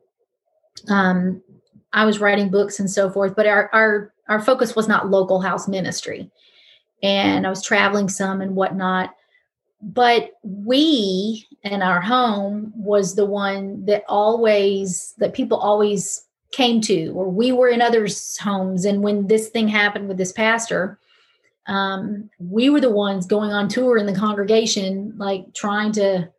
um, 0.87 1.41
I 1.91 2.05
was 2.05 2.19
writing 2.19 2.49
books 2.49 2.79
and 2.79 2.89
so 2.89 3.09
forth, 3.09 3.35
but 3.35 3.47
our, 3.47 3.69
our, 3.73 4.13
our 4.29 4.41
focus 4.41 4.77
was 4.77 4.87
not 4.87 5.09
local 5.09 5.41
house 5.41 5.67
ministry. 5.67 6.31
And 7.03 7.45
I 7.45 7.49
was 7.49 7.63
traveling 7.63 8.07
some 8.07 8.39
and 8.39 8.55
whatnot. 8.55 9.13
But 9.81 10.31
we 10.43 11.47
and 11.63 11.83
our 11.83 12.01
home 12.01 12.73
was 12.75 13.15
the 13.15 13.25
one 13.25 13.85
that 13.85 14.03
always, 14.07 15.13
that 15.17 15.33
people 15.33 15.57
always 15.57 16.25
came 16.51 16.81
to, 16.81 17.09
or 17.09 17.29
we 17.29 17.51
were 17.51 17.69
in 17.69 17.81
others' 17.81 18.37
homes. 18.37 18.85
And 18.85 19.03
when 19.03 19.27
this 19.27 19.49
thing 19.49 19.67
happened 19.67 20.07
with 20.07 20.17
this 20.17 20.31
pastor, 20.31 20.99
um, 21.67 22.29
we 22.39 22.69
were 22.69 22.81
the 22.81 22.89
ones 22.89 23.25
going 23.25 23.51
on 23.51 23.67
tour 23.67 23.97
in 23.97 24.07
the 24.07 24.15
congregation, 24.15 25.13
like 25.17 25.53
trying 25.53 25.91
to, 25.93 26.29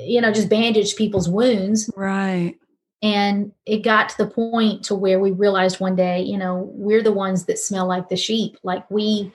you 0.00 0.20
know, 0.20 0.32
just 0.32 0.48
bandage 0.48 0.96
people's 0.96 1.28
wounds. 1.28 1.90
Right. 1.94 2.56
And 3.02 3.52
it 3.66 3.78
got 3.78 4.08
to 4.10 4.18
the 4.18 4.26
point 4.26 4.84
to 4.84 4.94
where 4.94 5.20
we 5.20 5.30
realized 5.30 5.80
one 5.80 5.96
day 5.96 6.20
you 6.20 6.36
know 6.36 6.70
we're 6.74 7.02
the 7.02 7.12
ones 7.12 7.46
that 7.46 7.58
smell 7.58 7.86
like 7.86 8.08
the 8.08 8.16
sheep. 8.16 8.58
Like 8.62 8.90
we 8.90 9.32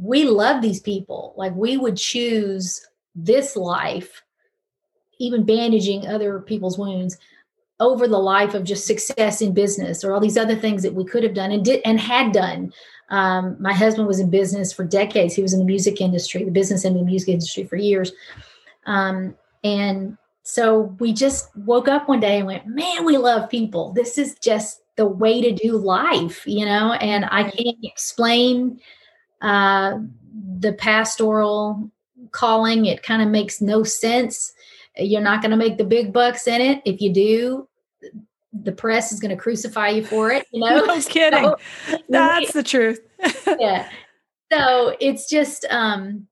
we 0.00 0.24
love 0.24 0.62
these 0.62 0.80
people. 0.80 1.34
Like 1.36 1.54
we 1.54 1.76
would 1.76 1.96
choose 1.96 2.86
this 3.14 3.54
life, 3.54 4.22
even 5.18 5.44
bandaging 5.44 6.06
other 6.06 6.40
people's 6.40 6.78
wounds 6.78 7.18
over 7.80 8.08
the 8.08 8.18
life 8.18 8.54
of 8.54 8.64
just 8.64 8.86
success 8.86 9.42
in 9.42 9.52
business 9.52 10.02
or 10.02 10.12
all 10.12 10.20
these 10.20 10.36
other 10.38 10.56
things 10.56 10.82
that 10.82 10.94
we 10.94 11.04
could 11.04 11.22
have 11.22 11.34
done 11.34 11.52
and 11.52 11.64
did 11.64 11.80
and 11.84 12.00
had 12.00 12.32
done. 12.32 12.72
Um, 13.10 13.56
my 13.60 13.72
husband 13.72 14.06
was 14.06 14.20
in 14.20 14.30
business 14.30 14.72
for 14.72 14.84
decades. 14.84 15.34
He 15.34 15.42
was 15.42 15.52
in 15.52 15.58
the 15.58 15.64
music 15.64 16.00
industry, 16.00 16.44
the 16.44 16.50
business 16.50 16.84
and 16.84 16.96
the 16.96 17.02
music 17.02 17.30
industry 17.30 17.64
for 17.64 17.76
years. 17.76 18.12
Um, 18.86 19.34
and 19.64 20.16
so 20.42 20.96
we 20.98 21.12
just 21.12 21.54
woke 21.56 21.88
up 21.88 22.08
one 22.08 22.20
day 22.20 22.38
and 22.38 22.46
went, 22.46 22.66
man, 22.66 23.04
we 23.04 23.16
love 23.16 23.50
people. 23.50 23.92
This 23.92 24.16
is 24.16 24.36
just 24.40 24.82
the 24.96 25.06
way 25.06 25.40
to 25.42 25.52
do 25.52 25.76
life, 25.76 26.46
you 26.46 26.64
know, 26.64 26.92
and 26.94 27.26
I 27.30 27.50
can't 27.50 27.78
explain 27.82 28.80
uh, 29.40 29.98
the 30.58 30.72
pastoral 30.72 31.90
calling. 32.32 32.86
It 32.86 33.02
kind 33.02 33.22
of 33.22 33.28
makes 33.28 33.60
no 33.60 33.82
sense. 33.82 34.52
You're 34.96 35.20
not 35.20 35.40
going 35.40 35.52
to 35.52 35.56
make 35.56 35.78
the 35.78 35.84
big 35.84 36.12
bucks 36.12 36.46
in 36.46 36.60
it. 36.60 36.82
If 36.84 37.00
you 37.00 37.12
do, 37.12 37.68
the 38.52 38.72
press 38.72 39.12
is 39.12 39.20
going 39.20 39.30
to 39.34 39.40
crucify 39.40 39.88
you 39.88 40.04
for 40.04 40.30
it. 40.30 40.46
You 40.52 40.60
know, 40.68 40.84
no 40.84 41.00
kidding. 41.02 41.44
So, 41.88 41.98
That's 42.08 42.52
the 42.52 42.62
truth. 42.62 43.00
yeah. 43.58 43.88
So 44.52 44.96
it's 45.00 45.28
just, 45.28 45.64
um, 45.70 46.26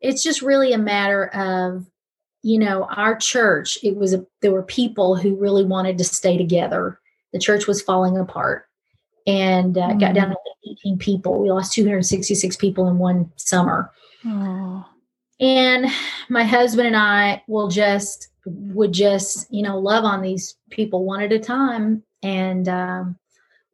it's 0.00 0.22
just 0.22 0.42
really 0.42 0.72
a 0.72 0.78
matter 0.78 1.28
of, 1.28 1.86
you 2.42 2.58
know, 2.58 2.84
our 2.84 3.16
church. 3.16 3.78
It 3.82 3.96
was 3.96 4.14
a, 4.14 4.24
there 4.42 4.52
were 4.52 4.62
people 4.62 5.16
who 5.16 5.34
really 5.34 5.64
wanted 5.64 5.98
to 5.98 6.04
stay 6.04 6.36
together. 6.36 7.00
The 7.32 7.38
church 7.38 7.66
was 7.66 7.82
falling 7.82 8.16
apart, 8.16 8.67
and 9.28 9.76
uh, 9.76 9.88
mm. 9.88 10.00
got 10.00 10.14
down 10.14 10.30
mm. 10.30 10.32
to 10.32 10.70
18 10.70 10.98
people. 10.98 11.40
We 11.40 11.52
lost 11.52 11.74
266 11.74 12.56
people 12.56 12.88
in 12.88 12.98
one 12.98 13.30
summer. 13.36 13.92
Oh. 14.26 14.84
And 15.38 15.86
my 16.28 16.42
husband 16.42 16.88
and 16.88 16.96
I 16.96 17.42
will 17.46 17.68
just 17.68 18.28
would 18.46 18.92
just 18.92 19.46
you 19.52 19.62
know 19.62 19.78
love 19.78 20.04
on 20.04 20.22
these 20.22 20.56
people 20.70 21.04
one 21.04 21.20
at 21.20 21.32
a 21.32 21.38
time 21.38 22.02
and 22.22 22.66
um, 22.66 23.16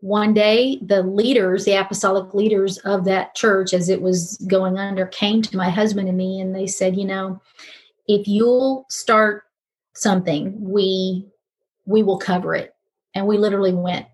one 0.00 0.34
day 0.34 0.80
the 0.82 1.02
leaders 1.02 1.64
the 1.64 1.74
apostolic 1.74 2.34
leaders 2.34 2.78
of 2.78 3.04
that 3.04 3.36
church 3.36 3.72
as 3.72 3.88
it 3.88 4.02
was 4.02 4.36
going 4.48 4.76
under 4.76 5.06
came 5.06 5.40
to 5.40 5.56
my 5.56 5.70
husband 5.70 6.08
and 6.08 6.18
me 6.18 6.40
and 6.40 6.54
they 6.54 6.66
said 6.66 6.96
you 6.96 7.04
know 7.04 7.40
if 8.08 8.26
you'll 8.26 8.84
start 8.88 9.44
something 9.94 10.56
we 10.60 11.24
we 11.86 12.02
will 12.02 12.18
cover 12.18 12.52
it 12.52 12.74
and 13.14 13.26
we 13.28 13.38
literally 13.38 13.72
went 13.72 14.06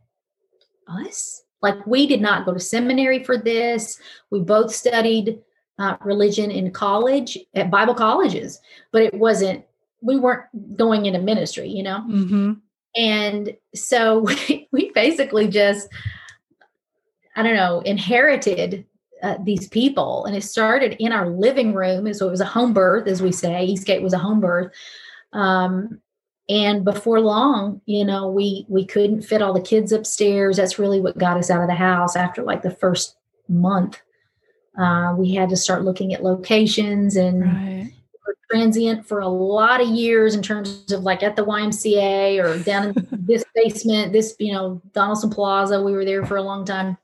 us 0.90 1.42
like 1.62 1.86
we 1.86 2.06
did 2.06 2.20
not 2.20 2.44
go 2.44 2.52
to 2.52 2.60
seminary 2.60 3.22
for 3.24 3.36
this 3.36 3.98
we 4.30 4.40
both 4.40 4.74
studied 4.74 5.40
uh, 5.78 5.96
religion 6.02 6.50
in 6.50 6.70
college 6.70 7.38
at 7.54 7.70
bible 7.70 7.94
colleges 7.94 8.60
but 8.92 9.02
it 9.02 9.14
wasn't 9.14 9.64
we 10.00 10.18
weren't 10.18 10.44
going 10.76 11.06
into 11.06 11.18
ministry, 11.18 11.68
you 11.68 11.82
know? 11.82 12.04
Mm-hmm. 12.08 12.52
And 12.96 13.56
so 13.74 14.20
we, 14.48 14.68
we 14.72 14.90
basically 14.92 15.48
just, 15.48 15.88
I 17.36 17.42
don't 17.42 17.56
know, 17.56 17.80
inherited 17.80 18.86
uh, 19.22 19.36
these 19.44 19.68
people. 19.68 20.24
And 20.24 20.34
it 20.34 20.42
started 20.42 20.96
in 20.98 21.12
our 21.12 21.28
living 21.28 21.74
room. 21.74 22.12
So 22.14 22.26
it 22.26 22.30
was 22.30 22.40
a 22.40 22.46
home 22.46 22.72
birth, 22.72 23.06
as 23.06 23.22
we 23.22 23.32
say. 23.32 23.64
Eastgate 23.64 24.02
was 24.02 24.14
a 24.14 24.18
home 24.18 24.40
birth. 24.40 24.72
Um, 25.32 26.00
and 26.50 26.84
before 26.84 27.20
long, 27.20 27.80
you 27.86 28.04
know, 28.04 28.28
we 28.28 28.66
we 28.68 28.84
couldn't 28.84 29.22
fit 29.22 29.40
all 29.40 29.54
the 29.54 29.60
kids 29.60 29.92
upstairs. 29.92 30.56
That's 30.56 30.78
really 30.78 31.00
what 31.00 31.16
got 31.16 31.38
us 31.38 31.50
out 31.50 31.62
of 31.62 31.68
the 31.68 31.74
house 31.74 32.16
after 32.16 32.42
like 32.42 32.62
the 32.62 32.70
first 32.70 33.16
month. 33.48 34.00
Uh, 34.78 35.14
we 35.16 35.34
had 35.34 35.48
to 35.50 35.56
start 35.56 35.84
looking 35.84 36.12
at 36.12 36.22
locations 36.22 37.16
and 37.16 37.42
right 37.42 37.92
transient 38.50 39.06
for 39.06 39.20
a 39.20 39.28
lot 39.28 39.80
of 39.80 39.88
years 39.88 40.34
in 40.34 40.42
terms 40.42 40.90
of 40.90 41.02
like 41.02 41.22
at 41.22 41.36
the 41.36 41.44
YMCA 41.44 42.42
or 42.42 42.58
down 42.62 42.88
in 42.88 43.08
this 43.26 43.44
basement, 43.54 44.12
this, 44.12 44.34
you 44.38 44.52
know, 44.52 44.80
Donaldson 44.92 45.30
Plaza. 45.30 45.82
We 45.82 45.92
were 45.92 46.04
there 46.04 46.24
for 46.26 46.36
a 46.36 46.42
long 46.42 46.64
time. 46.64 46.96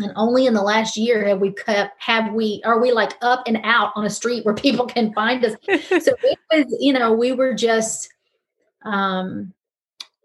And 0.00 0.12
only 0.16 0.46
in 0.46 0.54
the 0.54 0.62
last 0.62 0.96
year 0.96 1.24
have 1.28 1.40
we 1.40 1.52
kept, 1.52 2.02
have 2.02 2.32
we, 2.34 2.60
are 2.64 2.80
we 2.80 2.90
like 2.90 3.12
up 3.22 3.44
and 3.46 3.60
out 3.62 3.92
on 3.94 4.04
a 4.04 4.10
street 4.10 4.44
where 4.44 4.54
people 4.54 4.86
can 4.86 5.12
find 5.12 5.44
us? 5.44 5.54
so 6.04 6.12
it 6.24 6.38
was, 6.52 6.76
you 6.80 6.92
know, 6.92 7.12
we 7.12 7.30
were 7.30 7.54
just, 7.54 8.12
um, 8.84 9.52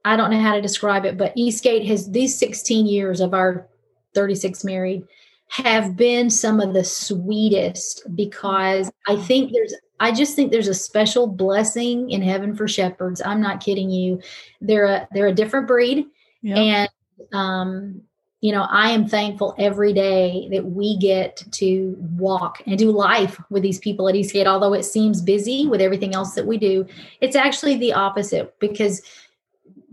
I 0.05 0.16
don't 0.16 0.32
know 0.32 0.39
how 0.39 0.55
to 0.55 0.62
describe 0.62 1.05
it, 1.05 1.18
but 1.18 1.34
Eastgate 1.36 1.86
has 1.88 2.10
these 2.12 2.38
16 2.38 2.86
years 2.86 3.22
of 3.22 3.34
our 3.34 3.68
36 4.16 4.64
married 4.64 5.05
have 5.49 5.95
been 5.95 6.30
some 6.30 6.60
of 6.60 6.74
the 6.74 6.84
sweetest 6.84 8.03
because 8.16 8.91
I 9.07 9.16
think 9.16 9.51
there's 9.51 9.74
I 9.99 10.12
just 10.12 10.36
think 10.36 10.51
there's 10.51 10.68
a 10.68 10.74
special 10.74 11.28
blessing 11.28 12.10
in 12.12 12.22
heaven 12.22 12.55
for 12.55 12.68
shepherds. 12.68 13.22
I'm 13.26 13.41
not 13.41 13.60
kidding 13.60 13.89
you. 13.89 14.22
They're 14.62 14.86
a 14.86 15.07
they're 15.12 15.28
a 15.28 15.34
different 15.34 15.68
breed. 15.68 16.05
Yep. 16.41 16.57
And 16.57 16.89
um, 17.34 18.01
you 18.42 18.54
know, 18.54 18.66
I 18.70 18.92
am 18.92 19.08
thankful 19.08 19.54
every 19.58 19.92
day 19.92 20.48
that 20.52 20.66
we 20.66 20.98
get 20.98 21.44
to 21.52 21.98
walk 22.00 22.62
and 22.66 22.78
do 22.78 22.90
life 22.92 23.40
with 23.50 23.64
these 23.64 23.80
people 23.80 24.08
at 24.08 24.16
Eastgate. 24.16 24.48
Although 24.48 24.74
it 24.74 24.84
seems 24.84 25.22
busy 25.22 25.68
with 25.68 25.82
everything 25.82 26.16
else 26.16 26.36
that 26.36 26.48
we 26.48 26.58
do, 26.58 26.86
it's 27.20 27.36
actually 27.36 27.76
the 27.76 27.94
opposite 27.94 28.58
because 28.60 29.02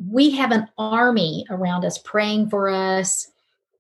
we 0.09 0.31
have 0.31 0.53
an 0.53 0.69
army 0.79 1.45
around 1.51 1.85
us 1.85 1.99
praying 1.99 2.49
for 2.49 2.69
us. 2.69 3.29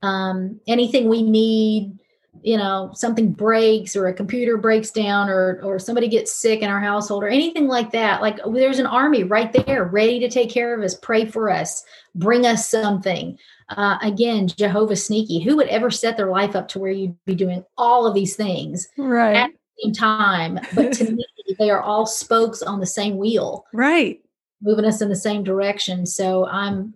Um, 0.02 0.60
anything 0.66 1.08
we 1.08 1.22
need, 1.22 1.98
you 2.42 2.56
know 2.56 2.90
something 2.94 3.32
breaks 3.32 3.96
or 3.96 4.06
a 4.06 4.12
computer 4.12 4.56
breaks 4.56 4.90
down 4.90 5.28
or 5.28 5.60
or 5.62 5.78
somebody 5.78 6.08
gets 6.08 6.34
sick 6.34 6.60
in 6.60 6.70
our 6.70 6.80
household 6.80 7.22
or 7.22 7.28
anything 7.28 7.66
like 7.66 7.90
that 7.92 8.20
like 8.20 8.38
there's 8.52 8.78
an 8.78 8.86
army 8.86 9.22
right 9.22 9.52
there 9.52 9.84
ready 9.84 10.18
to 10.18 10.28
take 10.28 10.50
care 10.50 10.74
of 10.74 10.82
us 10.82 10.94
pray 10.96 11.24
for 11.24 11.50
us 11.50 11.84
bring 12.14 12.46
us 12.46 12.68
something. 12.70 13.38
Uh, 13.70 13.98
again 14.00 14.46
jehovah 14.46 14.94
sneaky. 14.94 15.40
Who 15.40 15.56
would 15.56 15.66
ever 15.66 15.90
set 15.90 16.16
their 16.16 16.30
life 16.30 16.54
up 16.54 16.68
to 16.68 16.78
where 16.78 16.92
you'd 16.92 17.16
be 17.24 17.34
doing 17.34 17.64
all 17.76 18.06
of 18.06 18.14
these 18.14 18.36
things 18.36 18.88
right. 18.96 19.34
at 19.34 19.50
the 19.50 19.82
same 19.82 19.92
time? 19.92 20.60
But 20.72 20.92
to 20.94 21.10
me 21.10 21.24
they 21.58 21.70
are 21.70 21.82
all 21.82 22.06
spokes 22.06 22.62
on 22.62 22.78
the 22.78 22.86
same 22.86 23.16
wheel. 23.16 23.66
Right. 23.72 24.20
Moving 24.62 24.84
us 24.84 25.02
in 25.02 25.08
the 25.08 25.16
same 25.16 25.42
direction. 25.42 26.06
So 26.06 26.46
i'm 26.46 26.94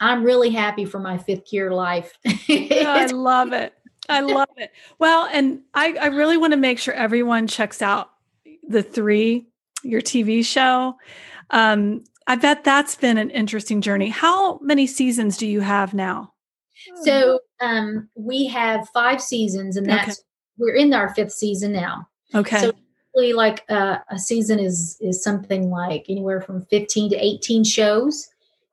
i'm 0.00 0.24
really 0.24 0.50
happy 0.50 0.84
for 0.84 0.98
my 0.98 1.16
fifth 1.16 1.52
year 1.54 1.72
life. 1.72 2.12
I 2.26 3.06
love 3.10 3.54
it 3.54 3.72
I 4.08 4.20
love 4.20 4.48
it. 4.56 4.72
Well, 4.98 5.28
and 5.32 5.60
I, 5.72 5.96
I 6.00 6.06
really 6.06 6.36
want 6.36 6.52
to 6.52 6.56
make 6.58 6.78
sure 6.78 6.94
everyone 6.94 7.46
checks 7.46 7.82
out 7.82 8.10
the 8.66 8.82
three, 8.82 9.46
your 9.82 10.00
TV 10.00 10.44
show. 10.44 10.96
Um, 11.50 12.04
I 12.26 12.36
bet 12.36 12.64
that's 12.64 12.96
been 12.96 13.18
an 13.18 13.30
interesting 13.30 13.80
journey. 13.80 14.08
How 14.08 14.58
many 14.58 14.86
seasons 14.86 15.36
do 15.36 15.46
you 15.46 15.60
have 15.60 15.94
now? 15.94 16.32
So 17.02 17.40
um, 17.60 18.08
we 18.14 18.46
have 18.46 18.88
five 18.90 19.20
seasons, 19.20 19.76
and 19.76 19.88
that's 19.88 20.18
okay. 20.18 20.26
we're 20.58 20.74
in 20.74 20.92
our 20.92 21.14
fifth 21.14 21.32
season 21.32 21.72
now. 21.72 22.08
Okay. 22.34 22.60
So 22.60 22.72
really 23.14 23.32
like 23.32 23.64
uh, 23.68 23.98
a 24.10 24.18
season 24.18 24.58
is 24.58 24.96
is 25.00 25.22
something 25.22 25.70
like 25.70 26.06
anywhere 26.08 26.40
from 26.40 26.64
15 26.66 27.10
to 27.10 27.16
18 27.16 27.64
shows 27.64 28.28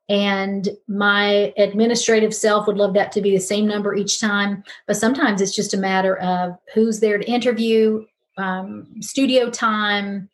and 0.10 0.70
my 0.88 1.54
administrative 1.58 2.34
self 2.34 2.68
would 2.68 2.78
love 2.78 2.94
that 2.96 3.12
to 3.14 3.22
be 3.22 3.32
the 3.32 3.40
same 3.40 3.66
number 3.66 3.96
each 3.96 4.20
time. 4.20 4.64
But 4.88 4.98
sometimes 4.98 5.42
it's 5.42 5.56
just 5.56 5.74
a 5.74 5.78
matter 5.78 6.18
of 6.18 6.58
who's 6.74 7.00
there 7.00 7.18
to 7.18 7.30
interview 7.30 8.06
um, 8.38 8.88
studio 9.02 9.50
time 9.50 10.30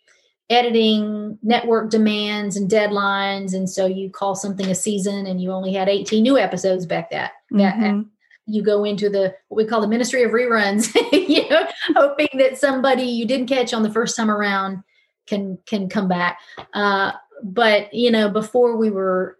editing 0.50 1.38
network 1.44 1.90
demands 1.90 2.56
and 2.56 2.70
deadlines. 2.70 3.54
And 3.54 3.70
so 3.70 3.86
you 3.86 4.10
call 4.10 4.36
something 4.36 4.68
a 4.68 4.76
season 4.76 5.28
and 5.28 5.42
you 5.42 5.52
only 5.52 5.74
had 5.74 5.90
18 5.90 6.24
new 6.24 6.38
episodes 6.38 6.86
back 6.86 7.10
that, 7.12 7.34
mm-hmm. 7.52 8.04
you 8.46 8.64
go 8.64 8.86
into 8.86 9.10
the 9.10 9.36
what 9.50 9.58
we 9.58 9.66
call 9.66 9.82
the 9.82 9.88
ministry 9.88 10.24
of 10.24 10.32
reruns 10.32 10.96
you 11.12 11.48
know 11.50 11.68
hoping 11.96 12.30
that 12.36 12.58
somebody 12.58 13.04
you 13.04 13.26
didn't 13.26 13.48
catch 13.48 13.74
on 13.74 13.84
the 13.84 13.92
first 13.92 14.16
time 14.16 14.32
around 14.32 14.84
can 15.26 15.58
can 15.66 15.90
come 15.90 16.08
back. 16.08 16.40
Uh, 16.74 17.12
but 17.44 17.94
you 17.94 18.10
know 18.10 18.30
before 18.30 18.78
we 18.78 18.90
were 18.90 19.37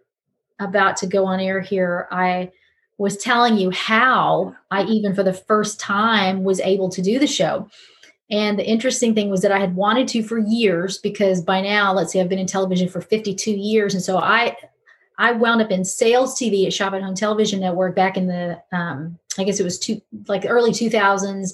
about 0.58 0.96
to 0.98 1.06
go 1.06 1.24
on 1.24 1.40
air 1.40 1.60
here, 1.60 2.08
I 2.10 2.50
was 2.98 3.16
telling 3.16 3.56
you 3.56 3.70
how 3.70 4.56
I 4.70 4.84
even 4.84 5.14
for 5.14 5.22
the 5.22 5.32
first 5.32 5.78
time 5.78 6.42
was 6.42 6.60
able 6.60 6.88
to 6.90 7.02
do 7.02 7.18
the 7.18 7.26
show. 7.26 7.68
And 8.30 8.58
the 8.58 8.66
interesting 8.66 9.14
thing 9.14 9.30
was 9.30 9.40
that 9.42 9.52
I 9.52 9.58
had 9.58 9.74
wanted 9.74 10.08
to 10.08 10.22
for 10.22 10.38
years 10.38 10.98
because 10.98 11.40
by 11.40 11.60
now, 11.60 11.92
let's 11.92 12.12
say 12.12 12.20
I've 12.20 12.28
been 12.28 12.38
in 12.38 12.46
television 12.46 12.88
for 12.88 13.00
52 13.00 13.52
years. 13.52 13.94
And 13.94 14.02
so 14.02 14.18
I 14.18 14.56
I 15.20 15.32
wound 15.32 15.60
up 15.60 15.70
in 15.70 15.84
sales 15.84 16.38
TV 16.38 16.66
at 16.66 16.72
Shop 16.72 16.92
at 16.92 17.02
Home 17.02 17.14
Television 17.14 17.60
Network 17.60 17.96
back 17.96 18.16
in 18.16 18.26
the 18.26 18.60
um, 18.72 19.18
I 19.38 19.44
guess 19.44 19.60
it 19.60 19.64
was 19.64 19.78
two 19.78 20.00
like 20.26 20.44
early 20.46 20.70
2000s 20.72 21.52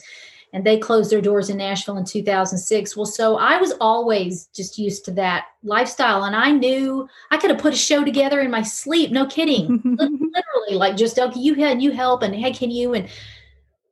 and 0.54 0.64
they 0.64 0.78
closed 0.78 1.10
their 1.10 1.20
doors 1.20 1.50
in 1.50 1.58
Nashville 1.58 1.98
in 1.98 2.04
2006. 2.06 2.96
Well, 2.96 3.04
so 3.04 3.36
I 3.36 3.58
was 3.58 3.74
always 3.80 4.46
just 4.54 4.78
used 4.78 5.04
to 5.04 5.10
that 5.12 5.48
lifestyle. 5.64 6.24
And 6.24 6.34
I 6.34 6.52
knew 6.52 7.06
I 7.30 7.36
could 7.36 7.50
have 7.50 7.60
put 7.60 7.74
a 7.74 7.76
show 7.76 8.04
together 8.04 8.40
in 8.40 8.50
my 8.50 8.62
sleep. 8.62 9.10
No 9.10 9.26
kidding. 9.26 9.82
Literally, 9.98 10.76
like 10.76 10.96
just, 10.96 11.18
okay, 11.18 11.38
you 11.38 11.54
had 11.54 11.82
you 11.82 11.90
help 11.90 12.22
and 12.22 12.34
hey, 12.34 12.52
can 12.52 12.70
you? 12.70 12.94
And 12.94 13.08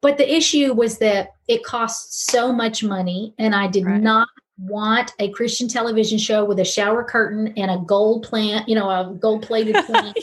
but 0.03 0.19
the 0.19 0.35
issue 0.35 0.75
was 0.75 0.99
that 0.99 1.35
it 1.49 1.65
cost 1.65 2.27
so 2.31 2.53
much 2.53 2.85
money 2.85 3.33
and 3.39 3.55
i 3.55 3.67
did 3.67 3.87
Right. 3.87 4.01
not 4.01 4.29
want 4.59 5.13
a 5.19 5.31
christian 5.31 5.67
television 5.69 6.19
show 6.19 6.45
with 6.45 6.59
a 6.59 6.65
shower 6.65 7.03
curtain 7.03 7.55
and 7.57 7.71
a 7.71 7.79
gold 7.79 8.25
plant 8.25 8.69
you 8.69 8.75
know 8.75 8.91
a 8.91 9.15
gold 9.19 9.43
plated 9.43 9.75
plant 9.87 10.19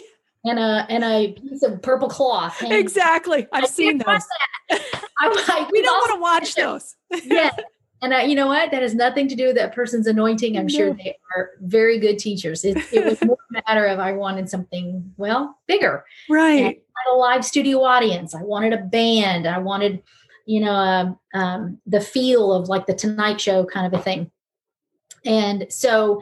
and 0.45 0.57
a 0.59 0.85
and 0.89 1.03
a 1.03 1.33
piece 1.33 1.63
of 1.63 1.81
purple 1.81 2.07
cloth 2.09 2.57
hanging. 2.59 2.77
exactly. 2.79 3.47
I've 3.51 3.65
I 3.65 3.67
seen 3.67 3.97
those. 3.97 4.23
I'm 5.19 5.33
like, 5.47 5.71
We 5.71 5.81
don't 5.81 5.97
want 5.97 6.13
to 6.13 6.19
watch 6.21 6.55
those. 6.55 6.95
yeah. 7.25 7.51
And 8.01 8.13
I, 8.13 8.23
you 8.23 8.33
know 8.35 8.47
what? 8.47 8.71
That 8.71 8.81
has 8.81 8.95
nothing 8.95 9.27
to 9.27 9.35
do 9.35 9.47
with 9.47 9.57
that 9.57 9.75
person's 9.75 10.07
anointing. 10.07 10.57
I'm 10.57 10.69
sure 10.69 10.93
they 10.93 11.17
are 11.35 11.49
very 11.59 11.99
good 11.99 12.17
teachers. 12.17 12.63
It, 12.63 12.77
it 12.93 13.03
was 13.03 13.21
more 13.21 13.37
a 13.53 13.61
matter 13.67 13.85
of 13.87 13.99
I 13.99 14.13
wanted 14.13 14.49
something, 14.49 15.13
well, 15.17 15.57
bigger. 15.67 16.05
And 16.29 16.37
I 16.37 16.41
Right. 16.41 16.63
had 16.63 17.11
a 17.11 17.15
live 17.17 17.43
studio 17.43 17.83
audience. 17.83 18.33
I 18.33 18.41
wanted 18.41 18.71
a 18.71 18.77
band. 18.77 19.45
I 19.45 19.57
wanted, 19.57 20.01
you 20.45 20.61
know, 20.61 20.71
um, 20.71 21.19
um, 21.33 21.81
the 21.85 21.99
feel 21.99 22.53
of 22.53 22.69
like 22.69 22.85
the 22.87 22.93
Tonight 22.93 23.41
Show 23.41 23.65
kind 23.65 23.85
of 23.93 23.99
a 23.99 24.01
thing. 24.01 24.31
And 25.25 25.65
so, 25.69 26.21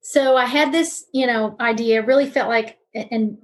so 0.00 0.36
I 0.36 0.46
had 0.46 0.72
this, 0.72 1.04
you 1.12 1.28
know, 1.28 1.54
idea. 1.60 2.02
Really 2.04 2.28
felt 2.28 2.48
like, 2.48 2.77
and 3.10 3.38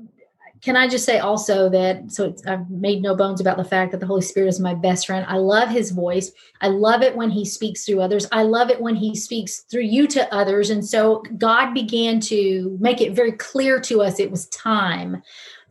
can 0.64 0.76
I 0.76 0.88
just 0.88 1.05
say 1.05 1.18
also 1.18 1.68
that 1.68 2.11
so 2.11 2.34
I've 2.46 2.70
made 2.70 3.02
no 3.02 3.14
bones 3.14 3.38
about 3.38 3.59
the 3.59 3.64
fact 3.64 3.92
that 3.92 4.00
the 4.00 4.07
Holy 4.07 4.22
Spirit 4.22 4.48
is 4.48 4.59
my 4.59 4.72
best 4.72 5.07
friend. 5.07 5.26
I 5.28 5.36
love 5.36 5.68
His 5.68 5.90
voice. 5.90 6.32
I 6.62 6.68
love 6.68 7.02
it 7.02 7.14
when 7.14 7.28
He 7.28 7.44
speaks 7.44 7.84
through 7.84 8.00
others. 8.00 8.26
I 8.32 8.44
love 8.44 8.70
it 8.70 8.80
when 8.80 8.96
He 8.96 9.14
speaks 9.14 9.61
through 9.70 9.82
you 9.82 10.07
to 10.09 10.34
others. 10.34 10.70
And 10.70 10.82
so 10.82 11.22
God 11.36 11.74
began 11.74 12.18
to 12.20 12.78
make 12.80 13.02
it 13.02 13.12
very 13.12 13.32
clear 13.32 13.78
to 13.80 14.00
us 14.00 14.18
it 14.18 14.30
was 14.30 14.48
time 14.48 15.22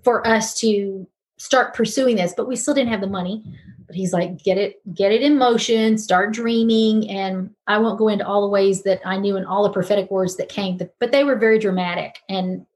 for 0.03 0.25
us 0.27 0.59
to 0.59 1.07
start 1.37 1.73
pursuing 1.73 2.15
this, 2.15 2.35
but 2.37 2.47
we 2.47 2.55
still 2.55 2.75
didn't 2.75 2.91
have 2.91 3.01
the 3.01 3.07
money. 3.07 3.43
But 3.87 3.95
He's 3.95 4.13
like, 4.13 4.43
get 4.43 4.59
it, 4.59 4.75
get 4.93 5.11
it 5.11 5.23
in 5.23 5.39
motion, 5.39 5.97
start 5.97 6.33
dreaming. 6.33 7.09
And 7.09 7.49
I 7.65 7.79
won't 7.79 7.97
go 7.97 8.09
into 8.09 8.27
all 8.27 8.41
the 8.41 8.47
ways 8.47 8.83
that 8.83 9.01
I 9.03 9.17
knew 9.17 9.37
and 9.37 9.47
all 9.47 9.63
the 9.63 9.73
prophetic 9.73 10.11
words 10.11 10.35
that 10.37 10.49
came, 10.49 10.79
but 10.99 11.11
they 11.11 11.23
were 11.23 11.35
very 11.35 11.57
dramatic 11.57 12.19
and 12.29 12.67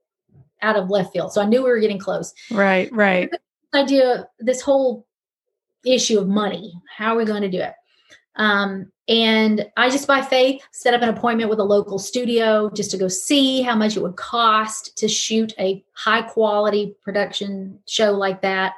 out 0.61 0.75
of 0.75 0.89
left 0.89 1.13
field. 1.13 1.31
So 1.33 1.41
I 1.41 1.45
knew 1.45 1.63
we 1.63 1.69
were 1.69 1.79
getting 1.79 1.99
close 1.99 2.33
Right. 2.51 2.91
Right. 2.91 3.29
idea 3.73 4.27
this 4.39 4.61
whole 4.61 5.05
issue 5.85 6.19
of 6.19 6.27
money 6.27 6.73
how 6.97 7.13
are 7.13 7.17
we 7.17 7.25
going 7.25 7.41
to 7.43 7.49
do 7.49 7.59
it 7.59 7.73
um, 8.35 8.91
and 9.07 9.65
i 9.77 9.89
just 9.89 10.07
by 10.07 10.21
faith 10.21 10.61
set 10.71 10.93
up 10.93 11.01
an 11.01 11.09
appointment 11.09 11.49
with 11.49 11.59
a 11.59 11.63
local 11.63 11.97
studio 11.99 12.69
just 12.71 12.91
to 12.91 12.97
go 12.97 13.07
see 13.07 13.61
how 13.61 13.75
much 13.75 13.95
it 13.95 14.01
would 14.01 14.15
cost 14.15 14.97
to 14.97 15.07
shoot 15.07 15.53
a 15.59 15.83
high 15.93 16.21
quality 16.21 16.95
production 17.03 17.79
show 17.87 18.11
like 18.11 18.41
that 18.41 18.73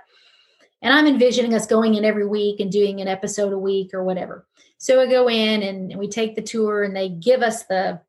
and 0.81 0.93
i'm 0.93 1.07
envisioning 1.07 1.53
us 1.55 1.65
going 1.65 1.95
in 1.95 2.05
every 2.05 2.27
week 2.27 2.59
and 2.59 2.71
doing 2.71 2.99
an 3.01 3.07
episode 3.07 3.53
a 3.53 3.57
week 3.57 3.93
or 3.93 4.03
whatever 4.03 4.45
so 4.77 4.99
we 4.99 5.09
go 5.09 5.29
in 5.29 5.63
and 5.63 5.97
we 5.97 6.07
take 6.07 6.35
the 6.35 6.41
tour 6.41 6.83
and 6.83 6.95
they 6.95 7.09
give 7.09 7.41
us 7.41 7.63
the 7.63 7.99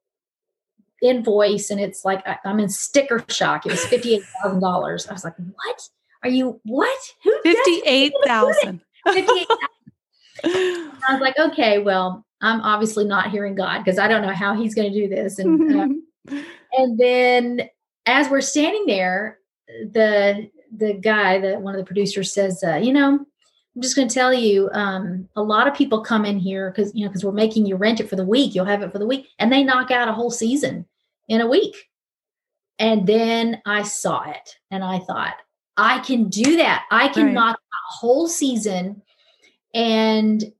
invoice 1.03 1.70
and 1.70 1.80
it's 1.80 2.05
like 2.05 2.26
I- 2.26 2.38
i'm 2.44 2.61
in 2.61 2.68
sticker 2.68 3.24
shock 3.28 3.66
it 3.66 3.72
was 3.72 3.84
$58000 3.86 5.09
i 5.09 5.12
was 5.12 5.24
like 5.24 5.34
what 5.36 5.88
are 6.22 6.30
you 6.30 6.61
what? 6.64 6.98
Who 7.24 7.30
does 7.44 7.55
Fifty-eight 7.57 8.12
thousand. 8.24 8.80
58 9.09 9.46
I 10.44 10.96
was 11.11 11.20
like, 11.20 11.38
okay, 11.38 11.78
well, 11.78 12.24
I'm 12.40 12.61
obviously 12.62 13.05
not 13.05 13.30
hearing 13.30 13.55
God 13.55 13.78
because 13.78 13.98
I 13.98 14.09
don't 14.09 14.22
know 14.22 14.32
how 14.32 14.55
He's 14.55 14.74
going 14.74 14.92
to 14.92 14.98
do 14.98 15.09
this. 15.09 15.38
And 15.38 16.01
uh, 16.30 16.36
and 16.72 16.98
then 16.98 17.68
as 18.07 18.28
we're 18.28 18.40
standing 18.40 18.86
there, 18.86 19.38
the 19.68 20.51
the 20.76 20.94
guy, 20.94 21.38
the 21.38 21.59
one 21.59 21.74
of 21.74 21.78
the 21.78 21.86
producers 21.86 22.32
says, 22.32 22.62
uh, 22.66 22.76
you 22.76 22.92
know, 22.92 23.18
I'm 23.76 23.82
just 23.82 23.96
going 23.96 24.09
to 24.09 24.14
tell 24.14 24.32
you, 24.32 24.70
um, 24.72 25.28
a 25.36 25.42
lot 25.42 25.68
of 25.68 25.74
people 25.74 26.03
come 26.03 26.24
in 26.24 26.38
here 26.38 26.70
because 26.70 26.94
you 26.94 27.05
know 27.05 27.11
because 27.11 27.24
we're 27.24 27.32
making 27.32 27.66
you 27.66 27.76
rent 27.76 28.01
it 28.01 28.09
for 28.09 28.16
the 28.16 28.24
week. 28.24 28.55
You'll 28.55 28.64
have 28.66 28.82
it 28.82 28.92
for 28.92 28.98
the 28.98 29.07
week, 29.07 29.28
and 29.38 29.53
they 29.53 29.62
knock 29.62 29.90
out 29.90 30.09
a 30.09 30.12
whole 30.12 30.30
season 30.30 30.86
in 31.30 31.40
a 31.40 31.46
week. 31.46 31.88
And 32.78 33.06
then 33.06 33.62
I 33.64 33.82
saw 33.82 34.28
it, 34.28 34.56
and 34.70 34.82
I 34.84 34.98
thought, 34.98 35.36
I 35.76 36.00
can 36.00 36.28
do 36.28 36.56
that. 36.56 36.84
I 36.90 37.08
can 37.08 37.26
Right. 37.26 37.34
knock 37.34 37.56
a 37.56 37.92
whole 37.98 38.26
season, 38.26 39.02
and 39.72 40.52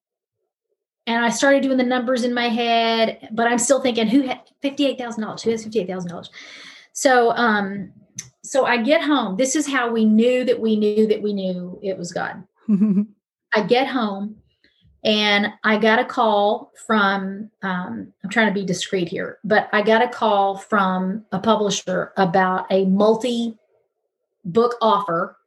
and 1.07 1.25
I 1.25 1.31
started 1.31 1.63
doing 1.63 1.79
the 1.79 1.83
numbers 1.83 2.25
in 2.25 2.33
my 2.33 2.49
head, 2.49 3.29
but 3.33 3.49
I'm 3.49 3.59
still 3.59 3.81
thinking, 3.81 4.07
who 4.07 4.23
had 4.23 4.43
fifty 4.63 4.87
eight 4.87 4.99
thousand 4.99 5.23
dollars? 5.25 5.43
Who 5.43 5.51
has 5.51 5.65
fifty 5.65 5.81
eight 5.81 5.89
thousand 5.89 6.11
dollars? 6.11 6.31
So, 6.93 7.33
um, 7.33 7.93
so 8.45 8.67
I 8.67 8.77
get 8.77 9.03
home. 9.03 9.37
This 9.37 9.57
is 9.57 9.67
how 9.67 9.91
we 9.91 10.05
knew 10.05 10.45
that 10.45 10.61
we 10.61 10.77
knew 10.77 11.07
that 11.07 11.23
we 11.23 11.33
knew 11.33 11.81
it 11.83 11.97
was 11.99 12.13
God. 12.13 12.45
I 13.55 13.63
get 13.67 13.89
home 13.89 14.37
and 15.03 15.53
I 15.65 15.79
got 15.79 15.99
a 15.99 16.05
call 16.05 16.73
from, 16.87 17.51
um, 17.63 18.13
I'm 18.23 18.31
trying 18.31 18.49
to 18.49 18.55
be 18.61 18.67
discreet 18.67 19.09
here, 19.09 19.39
but 19.45 19.69
I 19.73 19.83
got 19.83 20.03
a 20.03 20.09
call 20.09 20.59
from 20.59 21.25
a 21.33 21.39
publisher 21.39 22.13
about 22.19 22.67
a 22.71 22.85
multi 22.85 23.57
book 24.45 24.77
offer. 24.83 25.39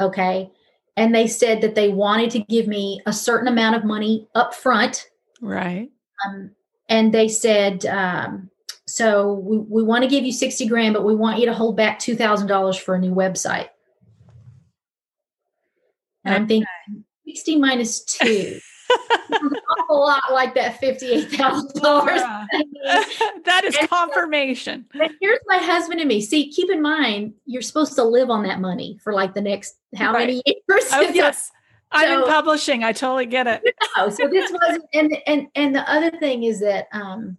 Okay. 0.00 0.50
And 0.96 1.14
they 1.14 1.28
said 1.28 1.60
that 1.60 1.76
they 1.76 1.88
wanted 1.88 2.30
to 2.32 2.40
give 2.40 2.66
me 2.66 3.00
a 3.06 3.12
certain 3.12 3.46
amount 3.46 3.76
of 3.76 3.84
money 3.84 4.26
up 4.34 4.54
front. 4.54 5.08
Right. 5.40 5.90
Um, 6.26 6.50
and 6.88 7.14
they 7.14 7.28
said, 7.28 7.86
um, 7.86 8.50
so 8.86 9.34
we, 9.34 9.58
we 9.58 9.82
want 9.84 10.02
to 10.02 10.10
give 10.10 10.24
you 10.24 10.32
60 10.32 10.66
grand, 10.66 10.94
but 10.94 11.04
we 11.04 11.14
want 11.14 11.38
you 11.38 11.46
to 11.46 11.54
hold 11.54 11.76
back 11.76 12.00
$2,000 12.00 12.80
for 12.80 12.96
a 12.96 12.98
new 12.98 13.14
website. 13.14 13.68
And 16.24 16.34
okay. 16.34 16.42
I'm 16.42 16.48
thinking, 16.48 17.04
60 17.24 17.56
minus 17.58 18.02
2 18.04 18.60
a 19.90 19.94
lot 19.94 20.22
like 20.32 20.54
that 20.54 20.80
$58,000. 20.80 21.74
that 23.44 23.64
is 23.64 23.76
and 23.76 23.88
confirmation. 23.88 24.86
So, 24.96 25.08
here's 25.20 25.40
my 25.46 25.58
husband 25.58 26.00
and 26.00 26.08
me. 26.08 26.20
See, 26.20 26.50
keep 26.50 26.70
in 26.70 26.82
mind, 26.82 27.34
you're 27.46 27.62
supposed 27.62 27.94
to 27.94 28.04
live 28.04 28.30
on 28.30 28.42
that 28.44 28.60
money 28.60 28.98
for 29.02 29.12
like 29.12 29.34
the 29.34 29.40
next 29.40 29.76
how 29.96 30.12
right. 30.12 30.20
many 30.20 30.42
years? 30.46 30.84
Oh, 30.92 31.00
yes. 31.12 31.50
I'm 31.92 32.20
in 32.20 32.24
publishing. 32.28 32.84
I 32.84 32.92
totally 32.92 33.26
get 33.26 33.48
it. 33.48 33.62
No, 33.96 34.10
so 34.10 34.28
this 34.28 34.52
wasn't 34.52 34.84
and 34.94 35.16
and 35.26 35.48
and 35.56 35.74
the 35.74 35.90
other 35.90 36.12
thing 36.18 36.44
is 36.44 36.60
that 36.60 36.86
um 36.92 37.36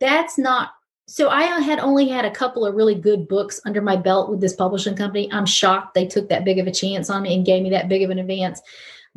that's 0.00 0.36
not 0.36 0.72
so 1.06 1.30
I 1.30 1.44
had 1.44 1.78
only 1.78 2.06
had 2.06 2.26
a 2.26 2.30
couple 2.30 2.66
of 2.66 2.74
really 2.74 2.94
good 2.94 3.26
books 3.26 3.58
under 3.64 3.80
my 3.80 3.96
belt 3.96 4.28
with 4.28 4.42
this 4.42 4.54
publishing 4.54 4.94
company. 4.94 5.32
I'm 5.32 5.46
shocked 5.46 5.94
they 5.94 6.06
took 6.06 6.28
that 6.28 6.44
big 6.44 6.58
of 6.58 6.66
a 6.66 6.70
chance 6.70 7.08
on 7.08 7.22
me 7.22 7.34
and 7.34 7.46
gave 7.46 7.62
me 7.62 7.70
that 7.70 7.88
big 7.88 8.02
of 8.02 8.10
an 8.10 8.18
advance 8.18 8.60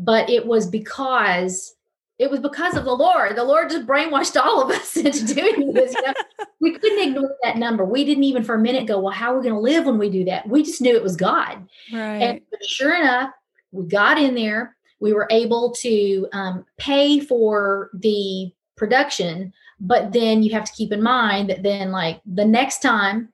but 0.02 0.30
it 0.30 0.46
was 0.46 0.68
because 0.68 1.76
it 2.18 2.30
was 2.30 2.40
because 2.40 2.78
of 2.78 2.86
the 2.86 2.94
Lord. 2.94 3.36
The 3.36 3.44
Lord 3.44 3.72
just 3.72 3.88
brainwashed 3.88 4.40
all 4.40 4.62
of 4.62 4.70
us 4.70 4.96
into 4.98 5.34
doing 5.34 5.74
this. 5.74 5.94
You 5.96 6.02
know? 6.04 6.14
we 6.60 6.78
couldn't 6.78 7.10
ignore 7.10 7.36
that 7.44 7.58
number. 7.58 7.84
We 7.84 8.06
didn't 8.06 8.26
even 8.26 8.44
for 8.44 8.56
a 8.56 8.60
minute 8.60 8.86
go, 8.86 9.00
well, 9.00 9.14
how 9.14 9.34
are 9.34 9.38
we 9.38 9.44
going 9.44 9.56
to 9.56 9.60
live 9.60 9.86
when 9.86 9.98
we 9.98 10.10
do 10.10 10.24
that? 10.26 10.48
We 10.48 10.62
just 10.62 10.82
knew 10.82 10.96
it 10.96 11.02
was 11.02 11.16
God. 11.16 11.68
Right. 11.92 12.22
And 12.22 12.42
sure 12.62 12.96
enough, 12.96 13.32
we 13.72 13.86
got 13.86 14.20
in 14.20 14.36
there. 14.36 14.76
We 15.00 15.14
were 15.14 15.28
able 15.32 15.72
to 15.80 16.28
um, 16.32 16.66
pay 16.78 17.20
for 17.22 17.90
the 17.94 18.52
production, 18.78 19.52
but 19.80 20.14
then 20.14 20.44
you 20.44 20.52
have 20.52 20.66
to 20.66 20.74
keep 20.74 20.92
in 20.92 21.02
mind 21.02 21.50
that 21.50 21.64
then, 21.64 21.92
like 21.92 22.22
the 22.24 22.46
next 22.46 22.84
time, 22.84 23.30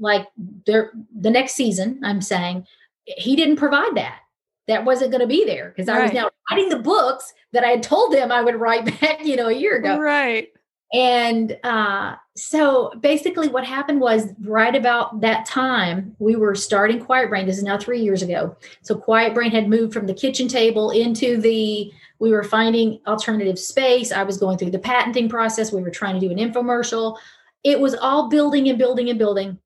like 0.00 0.26
there, 0.64 0.92
the 1.14 1.30
next 1.30 1.52
season, 1.52 2.00
I'm 2.02 2.22
saying 2.22 2.66
he 3.04 3.36
didn't 3.36 3.56
provide 3.56 3.96
that. 3.96 4.20
That 4.68 4.84
wasn't 4.84 5.10
going 5.10 5.22
to 5.22 5.26
be 5.26 5.44
there 5.44 5.70
because 5.70 5.88
I 5.88 6.02
was 6.02 6.12
now 6.12 6.30
writing 6.50 6.68
the 6.68 6.78
books 6.78 7.32
that 7.52 7.64
I 7.64 7.68
had 7.68 7.82
told 7.82 8.12
them 8.12 8.30
I 8.30 8.42
would 8.42 8.56
write 8.56 8.84
back, 9.00 9.24
you 9.24 9.36
know, 9.36 9.48
a 9.48 9.52
year 9.52 9.76
ago. 9.76 9.98
Right. 9.98 10.48
And 10.92 11.58
uh, 11.64 12.14
so 12.34 12.92
basically, 13.00 13.48
what 13.48 13.64
happened 13.64 14.00
was 14.00 14.28
right 14.40 14.74
about 14.74 15.20
that 15.20 15.44
time, 15.44 16.16
we 16.18 16.34
were 16.34 16.54
starting 16.54 17.04
Quiet 17.04 17.28
Brain. 17.28 17.46
This 17.46 17.58
is 17.58 17.62
now 17.62 17.76
three 17.76 18.00
years 18.00 18.22
ago. 18.22 18.56
So, 18.82 18.94
Quiet 18.94 19.34
Brain 19.34 19.50
had 19.50 19.68
moved 19.68 19.92
from 19.92 20.06
the 20.06 20.14
kitchen 20.14 20.48
table 20.48 20.90
into 20.90 21.36
the, 21.38 21.92
we 22.20 22.30
were 22.30 22.42
finding 22.42 23.00
alternative 23.06 23.58
space. 23.58 24.12
I 24.12 24.22
was 24.22 24.38
going 24.38 24.56
through 24.56 24.70
the 24.70 24.78
patenting 24.78 25.28
process. 25.28 25.72
We 25.72 25.82
were 25.82 25.90
trying 25.90 26.18
to 26.18 26.26
do 26.26 26.32
an 26.32 26.38
infomercial. 26.38 27.18
It 27.64 27.80
was 27.80 27.94
all 27.94 28.30
building 28.30 28.68
and 28.68 28.78
building 28.78 29.10
and 29.10 29.18
building. 29.18 29.58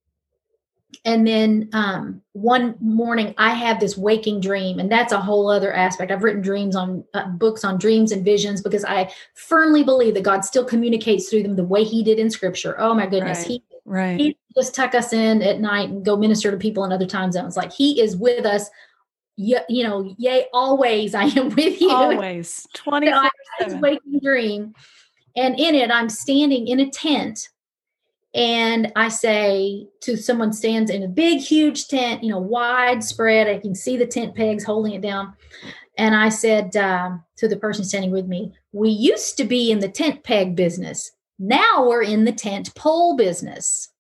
And 1.05 1.27
then 1.27 1.69
um, 1.73 2.23
one 2.33 2.77
morning, 2.81 3.35
I 3.39 3.55
have 3.55 3.81
this 3.81 3.97
waking 3.97 4.41
dream, 4.41 4.79
and 4.79 4.91
that's 4.91 5.13
a 5.13 5.21
whole 5.21 5.51
other 5.51 5.73
aspect. 5.73 6.11
I've 6.11 6.23
written 6.23 6.43
dreams 6.43 6.77
on 6.77 7.05
uh, 7.15 7.29
books 7.29 7.65
on 7.65 7.79
dreams 7.79 8.13
and 8.13 8.25
visions 8.25 8.63
because 8.63 8.85
I 8.85 9.13
firmly 9.35 9.83
believe 9.83 10.15
that 10.15 10.23
God 10.23 10.45
still 10.45 10.65
communicates 10.65 11.29
through 11.29 11.45
them 11.45 11.57
the 11.57 11.65
way 11.65 11.85
He 11.85 12.03
did 12.03 12.19
in 12.19 12.31
Scripture. 12.31 12.79
Oh 12.81 12.95
my 12.95 13.07
goodness, 13.07 13.39
Right. 13.39 13.47
He 13.47 13.63
Right. 13.85 14.21
He 14.21 14.37
just 14.55 14.75
tuck 14.75 14.95
us 14.95 15.13
in 15.13 15.43
at 15.43 15.61
night 15.61 15.89
and 15.89 16.05
go 16.05 16.17
minister 16.17 16.51
to 16.51 16.57
people 16.57 16.85
in 16.85 16.93
other 16.93 17.07
time 17.07 17.33
zones. 17.33 17.57
Like 17.57 17.73
He 17.73 18.01
is 18.01 18.17
with 18.17 18.47
us. 18.47 18.69
You, 19.37 19.59
you 19.69 19.83
know, 19.83 20.15
yay, 20.19 20.47
always 20.53 21.15
I 21.15 21.25
am 21.25 21.49
with 21.51 21.81
you. 21.81 21.91
Always. 21.91 22.69
So 22.77 22.91
24 22.91 23.19
I 23.19 23.23
had 23.23 23.31
this 23.61 23.73
7. 23.73 23.81
waking 23.81 24.21
dream, 24.23 24.75
and 25.37 25.59
in 25.59 25.75
it, 25.75 25.91
I'm 25.91 26.09
standing 26.09 26.69
in 26.69 26.81
a 26.81 26.91
tent, 26.91 27.49
and 28.35 28.91
I 28.97 29.09
say 29.09 29.89
to 30.01 30.17
someone 30.17 30.53
stands 30.53 30.91
in 30.91 31.03
a 31.03 31.09
big, 31.09 31.41
huge 31.41 31.89
tent, 31.89 32.25
you 32.25 32.31
know, 32.31 32.39
widespread. 32.39 33.47
I 33.47 33.59
can 33.59 33.75
see 33.75 33.97
the 33.97 34.07
tent 34.07 34.35
pegs 34.35 34.65
holding 34.65 34.95
it 34.95 35.03
down, 35.03 35.35
And 35.99 36.15
I 36.15 36.31
said 36.31 36.75
uh, 36.75 37.19
to 37.37 37.49
the 37.49 37.59
person 37.59 37.85
standing 37.85 38.11
with 38.11 38.27
me, 38.27 38.55
We 38.73 38.89
used 38.89 39.37
to 39.37 39.45
be 39.45 39.71
in 39.71 39.81
the 39.81 39.89
tent 39.89 40.25
peg 40.25 40.57
business. 40.57 41.13
Now 41.39 41.87
we're 41.87 42.03
in 42.03 42.25
the 42.25 42.33
tent 42.33 42.75
pole 42.75 43.17
business. 43.17 43.91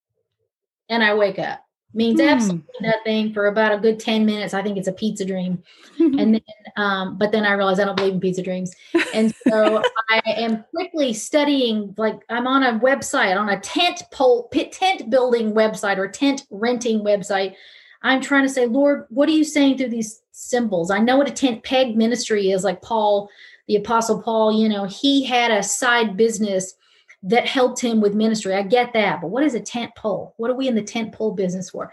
And 0.89 1.03
I 1.03 1.15
wake 1.15 1.39
up. 1.39 1.65
Means 1.95 2.21
Hmm. 2.21 2.29
absolutely 2.29 2.75
nothing 2.81 3.33
for 3.33 3.47
about 3.47 3.73
a 3.73 3.79
good 3.79 4.01
10 4.01 4.25
minutes. 4.25 4.55
I 4.55 4.63
think 4.63 4.79
it's 4.79 4.89
a 4.89 4.93
pizza 4.93 5.25
dream. 5.25 5.63
And 5.99 6.35
then, 6.35 6.43
um, 6.77 7.17
but 7.17 7.33
then 7.33 7.45
I 7.45 7.53
realized 7.53 7.81
I 7.81 7.85
don't 7.85 7.97
believe 7.97 8.15
in 8.15 8.21
pizza 8.21 8.43
dreams. 8.43 8.75
And 9.15 9.33
so 9.49 9.83
I 10.11 10.21
am 10.27 10.65
quickly 10.75 11.13
studying, 11.13 11.95
like 11.97 12.21
I'm 12.29 12.47
on 12.47 12.63
a 12.65 12.79
website, 12.81 13.39
on 13.39 13.49
a 13.49 13.61
tent 13.61 14.03
pole, 14.11 14.49
pit, 14.51 14.73
tent 14.73 15.11
building 15.11 15.53
website 15.53 15.99
or 15.99 16.09
tent 16.09 16.45
renting 16.51 17.01
website. 17.01 17.55
I'm 18.03 18.21
trying 18.21 18.43
to 18.43 18.49
say, 18.49 18.67
Lord, 18.67 19.07
what 19.11 19.29
are 19.29 19.33
you 19.33 19.45
saying 19.45 19.79
through 19.79 19.91
these 19.91 20.23
symbols? 20.33 20.91
I 20.91 20.99
know 20.99 21.17
what 21.17 21.29
a 21.29 21.33
tent 21.33 21.63
peg 21.63 21.97
ministry 21.97 22.51
is, 22.51 22.65
like 22.65 22.83
Paul, 22.83 23.31
the 23.69 23.77
apostle 23.77 24.21
Paul, 24.21 24.53
you 24.53 24.69
know, 24.69 24.85
he 24.85 25.25
had 25.25 25.51
a 25.51 25.63
side 25.63 26.17
business 26.17 26.75
that 27.23 27.47
helped 27.47 27.81
him 27.81 28.01
with 28.01 28.15
ministry. 28.15 28.55
I 28.55 28.63
get 28.63 28.93
that. 28.95 29.21
But 29.21 29.29
what 29.29 29.45
is 29.45 29.55
a 29.55 29.61
tent 29.61 29.95
pole? 29.97 30.35
What 30.39 30.51
are 30.51 30.57
we 30.57 30.69
in 30.69 30.75
the 30.75 30.83
tent 30.83 31.13
pole 31.13 31.33
business 31.33 31.71
for? 31.71 31.93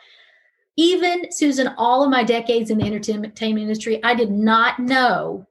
Even 0.75 1.31
Susan, 1.31 1.69
all 1.77 2.03
of 2.03 2.09
my 2.09 2.23
decades 2.23 2.71
in 2.71 2.77
the 2.77 2.85
entertainment 2.85 3.37
industry, 3.39 4.03
I 4.03 4.15
did 4.15 4.31
not 4.31 4.79
know, 4.79 5.45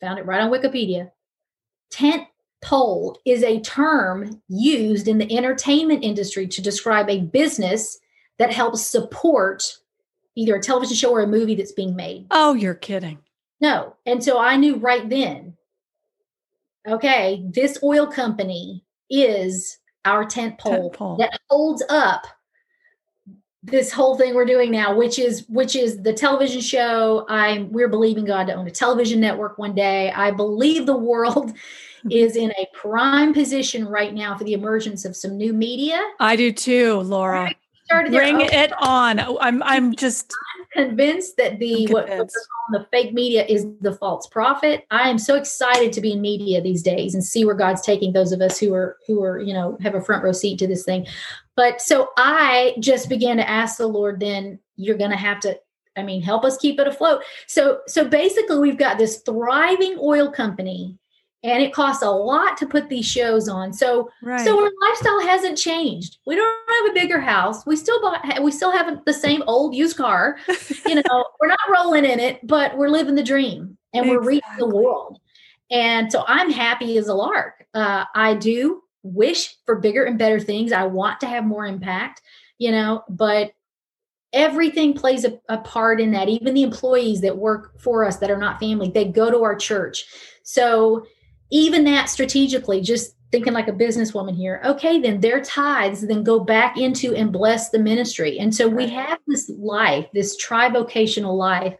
found 0.00 0.18
it 0.18 0.26
right 0.26 0.40
on 0.40 0.50
Wikipedia. 0.50 1.10
Tent 1.90 2.24
pole 2.62 3.18
is 3.24 3.42
a 3.42 3.60
term 3.60 4.42
used 4.48 5.08
in 5.08 5.18
the 5.18 5.36
entertainment 5.36 6.04
industry 6.04 6.46
to 6.48 6.62
describe 6.62 7.08
a 7.08 7.20
business 7.20 7.98
that 8.38 8.52
helps 8.52 8.86
support 8.86 9.78
either 10.34 10.56
a 10.56 10.60
television 10.60 10.94
show 10.94 11.10
or 11.10 11.22
a 11.22 11.26
movie 11.26 11.54
that's 11.54 11.72
being 11.72 11.96
made. 11.96 12.26
oh, 12.30 12.54
you're 12.54 12.74
kidding. 12.74 13.18
No. 13.60 13.96
And 14.04 14.22
so 14.22 14.38
I 14.38 14.56
knew 14.56 14.76
right 14.76 15.08
then, 15.08 15.56
okay, 16.86 17.42
this 17.48 17.78
oil 17.82 18.06
company 18.06 18.84
is 19.10 19.78
our 20.04 20.24
tent 20.24 20.58
pole, 20.58 20.90
Tent 20.90 20.92
pole. 20.92 21.16
that 21.16 21.38
holds 21.48 21.82
up 21.88 22.26
this 23.66 23.92
whole 23.92 24.16
thing 24.16 24.34
we're 24.34 24.44
doing 24.44 24.70
now, 24.70 24.94
which 24.94 25.18
is 25.18 25.44
which 25.48 25.74
is 25.74 26.02
the 26.02 26.12
television 26.12 26.60
show. 26.60 27.26
I'm 27.28 27.72
we're 27.72 27.88
believing 27.88 28.24
God 28.24 28.46
to 28.46 28.54
own 28.54 28.66
a 28.66 28.70
television 28.70 29.20
network 29.20 29.58
one 29.58 29.74
day. 29.74 30.10
I 30.12 30.30
believe 30.30 30.86
the 30.86 30.96
world 30.96 31.52
hmm. 32.02 32.10
is 32.10 32.36
in 32.36 32.52
a 32.52 32.66
prime 32.74 33.34
position 33.34 33.86
right 33.86 34.14
now 34.14 34.36
for 34.38 34.44
the 34.44 34.52
emergence 34.52 35.04
of 35.04 35.16
some 35.16 35.36
new 35.36 35.52
media. 35.52 36.00
I 36.20 36.36
do 36.36 36.52
too, 36.52 37.00
Laura. 37.00 37.52
Bring 37.88 38.40
it 38.40 38.72
on. 38.80 39.20
I'm 39.40 39.62
I'm 39.62 39.94
just 39.94 40.32
convinced 40.76 41.36
that 41.36 41.58
the 41.58 41.86
what, 41.86 41.92
what 41.92 42.06
convinced. 42.06 42.34
they're 42.34 42.78
calling 42.78 42.84
the 42.84 42.96
fake 42.96 43.14
media 43.14 43.44
is 43.46 43.66
the 43.80 43.92
false 43.92 44.26
prophet. 44.26 44.86
I 44.90 45.08
am 45.08 45.18
so 45.18 45.34
excited 45.34 45.92
to 45.94 46.00
be 46.00 46.12
in 46.12 46.20
media 46.20 46.60
these 46.60 46.82
days 46.82 47.14
and 47.14 47.24
see 47.24 47.44
where 47.44 47.54
God's 47.54 47.82
taking 47.82 48.12
those 48.12 48.32
of 48.32 48.40
us 48.40 48.58
who 48.58 48.74
are 48.74 48.98
who 49.06 49.22
are 49.22 49.40
you 49.40 49.54
know 49.54 49.76
have 49.80 49.94
a 49.94 50.00
front 50.00 50.22
row 50.22 50.32
seat 50.32 50.58
to 50.58 50.66
this 50.66 50.84
thing. 50.84 51.06
But 51.56 51.80
so 51.80 52.10
I 52.16 52.74
just 52.78 53.08
began 53.08 53.38
to 53.38 53.48
ask 53.48 53.78
the 53.78 53.86
Lord. 53.86 54.20
Then 54.20 54.58
you're 54.76 54.98
going 54.98 55.10
to 55.10 55.16
have 55.16 55.40
to. 55.40 55.58
I 55.98 56.02
mean, 56.02 56.20
help 56.20 56.44
us 56.44 56.58
keep 56.58 56.78
it 56.78 56.86
afloat. 56.86 57.22
So 57.46 57.80
so 57.86 58.06
basically, 58.06 58.58
we've 58.58 58.78
got 58.78 58.98
this 58.98 59.22
thriving 59.22 59.98
oil 59.98 60.30
company. 60.30 60.98
And 61.46 61.62
it 61.62 61.72
costs 61.72 62.02
a 62.02 62.10
lot 62.10 62.56
to 62.56 62.66
put 62.66 62.88
these 62.88 63.06
shows 63.06 63.48
on. 63.48 63.72
So 63.72 64.10
right. 64.20 64.44
so 64.44 64.60
our 64.60 64.70
lifestyle 64.82 65.20
hasn't 65.20 65.56
changed. 65.56 66.18
We 66.26 66.34
don't 66.34 66.58
have 66.68 66.90
a 66.90 66.92
bigger 66.92 67.20
house. 67.20 67.64
We 67.64 67.76
still 67.76 68.00
bought. 68.02 68.42
We 68.42 68.50
still 68.50 68.72
have 68.72 69.04
the 69.06 69.12
same 69.12 69.44
old 69.46 69.74
used 69.74 69.96
car. 69.96 70.38
You 70.86 70.96
know, 70.96 71.24
we're 71.40 71.48
not 71.48 71.58
rolling 71.68 72.04
in 72.04 72.20
it, 72.20 72.46
but 72.46 72.76
we're 72.76 72.88
living 72.88 73.16
the 73.16 73.22
dream 73.22 73.76
and 73.92 74.08
we're 74.08 74.22
reaching 74.22 74.56
the 74.58 74.66
world. 74.66 75.18
And 75.70 76.10
so 76.12 76.24
I'm 76.28 76.50
happy 76.50 76.96
as 76.96 77.08
a 77.08 77.14
lark. 77.14 77.66
Uh, 77.74 78.04
I 78.14 78.34
do 78.34 78.82
wish 79.02 79.56
for 79.66 79.76
bigger 79.76 80.04
and 80.04 80.18
better 80.18 80.38
things. 80.38 80.70
I 80.70 80.84
want 80.84 81.20
to 81.20 81.26
have 81.26 81.44
more 81.44 81.66
impact. 81.66 82.22
You 82.58 82.70
know, 82.70 83.02
but 83.08 83.52
everything 84.32 84.94
plays 84.94 85.24
a, 85.24 85.38
a 85.48 85.58
part 85.58 86.00
in 86.00 86.12
that. 86.12 86.28
Even 86.28 86.54
the 86.54 86.62
employees 86.62 87.20
that 87.22 87.36
work 87.36 87.78
for 87.80 88.04
us 88.04 88.18
that 88.18 88.30
are 88.30 88.38
not 88.38 88.60
family, 88.60 88.90
they 88.90 89.04
go 89.04 89.30
to 89.30 89.42
our 89.42 89.56
church. 89.56 90.04
So 90.42 91.06
even 91.50 91.84
that 91.84 92.08
strategically, 92.08 92.80
just 92.80 93.14
thinking 93.32 93.52
like 93.52 93.68
a 93.68 93.72
businesswoman 93.72 94.36
here, 94.36 94.60
okay, 94.64 95.00
then 95.00 95.20
their 95.20 95.40
tithes 95.40 96.06
then 96.06 96.22
go 96.22 96.40
back 96.40 96.78
into 96.78 97.14
and 97.14 97.32
bless 97.32 97.70
the 97.70 97.78
ministry. 97.78 98.38
And 98.38 98.54
so 98.54 98.68
we 98.68 98.88
have 98.88 99.18
this 99.26 99.50
life, 99.58 100.06
this 100.12 100.36
tri-vocational 100.36 101.36
life 101.36 101.76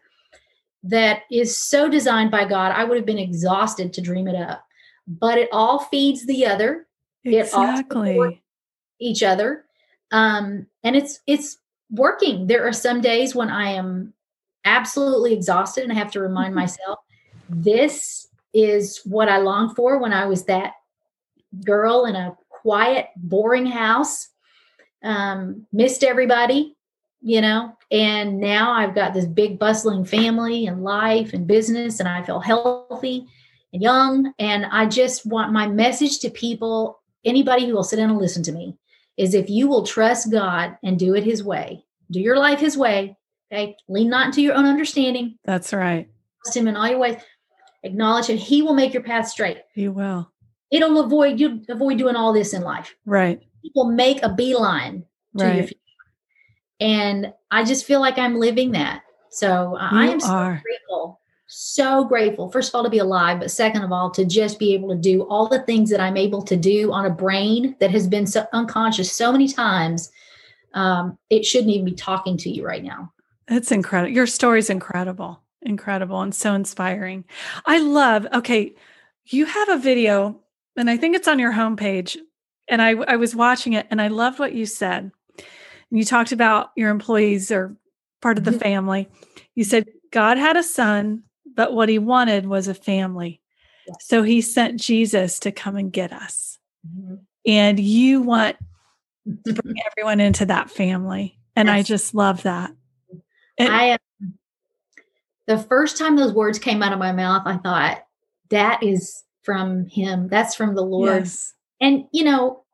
that 0.83 1.23
is 1.31 1.59
so 1.59 1.89
designed 1.89 2.31
by 2.31 2.45
God. 2.45 2.73
I 2.73 2.85
would 2.85 2.97
have 2.97 3.07
been 3.07 3.19
exhausted 3.19 3.93
to 3.93 4.01
dream 4.01 4.29
it 4.29 4.37
up. 4.37 4.65
But 5.09 5.39
it 5.39 5.49
all 5.53 5.81
feeds 5.81 6.27
the 6.27 6.47
other, 6.47 6.87
exactly. 7.25 8.43
each 9.01 9.23
other. 9.23 9.65
Um, 10.11 10.67
and 10.83 10.97
it's 10.97 11.21
it's 11.27 11.59
working. 11.91 12.47
There 12.47 12.67
are 12.67 12.73
some 12.73 13.01
days 13.01 13.35
when 13.35 13.51
I 13.51 13.71
am 13.71 14.15
absolutely 14.65 15.33
exhausted 15.33 15.85
and 15.85 15.93
I 15.93 15.97
have 15.97 16.11
to 16.13 16.21
remind 16.21 16.53
Mhm. 16.53 16.57
myself 16.57 16.99
this 17.49 18.26
is 18.57 19.03
what 19.05 19.29
I 19.29 19.37
longed 19.37 19.77
for 19.77 19.99
when 19.99 20.15
I 20.15 20.25
was 20.25 20.45
that 20.45 20.73
girl 21.63 22.07
in 22.07 22.17
a 22.17 22.35
quiet, 22.49 23.09
boring 23.17 23.67
house. 23.67 24.29
Um, 25.03 25.67
missed 25.75 26.03
everybody, 26.03 26.75
you 27.21 27.43
know, 27.43 27.77
and 27.91 28.41
now 28.41 28.73
I've 28.73 28.95
got 28.95 29.13
this 29.13 29.27
big 29.27 29.59
bustling 29.59 30.07
family 30.07 30.67
and 30.67 30.83
life 30.83 31.35
and 31.35 31.47
business, 31.47 32.01
and 32.01 32.09
I 32.09 32.23
feel 32.23 32.41
healthy 32.41 33.27
and 33.75 33.83
young. 33.83 34.33
And 34.39 34.65
I 34.67 34.87
just 34.87 35.27
want 35.27 35.53
my 35.53 35.69
message 35.69 36.19
to 36.21 36.31
people, 36.31 36.99
anybody 37.27 37.67
who 37.67 37.75
will 37.75 37.85
sit 37.85 37.97
down 37.97 38.09
and 38.09 38.19
listen 38.19 38.43
to 38.45 38.53
me, 38.53 38.75
is 39.19 39.35
if 39.35 39.51
you 39.51 39.69
will 39.69 39.85
trust 39.85 40.33
God 40.33 40.79
and 40.83 40.99
do 40.99 41.15
it 41.15 41.25
His 41.25 41.45
way, 41.45 41.85
do 42.11 42.21
your 42.21 42.39
life 42.39 42.59
His 42.59 42.77
way. 42.77 43.19
Okay, 43.53 43.77
lean 43.87 44.09
not 44.09 44.27
into 44.27 44.43
your 44.43 44.55
own 44.55 44.65
understanding. 44.65 45.39
That's 45.45 45.75
right. 45.75 46.09
Trust 46.43 46.57
Him 46.57 46.69
in 46.69 46.75
all 46.75 46.89
your 46.89 46.99
ways. 46.99 47.19
Acknowledge 47.83 48.27
Him. 48.27 48.37
He 48.37 48.63
will 48.63 48.75
make 48.75 48.93
your 48.93 49.03
path 49.03 49.29
straight. 49.29 49.59
He 49.73 49.89
will. 49.89 50.31
It'll 50.71 51.01
avoid 51.01 51.39
you 51.39 51.63
avoid 51.69 51.99
doing 51.99 52.17
all 52.17 52.33
this 52.33 52.53
in 52.53 52.63
life. 52.63 52.95
Right. 53.05 53.41
Will 53.75 53.91
make 53.91 54.23
a 54.23 54.33
beeline 54.33 55.05
to 55.39 55.45
your 55.45 55.65
future. 55.65 55.81
And 56.81 57.33
I 57.51 57.65
just 57.65 57.85
feel 57.85 58.01
like 58.01 58.19
I'm 58.19 58.39
living 58.39 58.73
that. 58.73 59.03
So 59.31 59.77
uh, 59.77 59.89
I 59.91 60.07
am 60.07 60.21
so 60.21 60.29
are. 60.29 60.63
grateful, 60.65 61.21
so 61.47 62.05
grateful. 62.05 62.51
First 62.51 62.71
of 62.71 62.75
all, 62.75 62.85
to 62.85 62.91
be 62.91 62.99
alive, 62.99 63.41
but 63.41 63.51
second 63.51 63.83
of 63.83 63.93
all, 63.93 64.11
to 64.13 64.25
just 64.25 64.59
be 64.59 64.73
able 64.75 64.89
to 64.91 64.97
do 64.97 65.23
all 65.23 65.49
the 65.49 65.63
things 65.63 65.91
that 65.91 66.01
I'm 66.01 66.17
able 66.17 66.43
to 66.43 66.57
do 66.57 66.93
on 66.93 67.07
a 67.07 67.11
brain 67.11 67.77
that 67.81 67.91
has 67.91 68.07
been 68.07 68.27
so 68.27 68.47
unconscious 68.53 69.13
so 69.13 69.33
many 69.33 69.49
times. 69.49 70.11
Um, 70.75 71.19
it 71.31 71.45
shouldn't 71.45 71.71
even 71.71 71.85
be 71.85 71.93
talking 71.93 72.37
to 72.39 72.51
you 72.51 72.65
right 72.65 72.83
now. 72.83 73.13
It's 73.49 73.73
incredible. 73.73 74.13
Your 74.13 74.27
story's 74.27 74.71
incredible. 74.71 75.41
Incredible 75.67 76.21
and 76.21 76.35
so 76.35 76.55
inspiring. 76.55 77.25
I 77.67 77.79
love, 77.81 78.27
okay, 78.33 78.75
you 79.27 79.45
have 79.47 79.69
a 79.69 79.79
video, 79.79 80.41
and 80.77 80.89
I 80.89 80.97
think 80.97 81.17
it's 81.17 81.27
on 81.27 81.41
your 81.41 81.53
homepage. 81.53 82.17
And 82.69 82.81
I, 82.81 82.91
I 82.91 83.17
was 83.17 83.35
watching 83.35 83.73
it 83.75 83.87
and 83.91 84.01
I 84.01 84.09
loved 84.09 84.39
what 84.39 84.55
you 84.55 84.67
said. 84.67 85.11
And 85.39 85.99
you 85.99 86.05
talked 86.05 86.33
about 86.33 86.71
your 86.77 86.91
employees 86.91 87.51
are 87.51 87.77
part 88.21 88.39
of 88.39 88.45
the 88.45 88.53
Mhm. 88.53 88.61
family. 88.61 89.09
You 89.55 89.65
said 89.65 89.87
God 90.11 90.39
had 90.39 90.57
a 90.57 90.63
son, 90.63 91.23
but 91.55 91.75
what 91.75 91.89
he 91.89 91.99
wanted 91.99 92.47
was 92.47 92.69
a 92.69 92.75
family. 92.75 93.41
Yes. 93.87 93.97
So 94.01 94.23
he 94.23 94.41
sent 94.41 94.81
Jesus 94.81 95.39
to 95.41 95.53
come 95.53 95.77
and 95.77 95.93
get 95.93 96.13
us. 96.13 96.59
Mhm. 96.89 97.21
And 97.47 97.79
you 97.81 98.23
want 98.23 98.57
to 99.45 99.53
bring 99.53 99.77
everyone 99.91 100.21
into 100.21 100.47
that 100.47 100.71
family. 100.71 101.39
And 101.55 101.71
I 101.71 101.83
just 101.83 102.15
love 102.15 102.43
that. 102.43 102.73
I 103.59 103.85
am 103.85 103.99
the 105.47 105.59
first 105.59 105.97
time 105.97 106.17
those 106.17 106.33
words 106.33 106.59
came 106.59 106.83
out 106.83 106.93
of 106.93 106.99
my 106.99 107.13
mouth, 107.13 107.43
I 107.47 107.57
thought 107.59 108.05
that 108.51 108.83
is 108.83 109.23
from 109.43 109.87
him. 109.87 110.29
That's 110.29 110.55
from 110.55 110.75
the 110.75 110.83
Lord. 110.83 111.25
Yes. 111.25 111.53
And 111.81 112.05
you 112.13 112.25
know, 112.25 112.65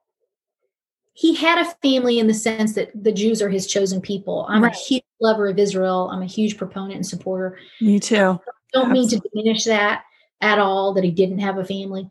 he 1.15 1.35
had 1.35 1.59
a 1.59 1.71
family 1.83 2.19
in 2.19 2.27
the 2.27 2.35
sense 2.35 2.75
that 2.75 2.91
the 2.95 3.13
Jews 3.13 3.43
are 3.43 3.51
his 3.51 3.67
chosen 3.67 4.01
people. 4.01 4.47
I'm 4.49 4.63
Right. 4.63 4.75
a 4.75 4.77
huge 4.79 5.05
lover 5.21 5.49
of 5.49 5.59
Israel. 5.59 6.09
I'm 6.11 6.23
a 6.23 6.27
huge 6.27 6.57
proponent 6.57 6.95
and 6.95 7.07
supporter. 7.07 7.59
Me 7.81 8.01
too. 8.01 8.41
Don't 8.73 8.91
mean 8.93 9.09
to 9.09 9.21
diminish 9.21 9.65
that 9.65 10.05
at 10.41 10.59
all 10.59 10.95
that 10.95 11.05
he 11.05 11.11
didn't 11.11 11.41
have 11.41 11.59
a 11.59 11.65
family. 11.65 12.09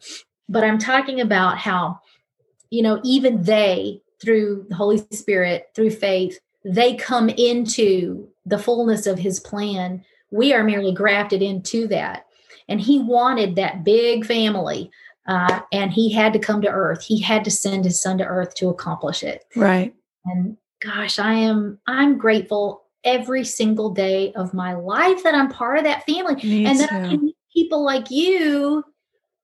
But 0.48 0.64
I'm 0.64 0.78
talking 0.78 1.20
about 1.20 1.58
how, 1.58 2.00
you 2.70 2.84
know, 2.84 3.02
even 3.04 3.42
they, 3.42 4.02
through 4.22 4.68
the 4.70 4.76
Holy 4.76 5.04
Spirit, 5.12 5.70
through 5.76 5.90
faith, 5.92 6.40
they 6.64 6.96
come 6.96 7.30
into 7.30 8.30
the 8.46 8.60
fullness 8.60 9.08
of 9.08 9.18
his 9.18 9.40
plan. 9.40 10.04
We 10.32 10.54
are 10.54 10.64
merely 10.64 10.94
grafted 10.94 11.42
into 11.42 11.88
that. 11.88 12.26
And 12.68 12.80
he 12.82 13.00
wanted 13.00 13.56
that 13.56 13.84
big 13.84 14.26
family. 14.26 14.90
Uh, 15.28 15.60
and 15.72 15.92
he 15.92 16.12
had 16.12 16.34
to 16.34 16.40
come 16.40 16.62
to 16.62 16.70
earth. 16.70 17.04
He 17.04 17.22
had 17.22 17.44
to 17.46 17.52
send 17.52 17.86
his 17.86 18.02
son 18.02 18.18
to 18.18 18.26
earth 18.26 18.56
to 18.56 18.70
accomplish 18.70 19.22
it 19.24 19.46
Right. 19.56 19.94
and 20.26 20.58
gosh 20.80 21.20
i 21.20 21.32
am 21.34 21.78
i'm 21.86 22.18
grateful 22.18 22.84
every 23.04 23.44
single 23.44 23.92
day 23.92 24.32
of 24.34 24.54
my 24.54 24.74
life 24.74 25.22
that 25.24 25.34
I'm 25.36 25.50
part 25.50 25.78
of 25.78 25.84
that 25.86 26.06
family. 26.06 26.36
Me 26.44 26.66
and 26.66 26.80
too. 26.80 26.86
then 26.88 26.90
I 26.96 27.10
can 27.10 27.26
meet 27.26 27.36
people 27.54 27.84
like 27.84 28.10
you. 28.12 28.84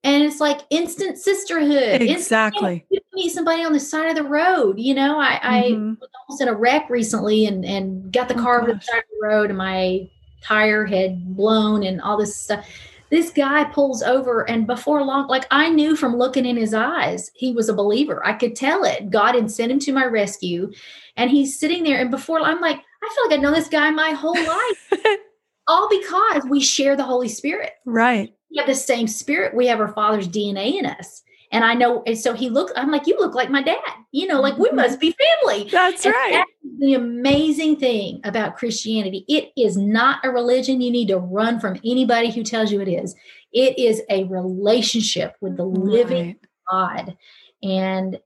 And 0.03 0.23
it's 0.23 0.39
like 0.39 0.61
instant 0.69 1.17
sisterhood. 1.17 2.01
Exactly. 2.03 2.85
You 2.91 2.99
meet 3.13 3.29
somebody 3.31 3.63
on 3.63 3.73
the 3.73 3.79
side 3.79 4.09
of 4.09 4.15
the 4.15 4.29
road. 4.29 4.79
You 4.79 4.93
know, 4.93 5.19
I, 5.19 5.39
I 5.41 5.61
Mhm. 5.71 5.99
was 5.99 6.09
almost 6.29 6.41
in 6.43 6.47
a 6.49 6.53
wreck 6.53 6.87
recently 6.91 7.45
and, 7.47 7.65
and 7.65 8.11
got 8.13 8.27
the 8.29 8.35
Oh, 8.37 8.41
car 8.43 8.61
over 8.61 8.73
the 8.73 8.79
side 8.81 8.99
of 8.99 9.03
the 9.19 9.27
road 9.27 9.49
and 9.49 9.57
my 9.57 10.07
tire 10.41 10.85
had 10.85 11.35
blown 11.35 11.83
and 11.83 12.01
all 12.01 12.17
this 12.17 12.35
stuff. 12.35 12.67
This 13.09 13.31
guy 13.31 13.63
pulls 13.65 14.03
over 14.03 14.49
and 14.49 14.67
before 14.67 15.03
long, 15.03 15.27
like 15.27 15.45
I 15.49 15.69
knew 15.69 15.95
from 15.95 16.17
looking 16.17 16.45
in 16.45 16.57
his 16.57 16.73
eyes, 16.73 17.31
he 17.35 17.53
was 17.53 17.69
a 17.69 17.73
believer. 17.73 18.25
I 18.25 18.33
could 18.33 18.55
tell 18.55 18.83
it. 18.83 19.09
God 19.09 19.35
had 19.35 19.49
sent 19.49 19.71
him 19.71 19.79
to 19.79 19.93
my 19.93 20.05
rescue. 20.05 20.71
And 21.15 21.31
he's 21.31 21.57
sitting 21.57 21.83
there. 21.83 21.99
And 21.99 22.11
before 22.11 22.41
I'm 22.41 22.59
like, 22.59 22.77
I 22.77 23.15
feel 23.15 23.29
like 23.29 23.39
I 23.39 23.41
know 23.41 23.53
this 23.53 23.69
guy 23.69 23.89
my 23.91 24.11
whole 24.11 24.35
life. 24.35 24.91
all 25.67 25.89
because 25.89 26.43
we 26.49 26.59
share 26.59 26.95
the 26.95 27.03
Holy 27.03 27.27
Spirit 27.27 27.73
right. 27.85 28.33
we 28.49 28.57
have 28.57 28.67
the 28.67 28.75
same 28.75 29.07
spirit. 29.07 29.55
We 29.55 29.67
have 29.67 29.79
our 29.79 29.93
father's 29.93 30.27
DNA 30.27 30.79
in 30.79 30.85
us. 30.85 31.23
And 31.51 31.63
I 31.63 31.73
know, 31.73 32.03
and 32.05 32.17
so 32.17 32.33
he 32.33 32.49
looked, 32.49 32.73
I'm 32.77 32.91
like, 32.91 33.07
you 33.07 33.17
look 33.17 33.33
like 33.33 33.49
my 33.49 33.61
dad. 33.61 33.79
You 34.11 34.27
know, 34.27 34.41
like 34.41 34.57
we 34.57 34.69
Mhm. 34.69 34.75
must 34.75 34.99
be 34.99 35.15
family. 35.43 35.69
That's 35.69 36.05
And 36.05 36.13
right. 36.13 36.31
that's 36.33 36.51
the 36.79 36.93
amazing 36.95 37.77
thing 37.77 38.19
about 38.23 38.57
Christianity. 38.57 39.25
It 39.27 39.51
is 39.55 39.77
not 39.77 40.19
a 40.25 40.29
religion 40.29 40.81
you 40.81 40.91
need 40.91 41.07
to 41.07 41.17
run 41.19 41.59
from 41.59 41.79
anybody 41.85 42.31
who 42.31 42.43
tells 42.43 42.71
you 42.71 42.81
it 42.81 42.87
is. 42.89 43.15
It 43.53 43.77
is 43.79 44.01
a 44.09 44.25
relationship 44.25 45.35
with 45.41 45.55
the 45.57 45.65
living 45.65 46.27
Right. 46.27 46.37
God. 46.69 47.17
And 47.63 48.19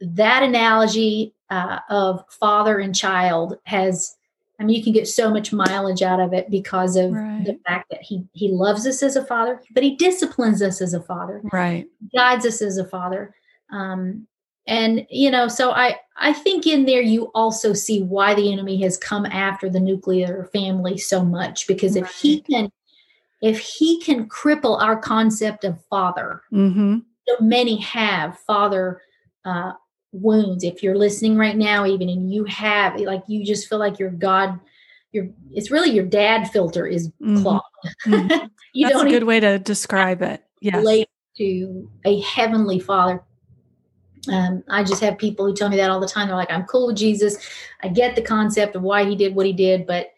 that 0.00 0.42
analogy 0.42 1.34
uh, 1.50 1.78
of 1.88 2.24
father 2.28 2.78
and 2.78 2.94
child 2.94 3.58
has, 3.64 4.16
I 4.58 4.64
mean, 4.64 4.76
you 4.76 4.82
can 4.82 4.92
get 4.94 5.06
so 5.06 5.30
much 5.30 5.52
mileage 5.52 6.02
out 6.02 6.18
of 6.20 6.32
it 6.32 6.50
because 6.50 6.96
of 6.96 7.12
the 7.44 7.58
fact 7.66 7.90
that 7.90 8.02
he 8.02 8.24
he 8.32 8.48
loves 8.50 8.86
us 8.86 9.02
as 9.02 9.16
a 9.16 9.24
father, 9.24 9.60
but 9.72 9.82
he 9.82 9.96
disciplines 9.96 10.62
us 10.62 10.80
as 10.80 10.94
a 10.94 11.00
father, 11.02 11.40
Right. 11.52 11.86
guides 12.14 12.46
us 12.46 12.62
as 12.62 12.78
a 12.78 12.84
father. 12.86 13.34
Um, 13.70 14.26
and 14.66 15.06
you 15.10 15.30
know, 15.30 15.46
so 15.48 15.72
I 15.72 15.96
I 16.16 16.32
think 16.32 16.66
in 16.66 16.86
there 16.86 17.02
you 17.02 17.30
also 17.34 17.72
see 17.74 18.02
why 18.02 18.34
the 18.34 18.50
enemy 18.52 18.80
has 18.82 18.96
come 18.96 19.26
after 19.26 19.68
the 19.68 19.78
nuclear 19.80 20.48
family 20.52 20.96
so 20.96 21.22
much 21.24 21.66
because 21.68 21.94
if 21.94 22.08
he 22.14 22.40
can 22.40 22.72
if 23.42 23.58
he 23.60 24.00
can 24.00 24.26
cripple 24.28 24.80
our 24.80 24.96
concept 24.96 25.64
of 25.64 25.78
father, 25.90 26.40
Mm-hmm. 26.50 27.00
so 27.28 27.36
many 27.44 27.76
have 27.82 28.38
father 28.38 29.02
uh, 29.44 29.72
wounds. 30.16 30.64
If 30.64 30.82
you're 30.82 30.96
listening 30.96 31.36
right 31.36 31.56
now, 31.56 31.86
even 31.86 32.08
and 32.08 32.32
you 32.32 32.44
have 32.44 32.98
like 33.00 33.22
you 33.26 33.44
just 33.44 33.68
feel 33.68 33.78
like 33.78 33.98
your 33.98 34.10
God, 34.10 34.58
your 35.12 35.28
it's 35.52 35.70
really 35.70 35.90
your 35.90 36.06
dad 36.06 36.50
filter 36.50 36.86
is 36.86 37.10
Mhm. 37.20 37.42
clogged. 37.42 37.64
Mhm. 38.06 38.50
you 38.72 38.86
That's 38.86 39.00
a 39.00 39.04
don't 39.04 39.10
good 39.10 39.24
way 39.24 39.40
to 39.40 39.58
describe 39.58 40.22
it. 40.22 40.42
Yes. 40.60 40.76
relate 40.76 41.08
to 41.36 41.90
a 42.04 42.20
heavenly 42.20 42.78
father. 42.80 43.22
Um, 44.28 44.64
I 44.68 44.82
just 44.82 45.02
have 45.02 45.18
people 45.18 45.46
who 45.46 45.54
tell 45.54 45.68
me 45.68 45.76
that 45.76 45.90
all 45.90 46.00
the 46.00 46.08
time. 46.08 46.26
They're 46.26 46.36
like, 46.36 46.50
I'm 46.50 46.64
cool 46.64 46.88
with 46.88 46.96
Jesus. 46.96 47.36
I 47.82 47.88
get 47.88 48.16
the 48.16 48.22
concept 48.22 48.74
of 48.74 48.82
why 48.82 49.04
he 49.04 49.14
did 49.14 49.34
what 49.34 49.46
he 49.46 49.52
did, 49.52 49.86
but 49.86 50.12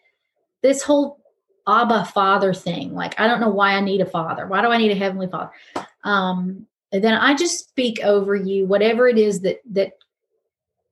this 0.61 0.81
whole 0.81 1.19
Abba 1.67 2.05
father 2.05 2.53
thing, 2.53 2.93
like, 2.95 3.19
I 3.19 3.27
don't 3.27 3.39
know 3.39 3.49
why 3.49 3.73
I 3.73 3.81
need 3.81 4.01
a 4.01 4.05
father. 4.05 4.47
Why 4.47 4.61
do 4.61 4.69
I 4.69 4.77
need 4.77 4.91
a 4.91 4.95
heavenly 4.95 5.27
father? 5.27 5.51
Um, 6.03 6.65
and 6.91 7.03
then 7.03 7.13
I 7.13 7.35
just 7.35 7.69
speak 7.69 7.99
over 8.03 8.35
you, 8.35 8.65
whatever 8.65 9.07
it 9.07 9.17
is 9.17 9.41
that 9.41 9.61
that 9.71 9.93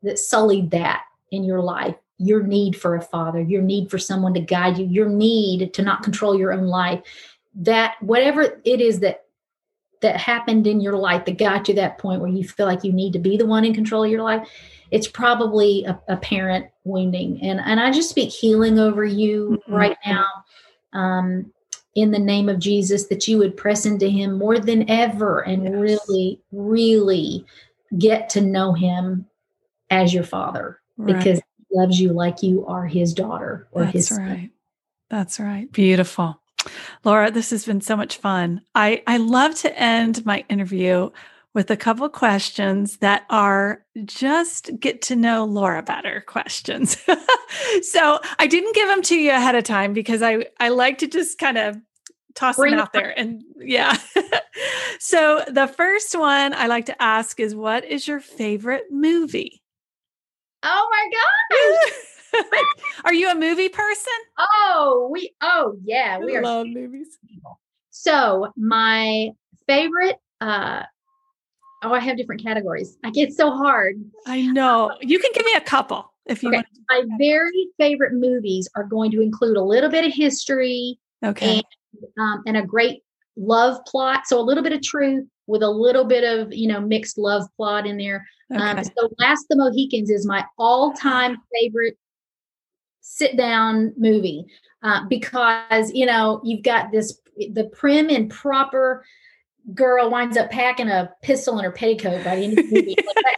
that 0.04 0.20
sullied 0.20 0.72
that 0.72 1.04
in 1.32 1.44
your 1.44 1.62
life, 1.62 1.96
your 2.20 2.44
need 2.44 2.76
for 2.76 2.96
a 2.96 3.02
father, 3.02 3.42
your 3.42 3.62
need 3.62 3.90
for 3.90 3.98
someone 3.98 4.34
to 4.36 4.40
guide 4.40 4.78
you, 4.78 4.86
your 4.86 5.10
need 5.10 5.74
to 5.74 5.82
not 5.82 6.04
control 6.04 6.38
your 6.38 6.54
own 6.54 6.66
life, 6.68 7.02
that 7.56 7.96
whatever 8.02 8.62
it 8.64 8.82
is 8.82 9.00
that 9.00 9.24
that 10.02 10.16
happened 10.16 10.68
in 10.68 10.80
your 10.80 10.96
life 10.96 11.26
that 11.26 11.40
got 11.40 11.68
you 11.68 11.74
that 11.74 11.98
point 11.98 12.22
where 12.22 12.30
you 12.30 12.48
feel 12.48 12.68
like 12.68 12.84
you 12.84 12.94
need 12.94 13.14
to 13.14 13.20
be 13.20 13.36
the 13.36 13.46
one 13.48 13.66
in 13.66 13.74
control 13.74 14.04
of 14.04 14.12
your 14.12 14.22
life, 14.22 14.48
it's 14.92 15.08
probably 15.08 15.84
a, 15.86 16.00
a 16.08 16.18
parent 16.18 16.68
wounding. 16.84 17.40
And 17.42 17.60
and 17.60 17.80
I 17.80 17.92
just 17.92 18.10
speak 18.10 18.30
healing 18.30 18.78
over 18.78 19.04
you 19.04 19.62
Mhm. 19.68 19.74
right 19.76 19.98
now. 20.06 20.28
Um, 20.94 21.52
in 21.98 22.12
the 22.12 22.20
name 22.20 22.48
of 22.48 22.60
Jesus, 22.60 23.08
that 23.08 23.28
you 23.28 23.40
would 23.40 23.58
press 23.58 23.84
into 23.86 24.08
him 24.08 24.38
more 24.38 24.60
than 24.60 24.88
ever 24.88 25.40
and 25.40 25.64
Yes. 25.64 25.74
really, 26.08 26.40
really 26.52 27.44
get 27.98 28.30
to 28.30 28.42
know 28.42 28.74
him 28.74 29.26
as 29.90 30.14
your 30.14 30.24
father 30.24 30.80
Right. 30.98 31.16
because 31.16 31.40
he 31.40 31.66
loves 31.72 32.00
you 32.00 32.14
like 32.14 32.44
you 32.44 32.66
are 32.68 32.86
his 32.86 33.16
daughter 33.16 33.68
or 33.72 33.86
his 33.86 34.10
That's 34.10 34.10
son. 34.10 34.30
right. 34.30 34.52
That's 35.10 35.40
right. 35.40 35.72
Beautiful. 35.72 36.40
Laura, 37.04 37.32
this 37.32 37.50
has 37.50 37.66
been 37.66 37.82
so 37.82 37.96
much 37.96 38.18
fun. 38.18 38.62
I, 38.76 39.02
I 39.08 39.18
love 39.18 39.56
to 39.62 39.80
end 39.80 40.24
my 40.24 40.46
interview 40.50 41.10
with 41.58 41.72
a 41.72 41.76
couple 41.76 42.08
questions 42.08 42.98
that 42.98 43.26
are 43.32 43.84
just 44.06 44.70
get 44.80 45.02
to 45.02 45.16
know 45.16 45.44
Laura 45.44 45.82
better 45.82 46.24
questions. 46.28 46.96
so 47.82 48.20
I 48.38 48.46
didn't 48.46 48.76
give 48.76 48.88
them 48.88 49.02
to 49.02 49.16
you 49.16 49.32
ahead 49.32 49.56
of 49.56 49.64
time 49.64 49.92
because 49.92 50.22
I, 50.22 50.46
I 50.60 50.70
like 50.70 51.00
to 51.00 51.08
just 51.08 51.40
kind 51.40 51.58
of 51.58 51.76
toss 52.36 52.58
Bring 52.58 52.74
them 52.74 52.82
out 52.82 52.94
there. 52.94 53.18
And 53.18 53.42
yeah. 53.58 53.98
so 55.00 55.44
the 55.48 55.66
first 55.66 56.16
one 56.16 56.54
I 56.54 56.68
like 56.68 56.86
to 56.86 57.02
ask 57.02 57.40
is 57.40 57.56
what 57.56 57.84
is 57.84 58.08
your 58.08 58.20
favorite 58.20 58.92
movie? 58.92 59.64
Oh 60.62 60.88
my 60.92 62.44
God. 62.44 62.54
are 63.06 63.16
you 63.16 63.32
a 63.32 63.36
movie 63.36 63.70
person? 63.70 64.14
Oh, 64.38 65.10
we 65.12 65.34
oh 65.42 65.76
yeah, 65.84 66.20
we 66.20 66.36
I 66.36 66.40
are 66.40 66.44
love 66.44 66.68
movies. 66.68 67.18
people. 67.28 67.60
So 67.90 68.54
my 68.56 69.30
favorite 69.66 70.18
uh 70.40 70.84
oh 71.84 71.94
I 71.94 72.00
have 72.00 72.18
different 72.18 72.42
categories. 72.44 72.98
I 73.04 73.10
get 73.12 73.34
so 73.34 73.52
hard. 73.52 74.04
I 74.26 74.42
know. 74.48 74.96
You 75.02 75.20
can 75.20 75.32
give 75.34 75.46
me 75.46 75.54
a 75.56 75.62
couple 75.62 76.12
if 76.26 76.44
you 76.44 76.50
Okay. 76.50 76.58
want. 76.58 76.68
My 76.90 77.04
very 77.18 77.68
favorite 77.78 78.14
movies 78.14 78.70
are 78.76 78.84
going 78.84 79.12
to 79.12 79.22
include 79.22 79.58
a 79.58 79.62
little 79.64 79.90
bit 79.90 80.06
of 80.06 80.14
history 80.14 81.00
Okay. 81.24 81.62
um, 82.20 82.44
and 82.46 82.58
a 82.58 82.62
great 82.62 83.04
love 83.36 83.84
plot. 83.86 84.28
So 84.28 84.40
a 84.40 84.42
little 84.42 84.64
bit 84.64 84.74
of 84.74 84.82
truth 84.82 85.26
with 85.48 85.64
a 85.64 85.70
little 85.70 86.04
bit 86.06 86.24
of 86.24 86.54
you 86.54 86.68
know 86.68 86.80
mixed 86.82 87.18
love 87.18 87.44
plot 87.56 87.86
in 87.86 87.98
there. 87.98 88.26
Um, 88.52 88.78
Okay. 88.80 88.84
so 88.98 89.10
Last 89.20 89.44
of 89.44 89.48
the 89.50 89.56
Mohicans 89.58 90.10
is 90.10 90.26
my 90.26 90.46
all-time 90.58 91.38
favorite 91.54 91.98
sit-down 93.02 93.94
movie 93.98 94.46
uh, 94.84 95.06
because 95.08 95.92
you 95.94 96.06
know 96.06 96.42
you've 96.44 96.64
got 96.64 96.92
this 96.92 97.20
the 97.54 97.70
prim 97.74 98.10
and 98.10 98.30
proper 98.30 99.06
girl 99.74 100.10
winds 100.10 100.38
up 100.38 100.50
packing 100.50 100.90
a 100.90 101.12
pistol 101.22 101.58
in 101.60 101.66
her 101.66 101.72
petticoat 101.72 102.24
by 102.24 102.36
the 102.36 102.44
end 102.44 102.60
of 102.60 102.70
the 102.70 102.76
movie. 102.76 102.96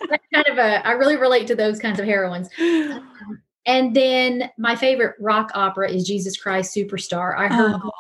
Like 0.10 0.22
kind 0.34 0.48
of 0.48 0.58
a 0.58 0.86
I 0.88 0.92
really 0.92 1.18
relate 1.18 1.48
to 1.48 1.56
those 1.56 1.80
kinds 1.80 2.00
of 2.00 2.06
heroines. 2.06 2.50
And 3.66 3.96
then 3.96 4.50
my 4.58 4.76
favorite 4.76 5.16
rock 5.20 5.52
opera 5.54 5.92
is 5.92 6.08
Jesus 6.08 6.42
Christ 6.42 6.76
Superstar. 6.76 7.38
I 7.38 7.50
heard 7.50 7.76
Oh, 7.84 7.92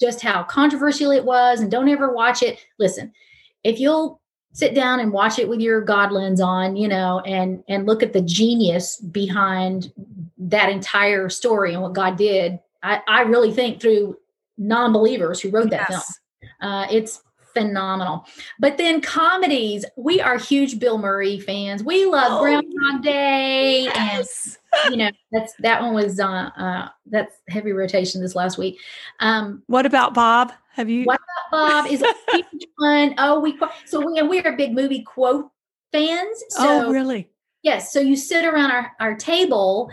just 0.00 0.20
how 0.20 0.42
controversial 0.42 1.10
it 1.10 1.24
was 1.24 1.60
and 1.60 1.70
don't 1.70 1.88
ever 1.88 2.12
watch 2.12 2.42
it 2.42 2.64
listen 2.78 3.12
if 3.64 3.78
you'll 3.78 4.20
sit 4.52 4.74
down 4.74 5.00
and 5.00 5.12
watch 5.12 5.38
it 5.38 5.48
with 5.48 5.60
your 5.60 5.80
god 5.80 6.12
lens 6.12 6.40
on 6.40 6.76
you 6.76 6.88
know 6.88 7.20
and 7.20 7.62
and 7.68 7.86
look 7.86 8.02
at 8.02 8.12
the 8.12 8.20
genius 8.20 8.96
behind 8.96 9.92
that 10.36 10.68
entire 10.68 11.28
story 11.28 11.72
and 11.72 11.82
what 11.82 11.92
god 11.92 12.16
did 12.16 12.58
i 12.82 13.00
i 13.08 13.22
really 13.22 13.52
think 13.52 13.80
through 13.80 14.16
non-believers 14.58 15.40
who 15.40 15.50
wrote 15.50 15.70
that 15.70 15.86
film 15.88 16.00
uh, 16.60 16.86
it's 16.90 17.22
phenomenal. 17.54 18.26
But 18.58 18.78
then 18.78 19.00
comedies, 19.00 19.84
we 19.96 20.20
are 20.20 20.38
huge 20.38 20.78
Bill 20.78 20.98
Murray 20.98 21.38
fans. 21.40 21.82
We 21.82 22.04
love 22.06 22.32
Oh, 22.32 22.40
Groundhog 22.40 23.02
Day, 23.02 23.84
Yes. 23.84 24.58
and 24.84 24.92
you 24.92 24.98
know 24.98 25.10
that's 25.30 25.54
that 25.60 25.82
one 25.82 25.94
was 25.94 26.18
uh, 26.20 26.50
uh, 26.56 26.88
that's 27.06 27.36
heavy 27.48 27.72
rotation 27.72 28.20
this 28.20 28.34
last 28.34 28.58
week. 28.58 28.78
Um, 29.20 29.62
What 29.66 29.86
about 29.86 30.14
Bob? 30.14 30.52
Have 30.74 30.88
you? 30.88 31.04
What 31.04 31.20
about 31.50 31.84
Bob 31.84 31.92
is 31.92 32.02
a 32.02 32.14
huge 32.32 32.66
one. 32.76 33.14
Oh, 33.18 33.40
we 33.40 33.58
so 33.84 34.04
we 34.04 34.18
and 34.18 34.28
we 34.28 34.40
are 34.42 34.56
big 34.56 34.72
movie 34.72 35.02
quote 35.02 35.50
fans. 35.92 36.42
So 36.50 36.86
oh, 36.86 36.90
really? 36.90 37.30
Yes. 37.62 37.92
So 37.92 38.00
you 38.00 38.16
sit 38.16 38.44
around 38.44 38.70
our, 38.72 38.90
our 38.98 39.14
table 39.14 39.90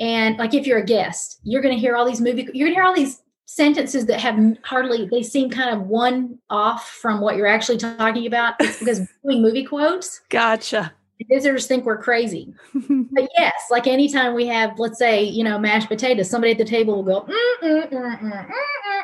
and 0.00 0.38
like 0.38 0.54
if 0.54 0.66
you're 0.66 0.78
a 0.78 0.84
guest, 0.84 1.40
you're 1.42 1.60
going 1.62 1.74
to 1.74 1.80
hear 1.80 1.94
all 1.94 2.06
these 2.06 2.20
movie, 2.20 2.48
you're 2.54 2.66
going 2.68 2.72
to 2.72 2.74
hear 2.74 2.84
all 2.84 2.94
these 2.94 3.20
sentences 3.46 4.06
that 4.06 4.20
have 4.20 4.38
hardly 4.62 5.08
they 5.10 5.22
seem 5.22 5.50
kind 5.50 5.74
of 5.74 5.86
one 5.86 6.38
off 6.48 6.88
from 6.88 7.20
what 7.20 7.36
you're 7.36 7.46
actually 7.46 7.78
talking 7.78 8.26
about. 8.26 8.54
It's 8.60 8.78
because 8.78 9.00
doing 9.24 9.42
movie 9.42 9.64
quotes 9.64 10.20
gotcha. 10.28 10.92
visitors 11.30 11.66
think 11.66 11.84
we're 11.84 12.02
crazy. 12.02 12.54
But 13.12 13.28
yes 13.36 13.54
like 13.70 13.86
anytime 13.86 14.34
we 14.34 14.46
have 14.46 14.78
let's 14.78 14.98
say 14.98 15.22
you 15.22 15.44
know 15.44 15.58
mashed 15.58 15.88
potatoes 15.88 16.30
somebody 16.30 16.52
at 16.52 16.58
the 16.58 16.64
table 16.64 17.02
will 17.02 17.02
go 17.02 17.20
mm, 17.22 17.90
mm, 17.90 18.46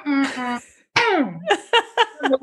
mm, 0.07 0.63
mm 0.97 1.41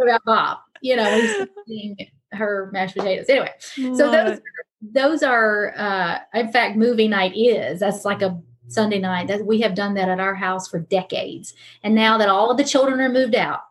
about 0.04 0.26
bob? 0.26 0.58
You 0.82 0.98
know 0.98 1.20
he's 1.20 1.48
eating 1.68 2.08
her 2.34 2.70
mashed 2.72 2.96
potatoes. 2.96 3.26
Anyway 3.30 3.52
Love 3.78 3.98
so 3.98 4.12
those 4.12 4.40
those 4.82 5.24
are 5.24 5.74
uh 5.76 6.20
in 6.34 6.52
fact 6.52 6.78
movie 6.78 7.08
night 7.08 7.36
is. 7.36 7.80
That's 7.80 8.06
like 8.06 8.22
a 8.22 8.40
Sunday 8.68 9.00
night. 9.00 9.28
That 9.28 9.46
we 9.46 9.62
have 9.62 9.76
done 9.76 9.94
that 9.96 10.10
at 10.10 10.20
our 10.20 10.36
house 10.36 10.68
for 10.68 10.80
decades. 10.80 11.54
And 11.84 11.96
now 11.96 12.18
that 12.18 12.30
all 12.30 12.52
of 12.52 12.58
the 12.58 12.64
children 12.64 13.00
are 13.00 13.10
moved 13.10 13.36
out, 13.36 13.62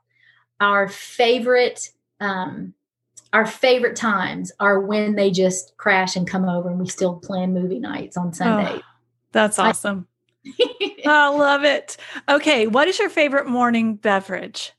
our 0.61 0.89
favorite 0.89 1.91
um, 2.21 2.75
our 3.33 3.47
favorite 3.47 3.97
times 3.97 4.53
are 4.61 4.81
when 4.81 5.17
they 5.17 5.31
just 5.31 5.77
crash 5.77 6.15
and 6.15 6.27
come 6.27 6.49
over 6.49 6.71
and 6.71 6.79
we 6.79 6.89
still 6.89 7.17
plan 7.17 7.53
movie 7.53 7.81
nights 7.81 8.17
on 8.17 8.33
Sunday. 8.33 8.77
Oh, 8.77 8.83
that's 9.33 9.59
awesome. 9.59 10.07
I, 10.47 11.03
I 11.07 11.29
love 11.29 11.65
it. 11.65 11.97
Okay, 12.29 12.69
what 12.69 12.87
is 12.87 12.99
your 12.99 13.11
favorite 13.11 13.49
morning 13.49 13.97
beverage? 13.97 14.73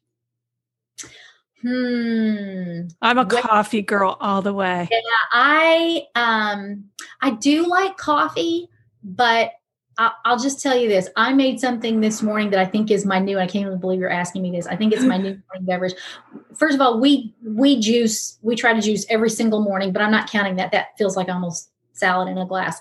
Hmm. 1.61 2.88
I'm 3.01 3.18
a 3.18 3.26
coffee 3.26 3.82
girl 3.82 4.18
all 4.22 4.41
the 4.41 4.53
way. 4.53 4.88
Yeah, 4.89 4.99
I 5.34 6.03
um 6.16 6.86
I 7.22 7.32
do 7.32 7.68
like 7.68 7.97
coffee, 7.97 8.70
but 9.03 9.51
I'll, 9.98 10.39
just 10.39 10.62
tell 10.62 10.76
you 10.78 10.89
this. 10.89 11.10
I 11.16 11.34
made 11.34 11.60
something 11.60 12.02
this 12.02 12.22
morning 12.22 12.50
that 12.50 12.60
I 12.60 12.66
think 12.66 12.91
is 12.91 13.06
my 13.06 13.20
new. 13.20 13.38
I 13.39 13.48
can't 13.48 13.66
even 13.66 13.80
believe 13.80 14.00
you're 14.00 14.10
asking 14.10 14.41
me 14.41 14.52
this. 14.52 14.68
I 14.68 14.76
think 14.76 14.93
it's 14.93 15.04
my 15.04 15.18
new 15.18 15.41
morning 15.48 15.66
beverage. 15.66 15.93
First 16.54 16.76
of 16.76 16.82
all, 16.82 17.00
we 17.00 17.34
we 17.43 17.80
juice. 17.80 18.38
We 18.41 18.56
try 18.56 18.74
to 18.74 18.82
juice 18.82 19.06
every 19.10 19.30
single 19.30 19.62
morning, 19.62 19.93
but 19.93 20.02
I'm 20.02 20.12
not 20.12 20.30
counting 20.30 20.58
that. 20.58 20.72
That 20.72 20.98
feels 20.98 21.16
like 21.16 21.30
almost 21.30 21.70
salad 21.93 22.28
in 22.28 22.38
a 22.38 22.46
glass. 22.46 22.80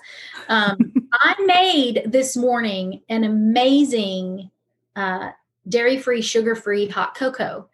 Um, 0.48 0.76
I 1.12 1.34
made 1.46 2.02
this 2.06 2.36
morning 2.36 3.02
an 3.08 3.22
amazing 3.22 4.50
uh, 4.96 5.30
dairy-free, 5.68 6.22
sugar-free 6.22 6.88
hot 6.88 7.14
cocoa, 7.14 7.68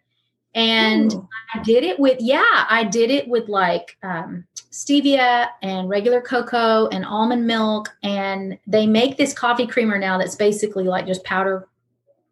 and 0.53 1.13
Ooh. 1.13 1.29
I 1.53 1.63
did 1.63 1.83
it 1.83 1.99
with 1.99 2.17
yeah, 2.19 2.65
I 2.69 2.83
did 2.83 3.09
it 3.09 3.27
with 3.27 3.47
like 3.47 3.97
um, 4.03 4.45
stevia 4.71 5.49
and 5.61 5.89
regular 5.89 6.21
cocoa 6.21 6.87
and 6.87 7.05
almond 7.05 7.45
milk. 7.45 7.89
And 8.03 8.57
they 8.67 8.87
make 8.87 9.17
this 9.17 9.33
coffee 9.33 9.67
creamer 9.67 9.97
now 9.97 10.17
that's 10.17 10.35
basically 10.35 10.85
like 10.85 11.07
just 11.07 11.23
powder 11.23 11.67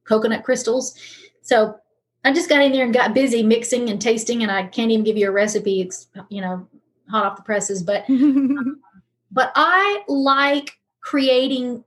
coconut 0.06 0.44
crystals. 0.44 0.96
So 1.42 1.80
I 2.26 2.34
just 2.34 2.50
got 2.50 2.62
in 2.62 2.72
there 2.72 2.84
and 2.84 2.94
got 2.94 3.14
busy 3.14 3.44
mixing 3.44 3.90
and 3.90 4.02
tasting, 4.02 4.44
and 4.44 4.52
I 4.52 4.64
can't 4.64 4.92
even 4.92 5.06
give 5.06 5.18
you 5.18 5.30
a 5.30 5.32
recipe. 5.32 5.82
It's 5.82 6.08
you 6.30 6.42
know 6.42 6.68
hot 7.10 7.26
off 7.26 7.38
the 7.38 7.44
presses, 7.44 7.82
but 7.84 8.06
but 9.32 9.52
I 9.56 10.04
like 10.08 10.78
creating 11.02 11.84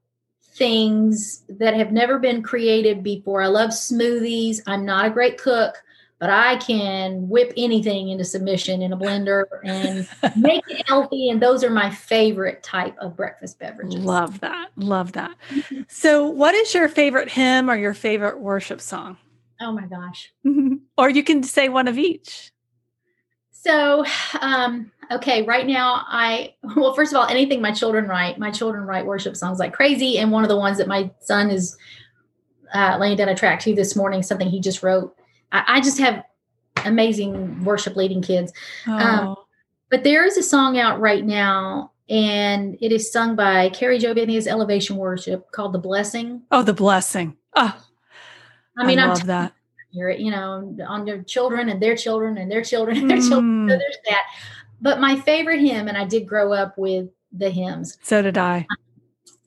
things 0.55 1.45
that 1.49 1.75
have 1.75 1.93
never 1.93 2.19
been 2.19 2.43
created 2.43 3.03
before. 3.03 3.43
I 3.43 3.47
love 3.47 3.71
smoothies. 3.71 4.61
I'm 4.67 4.85
not 4.85 5.07
a 5.07 5.11
great 5.11 5.39
cook, 5.39 5.83
but 6.23 6.31
I 6.31 6.55
can 6.55 7.29
whip 7.29 7.53
anything 7.57 8.11
into 8.11 8.25
submission 8.25 8.81
in 8.81 8.93
a 8.93 8.97
blender 8.97 9.43
and 9.65 10.09
make 10.37 10.63
it 10.69 10.87
healthy. 10.87 11.29
And 11.31 11.43
those 11.43 11.65
are 11.65 11.71
my 11.71 11.91
favorite 11.91 12.63
type 12.63 12.97
of 12.99 13.17
breakfast 13.17 13.59
beverages. 13.59 13.99
Love 13.99 14.39
that. 14.39 14.69
Love 14.77 15.15
that. 15.15 15.35
so, 15.89 16.29
what 16.29 16.55
is 16.55 16.73
your 16.75 16.89
favorite 16.89 17.29
hymn 17.29 17.69
or 17.69 17.75
your 17.75 17.93
favorite 17.93 18.39
worship 18.39 18.81
song? 18.81 19.17
Oh 19.61 19.73
my 19.73 19.87
gosh. 19.87 20.33
or 20.97 21.11
you 21.11 21.25
can 21.25 21.43
say 21.43 21.69
one 21.69 21.89
of 21.89 21.99
each. 21.99 22.53
So, 23.51 24.05
um, 24.41 24.93
okay, 25.11 25.43
right 25.43 25.67
now 25.67 26.05
I 26.07 26.55
well, 26.77 26.95
first 26.95 27.13
of 27.13 27.19
all, 27.19 27.27
anything 27.27 27.61
my 27.61 27.73
children 27.73 28.07
write, 28.07 28.39
my 28.39 28.53
children 28.53 28.85
write 28.85 29.07
worship 29.07 29.37
songs 29.37 29.59
like 29.59 29.73
crazy. 29.73 30.19
And 30.19 30.31
one 30.31 30.45
of 30.45 30.49
the 30.49 30.57
ones 30.57 30.79
that 30.79 30.87
my 30.87 31.11
son 31.19 31.51
is 31.51 31.77
uh, 32.73 32.97
laying 33.01 33.17
down 33.17 33.29
a 33.29 33.35
track 33.35 33.59
to 33.63 33.75
this 33.75 33.97
morning, 33.97 34.23
something 34.23 34.49
he 34.49 34.61
just 34.61 34.85
wrote 34.85 35.17
I, 35.53 35.65
I 35.69 35.81
just 35.81 35.99
have 35.99 36.25
amazing 36.85 37.65
worship 37.65 37.97
leading 37.97 38.23
kids. 38.23 38.53
Um, 38.87 38.95
oh. 38.95 39.05
Um, 39.05 39.37
but 39.91 40.05
there 40.05 40.25
is 40.25 40.37
a 40.39 40.43
song 40.43 40.79
out 40.79 41.01
right 41.01 41.25
now, 41.25 41.93
and 42.09 42.79
it 42.81 42.93
is 42.93 43.13
sung 43.13 43.37
by 43.37 43.69
Kari 43.69 43.99
think 43.99 44.31
it's 44.31 44.47
Elevation 44.47 44.97
Worship 44.97 45.53
called 45.53 45.75
"The 45.75 45.79
Blessing." 45.79 46.43
Oh, 46.51 46.63
the 46.63 46.73
blessing! 46.73 47.37
Oh, 47.55 47.79
I 48.79 48.87
mean, 48.87 48.99
I 48.99 49.03
am 49.03 49.09
love 49.11 49.27
that. 49.27 49.53
Hear 49.91 50.09
it, 50.09 50.21
you 50.21 50.31
know, 50.31 50.75
on 50.89 51.05
their 51.05 51.23
children 51.23 51.69
and 51.69 51.81
their 51.83 51.95
children 51.95 52.39
and 52.39 52.51
their 52.51 52.65
children 52.65 52.97
and 52.97 53.11
their 53.11 53.19
mm. 53.19 53.29
children. 53.29 53.69
So 53.69 53.77
there's 53.77 53.99
that. 54.09 54.23
But 54.81 55.01
my 55.01 55.17
favorite 55.21 55.61
hymn, 55.61 55.89
and 55.89 55.99
I 55.99 56.07
did 56.07 56.27
grow 56.27 56.55
up 56.55 56.79
with 56.79 57.09
the 57.31 57.51
hymns. 57.51 57.99
So 58.03 58.23
did 58.23 58.39
I. 58.39 58.67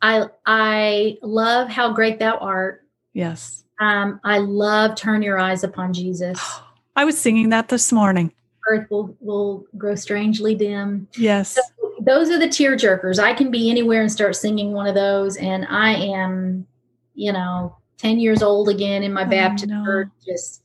I 0.03 0.27
I 0.45 1.17
love 1.23 1.69
how 1.69 1.91
great 1.93 2.19
thou 2.19 2.37
art. 2.37 2.85
Yes. 3.13 3.64
Um, 3.79 4.19
I 4.23 4.37
love 4.39 4.95
Turn 4.95 5.21
Your 5.21 5.37
Eyes 5.37 5.63
Upon 5.63 5.93
Jesus. 5.93 6.39
I 6.95 7.03
was 7.03 7.17
singing 7.17 7.49
that 7.49 7.67
this 7.67 7.91
morning. 7.91 8.31
Earth 8.67 8.87
will, 8.89 9.15
will 9.19 9.65
grow 9.77 9.95
strangely 9.95 10.55
dim. 10.55 11.07
Yes. 11.17 11.55
So 11.55 11.61
those 11.99 12.29
are 12.29 12.39
the 12.39 12.47
tear 12.47 12.75
jerkers. 12.75 13.19
I 13.19 13.33
can 13.33 13.51
be 13.51 13.69
anywhere 13.69 14.01
and 14.01 14.11
start 14.11 14.35
singing 14.35 14.71
one 14.71 14.87
of 14.87 14.95
those, 14.95 15.37
and 15.37 15.65
I 15.69 15.91
am, 15.91 16.65
you 17.13 17.33
know, 17.33 17.75
10 17.97 18.19
years 18.19 18.41
old 18.41 18.69
again 18.69 19.03
in 19.03 19.13
my 19.13 19.25
oh, 19.25 19.29
Baptist 19.29 19.67
no. 19.67 19.83
church. 19.83 20.09
Just, 20.25 20.63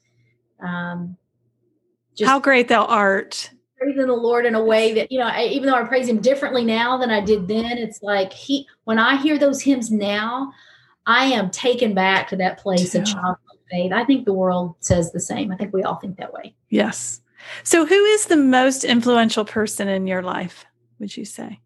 um, 0.60 1.16
just 2.14 2.28
how 2.28 2.38
great 2.38 2.68
thou 2.68 2.84
art. 2.84 3.50
Praising 3.78 4.06
the 4.06 4.12
Lord 4.12 4.46
in 4.46 4.54
a 4.54 4.62
way 4.62 4.94
that, 4.94 5.10
you 5.10 5.18
know, 5.18 5.26
I, 5.26 5.44
even 5.44 5.68
though 5.68 5.74
I 5.74 5.84
praise 5.84 6.08
him 6.08 6.20
differently 6.20 6.64
now 6.64 6.98
than 6.98 7.10
I 7.10 7.20
did 7.20 7.48
then, 7.48 7.78
it's 7.78 8.02
like 8.02 8.32
he, 8.32 8.66
when 8.84 8.98
I 8.98 9.16
hear 9.16 9.38
those 9.38 9.62
hymns 9.62 9.90
now, 9.90 10.52
I 11.06 11.26
am 11.26 11.50
taken 11.50 11.94
back 11.94 12.28
to 12.28 12.36
that 12.36 12.58
place 12.58 12.94
yeah. 12.94 13.00
of 13.00 13.06
childhood 13.06 13.58
faith. 13.70 13.92
I 13.92 14.04
think 14.04 14.24
the 14.24 14.32
world 14.32 14.74
says 14.80 15.12
the 15.12 15.20
same. 15.20 15.50
I 15.50 15.56
think 15.56 15.72
we 15.72 15.82
all 15.82 15.96
think 15.96 16.16
that 16.18 16.32
way. 16.32 16.54
Yes. 16.68 17.20
So, 17.62 17.86
who 17.86 17.94
is 17.94 18.26
the 18.26 18.36
most 18.36 18.84
influential 18.84 19.44
person 19.44 19.88
in 19.88 20.06
your 20.06 20.22
life? 20.22 20.66
Would 20.98 21.16
you 21.16 21.24
say? 21.24 21.60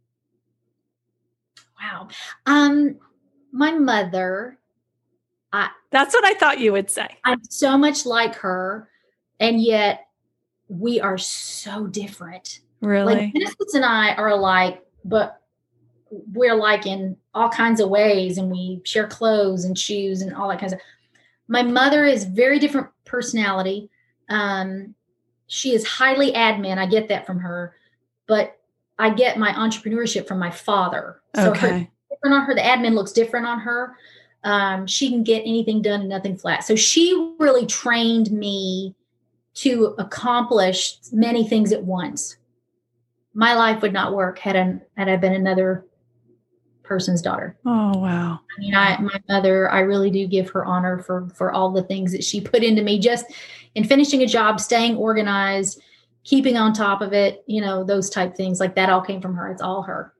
Wow. 1.80 2.08
Um, 2.46 2.96
my 3.52 3.72
mother. 3.72 4.58
I, 5.52 5.70
That's 5.90 6.14
what 6.14 6.24
I 6.24 6.34
thought 6.34 6.58
you 6.58 6.72
would 6.72 6.90
say. 6.90 7.08
I'm 7.24 7.42
so 7.44 7.78
much 7.78 8.06
like 8.06 8.34
her, 8.36 8.88
and 9.38 9.60
yet 9.60 10.06
we 10.68 11.00
are 11.00 11.18
so 11.18 11.86
different. 11.86 12.60
Really? 12.80 13.14
Like 13.14 13.32
Genesis 13.32 13.74
and 13.74 13.84
I 13.84 14.14
are 14.14 14.28
alike, 14.28 14.84
but 15.04 15.40
we're 16.32 16.54
like 16.54 16.86
in 16.86 17.16
all 17.34 17.48
kinds 17.48 17.80
of 17.80 17.88
ways 17.88 18.38
and 18.38 18.50
we 18.50 18.80
share 18.84 19.06
clothes 19.06 19.64
and 19.64 19.78
shoes 19.78 20.22
and 20.22 20.34
all 20.34 20.48
that 20.48 20.60
kinds 20.60 20.72
of 20.72 20.78
stuff. 20.78 20.88
my 21.48 21.62
mother 21.62 22.04
is 22.04 22.24
very 22.24 22.58
different 22.58 22.88
personality. 23.04 23.90
Um, 24.28 24.94
she 25.46 25.74
is 25.74 25.86
highly 25.86 26.32
admin 26.32 26.78
i 26.78 26.86
get 26.86 27.08
that 27.08 27.26
from 27.26 27.38
her 27.38 27.74
but 28.26 28.58
i 28.98 29.10
get 29.10 29.38
my 29.38 29.52
entrepreneurship 29.52 30.26
from 30.26 30.38
my 30.38 30.50
father. 30.50 31.20
So 31.36 31.50
okay. 31.50 31.90
her, 32.22 32.32
on 32.32 32.46
her 32.46 32.54
the 32.54 32.60
admin 32.60 32.94
looks 32.94 33.12
different 33.12 33.46
on 33.46 33.60
her. 33.60 33.96
Um, 34.44 34.86
she 34.86 35.08
can 35.08 35.24
get 35.24 35.40
anything 35.40 35.82
done 35.82 36.00
and 36.00 36.08
nothing 36.08 36.36
flat. 36.36 36.64
So 36.64 36.76
she 36.76 37.34
really 37.38 37.66
trained 37.66 38.30
me 38.30 38.94
to 39.54 39.94
accomplish 39.98 40.96
many 41.12 41.48
things 41.48 41.72
at 41.72 41.82
once. 41.82 42.36
My 43.32 43.54
life 43.54 43.82
would 43.82 43.92
not 43.92 44.14
work 44.14 44.38
had 44.38 44.56
I, 44.56 44.80
had 44.96 45.08
I 45.08 45.16
been 45.16 45.32
another 45.32 45.86
person's 46.84 47.22
daughter. 47.22 47.56
Oh 47.66 47.98
wow. 47.98 48.38
I 48.56 48.60
mean, 48.60 48.74
I 48.74 48.98
my 49.00 49.20
mother, 49.28 49.70
I 49.70 49.80
really 49.80 50.10
do 50.10 50.26
give 50.26 50.50
her 50.50 50.64
honor 50.64 50.98
for 50.98 51.28
for 51.30 51.52
all 51.52 51.70
the 51.70 51.82
things 51.82 52.12
that 52.12 52.22
she 52.22 52.40
put 52.52 52.62
into 52.62 52.82
me 52.82 52.98
just 52.98 53.26
in 53.74 53.84
finishing 53.84 54.22
a 54.22 54.26
job, 54.26 54.60
staying 54.60 54.96
organized, 54.96 55.82
keeping 56.22 56.56
on 56.56 56.72
top 56.72 57.00
of 57.00 57.12
it, 57.12 57.42
you 57.46 57.60
know, 57.60 57.82
those 57.82 58.08
type 58.08 58.36
things. 58.36 58.60
Like 58.60 58.76
that 58.76 58.90
all 58.90 59.00
came 59.00 59.20
from 59.20 59.34
her. 59.34 59.50
It's 59.50 59.62
all 59.62 59.82
her. 59.82 60.12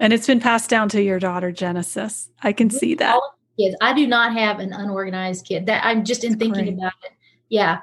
And 0.00 0.12
it's 0.12 0.26
been 0.26 0.40
passed 0.40 0.68
down 0.68 0.88
to 0.90 1.02
your 1.02 1.18
daughter 1.18 1.52
Genesis. 1.52 2.30
I 2.42 2.52
can 2.52 2.68
see 2.68 2.94
that. 2.96 3.18
Kids. 3.58 3.76
I 3.80 3.94
do 3.94 4.06
not 4.06 4.34
have 4.34 4.58
an 4.58 4.72
unorganized 4.72 5.46
kid. 5.46 5.66
That 5.66 5.84
I'm 5.84 6.04
just 6.04 6.24
in 6.24 6.32
That's 6.32 6.40
thinking 6.40 6.64
great. 6.64 6.74
about 6.74 6.92
it. 7.04 7.12
Yeah. 7.48 7.80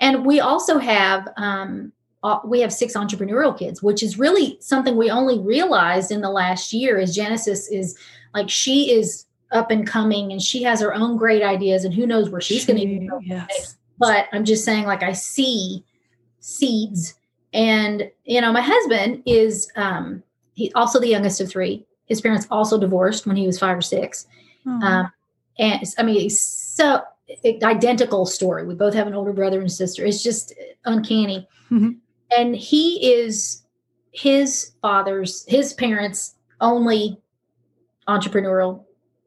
And 0.00 0.26
we 0.26 0.40
also 0.40 0.78
have 0.78 1.28
um 1.36 1.92
uh, 2.26 2.40
we 2.44 2.60
have 2.60 2.72
six 2.72 2.94
entrepreneurial 2.94 3.56
kids, 3.56 3.84
which 3.84 4.02
is 4.02 4.18
really 4.18 4.58
something 4.60 4.96
we 4.96 5.08
only 5.10 5.38
realized 5.38 6.10
in 6.10 6.22
the 6.22 6.30
last 6.30 6.72
year. 6.72 6.98
Is 6.98 7.14
Genesis 7.14 7.68
is 7.68 7.96
like 8.34 8.50
she 8.50 8.90
is 8.90 9.26
up 9.52 9.70
and 9.70 9.86
coming, 9.86 10.32
and 10.32 10.42
she 10.42 10.64
has 10.64 10.80
her 10.80 10.92
own 10.92 11.16
great 11.16 11.44
ideas, 11.44 11.84
and 11.84 11.94
who 11.94 12.04
knows 12.04 12.28
where 12.28 12.40
she's 12.40 12.66
going 12.66 12.80
to 12.80 13.06
go. 13.06 13.20
Yes. 13.22 13.76
But 13.98 14.26
I'm 14.32 14.44
just 14.44 14.64
saying, 14.64 14.86
like 14.86 15.04
I 15.04 15.12
see 15.12 15.84
seeds, 16.40 17.14
and 17.52 18.10
you 18.24 18.40
know, 18.40 18.52
my 18.52 18.60
husband 18.60 19.22
is 19.24 19.70
um, 19.76 20.24
he 20.54 20.72
also 20.72 20.98
the 20.98 21.06
youngest 21.06 21.40
of 21.40 21.48
three. 21.48 21.86
His 22.06 22.20
parents 22.20 22.48
also 22.50 22.76
divorced 22.76 23.24
when 23.28 23.36
he 23.36 23.46
was 23.46 23.58
five 23.58 23.78
or 23.78 23.82
6 23.82 24.26
mm-hmm. 24.64 24.82
um, 24.82 25.12
and 25.58 25.82
I 25.98 26.02
mean, 26.04 26.30
so 26.30 27.02
identical 27.44 28.26
story. 28.26 28.64
We 28.64 28.74
both 28.74 28.94
have 28.94 29.08
an 29.08 29.14
older 29.14 29.32
brother 29.32 29.60
and 29.60 29.70
sister. 29.70 30.04
It's 30.04 30.22
just 30.22 30.54
uncanny. 30.84 31.48
Mm-hmm 31.70 31.98
and 32.30 32.56
he 32.56 33.14
is 33.14 33.62
his 34.12 34.72
father's 34.80 35.44
his 35.46 35.72
parents 35.74 36.36
only 36.60 37.20
entrepreneurial 38.08 38.84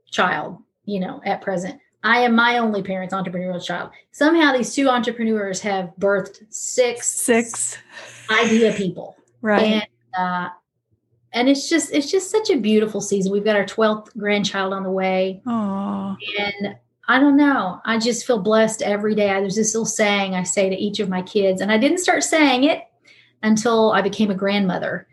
child 0.09 0.57
you 0.85 0.99
know 0.99 1.21
at 1.25 1.41
present 1.41 1.79
i 2.03 2.19
am 2.19 2.35
my 2.35 2.57
only 2.57 2.81
parents 2.81 3.13
entrepreneurial 3.13 3.63
child 3.63 3.91
somehow 4.11 4.51
these 4.51 4.73
two 4.73 4.89
entrepreneurs 4.89 5.59
have 5.59 5.91
birthed 5.99 6.41
six 6.49 7.07
six 7.07 7.77
idea 8.31 8.73
people 8.73 9.15
right 9.41 9.63
and 9.65 9.87
uh, 10.17 10.49
and 11.33 11.47
it's 11.47 11.69
just 11.69 11.93
it's 11.93 12.09
just 12.09 12.31
such 12.31 12.49
a 12.49 12.57
beautiful 12.57 13.01
season. 13.01 13.31
We've 13.31 13.43
got 13.43 13.55
our 13.55 13.65
12th 13.65 14.17
grandchild 14.17 14.73
on 14.73 14.83
the 14.83 14.91
way. 14.91 15.41
Oh. 15.45 16.17
And 16.39 16.75
I 17.07 17.19
don't 17.19 17.37
know. 17.37 17.79
I 17.85 17.97
just 17.97 18.25
feel 18.25 18.39
blessed 18.39 18.81
every 18.81 19.15
day. 19.15 19.27
There's 19.27 19.55
this 19.55 19.73
little 19.73 19.85
saying 19.85 20.35
I 20.35 20.43
say 20.43 20.69
to 20.69 20.75
each 20.75 20.99
of 20.99 21.09
my 21.09 21.21
kids, 21.21 21.61
and 21.61 21.71
I 21.71 21.77
didn't 21.77 21.99
start 21.99 22.23
saying 22.23 22.63
it 22.63 22.83
until 23.43 23.91
I 23.91 24.01
became 24.01 24.31
a 24.31 24.35
grandmother. 24.35 25.07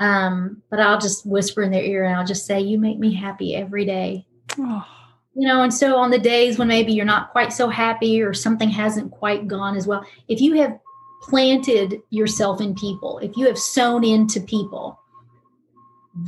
Um, 0.00 0.62
but 0.70 0.80
I'll 0.80 0.98
just 0.98 1.26
whisper 1.26 1.62
in 1.62 1.70
their 1.70 1.82
ear 1.82 2.04
and 2.04 2.14
I'll 2.14 2.26
just 2.26 2.46
say, 2.46 2.60
You 2.60 2.78
make 2.78 2.98
me 2.98 3.12
happy 3.12 3.56
every 3.56 3.84
day. 3.84 4.26
Oh. 4.58 4.86
You 5.34 5.46
know, 5.46 5.62
and 5.62 5.72
so 5.72 5.96
on 5.96 6.10
the 6.10 6.18
days 6.18 6.58
when 6.58 6.68
maybe 6.68 6.92
you're 6.92 7.04
not 7.04 7.30
quite 7.30 7.52
so 7.52 7.68
happy 7.68 8.20
or 8.20 8.34
something 8.34 8.68
hasn't 8.68 9.12
quite 9.12 9.46
gone 9.46 9.76
as 9.76 9.86
well, 9.86 10.04
if 10.26 10.40
you 10.40 10.54
have 10.54 10.78
planted 11.22 12.00
yourself 12.10 12.60
in 12.60 12.74
people, 12.74 13.18
if 13.18 13.36
you 13.36 13.46
have 13.46 13.58
sown 13.58 14.04
into 14.04 14.40
people, 14.40 14.98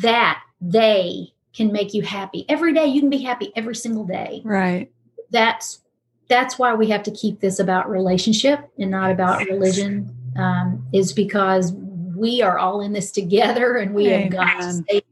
that 0.02 0.42
they 0.60 1.32
can 1.54 1.72
make 1.72 1.94
you 1.94 2.02
happy 2.02 2.44
every 2.48 2.72
day. 2.72 2.86
You 2.86 3.00
can 3.00 3.10
be 3.10 3.22
happy 3.22 3.52
every 3.56 3.74
single 3.74 4.04
day. 4.04 4.42
Right. 4.44 4.90
That's 5.30 5.80
that's 6.28 6.58
why 6.58 6.74
we 6.74 6.88
have 6.90 7.02
to 7.02 7.10
keep 7.10 7.40
this 7.40 7.58
about 7.58 7.90
relationship 7.90 8.70
and 8.78 8.92
not 8.92 9.10
about 9.10 9.44
religion. 9.46 10.16
Um, 10.36 10.86
is 10.92 11.12
because 11.12 11.72
we 11.72 12.42
are 12.42 12.58
all 12.58 12.80
in 12.80 12.92
this 12.92 13.10
together, 13.10 13.76
and 13.78 13.94
we 13.94 14.08
Amen. 14.08 14.22
have 14.22 14.32
got 14.32 14.60
to 14.60 14.72
stay 14.72 15.02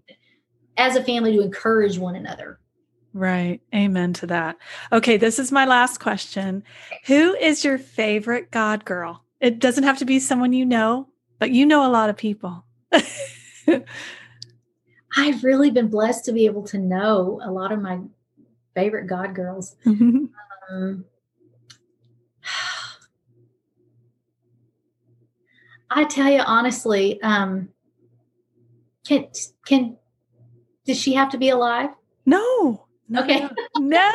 as 0.76 0.96
a 0.96 1.02
family 1.02 1.36
to 1.36 1.42
encourage 1.42 1.98
one 1.98 2.16
another. 2.16 2.60
Right. 3.12 3.60
Amen 3.74 4.12
to 4.14 4.26
that. 4.28 4.56
Okay, 4.92 5.16
this 5.16 5.38
is 5.38 5.50
my 5.50 5.64
last 5.64 5.98
question. 5.98 6.62
Who 7.06 7.34
is 7.34 7.64
your 7.64 7.78
favorite 7.78 8.50
God 8.50 8.84
girl? 8.84 9.24
It 9.40 9.58
doesn't 9.58 9.84
have 9.84 9.98
to 9.98 10.04
be 10.04 10.20
someone 10.20 10.52
you 10.52 10.64
know, 10.64 11.08
but 11.38 11.50
you 11.50 11.66
know 11.66 11.86
a 11.86 11.90
lot 11.90 12.10
of 12.10 12.16
people. 12.16 12.64
I've 15.16 15.42
really 15.42 15.70
been 15.70 15.88
blessed 15.88 16.26
to 16.26 16.32
be 16.32 16.46
able 16.46 16.62
to 16.64 16.78
know 16.78 17.40
a 17.42 17.50
lot 17.50 17.72
of 17.72 17.80
my 17.80 18.00
favorite 18.74 19.06
God 19.06 19.34
girls. 19.34 19.76
Mm-hmm. 19.86 20.26
Um, 20.70 21.06
I 25.90 26.04
tell 26.04 26.30
you 26.30 26.40
honestly, 26.40 27.20
um, 27.22 27.68
can 29.06 29.26
can 29.66 29.96
does 30.86 30.98
she 30.98 31.14
have 31.14 31.30
to 31.30 31.38
be 31.38 31.48
alive? 31.48 31.90
No. 32.26 32.86
no 33.08 33.22
okay. 33.22 33.48
no. 33.78 34.12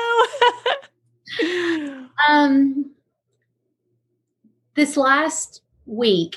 um 2.29 2.91
this 4.75 4.97
last 4.97 5.61
week 5.85 6.35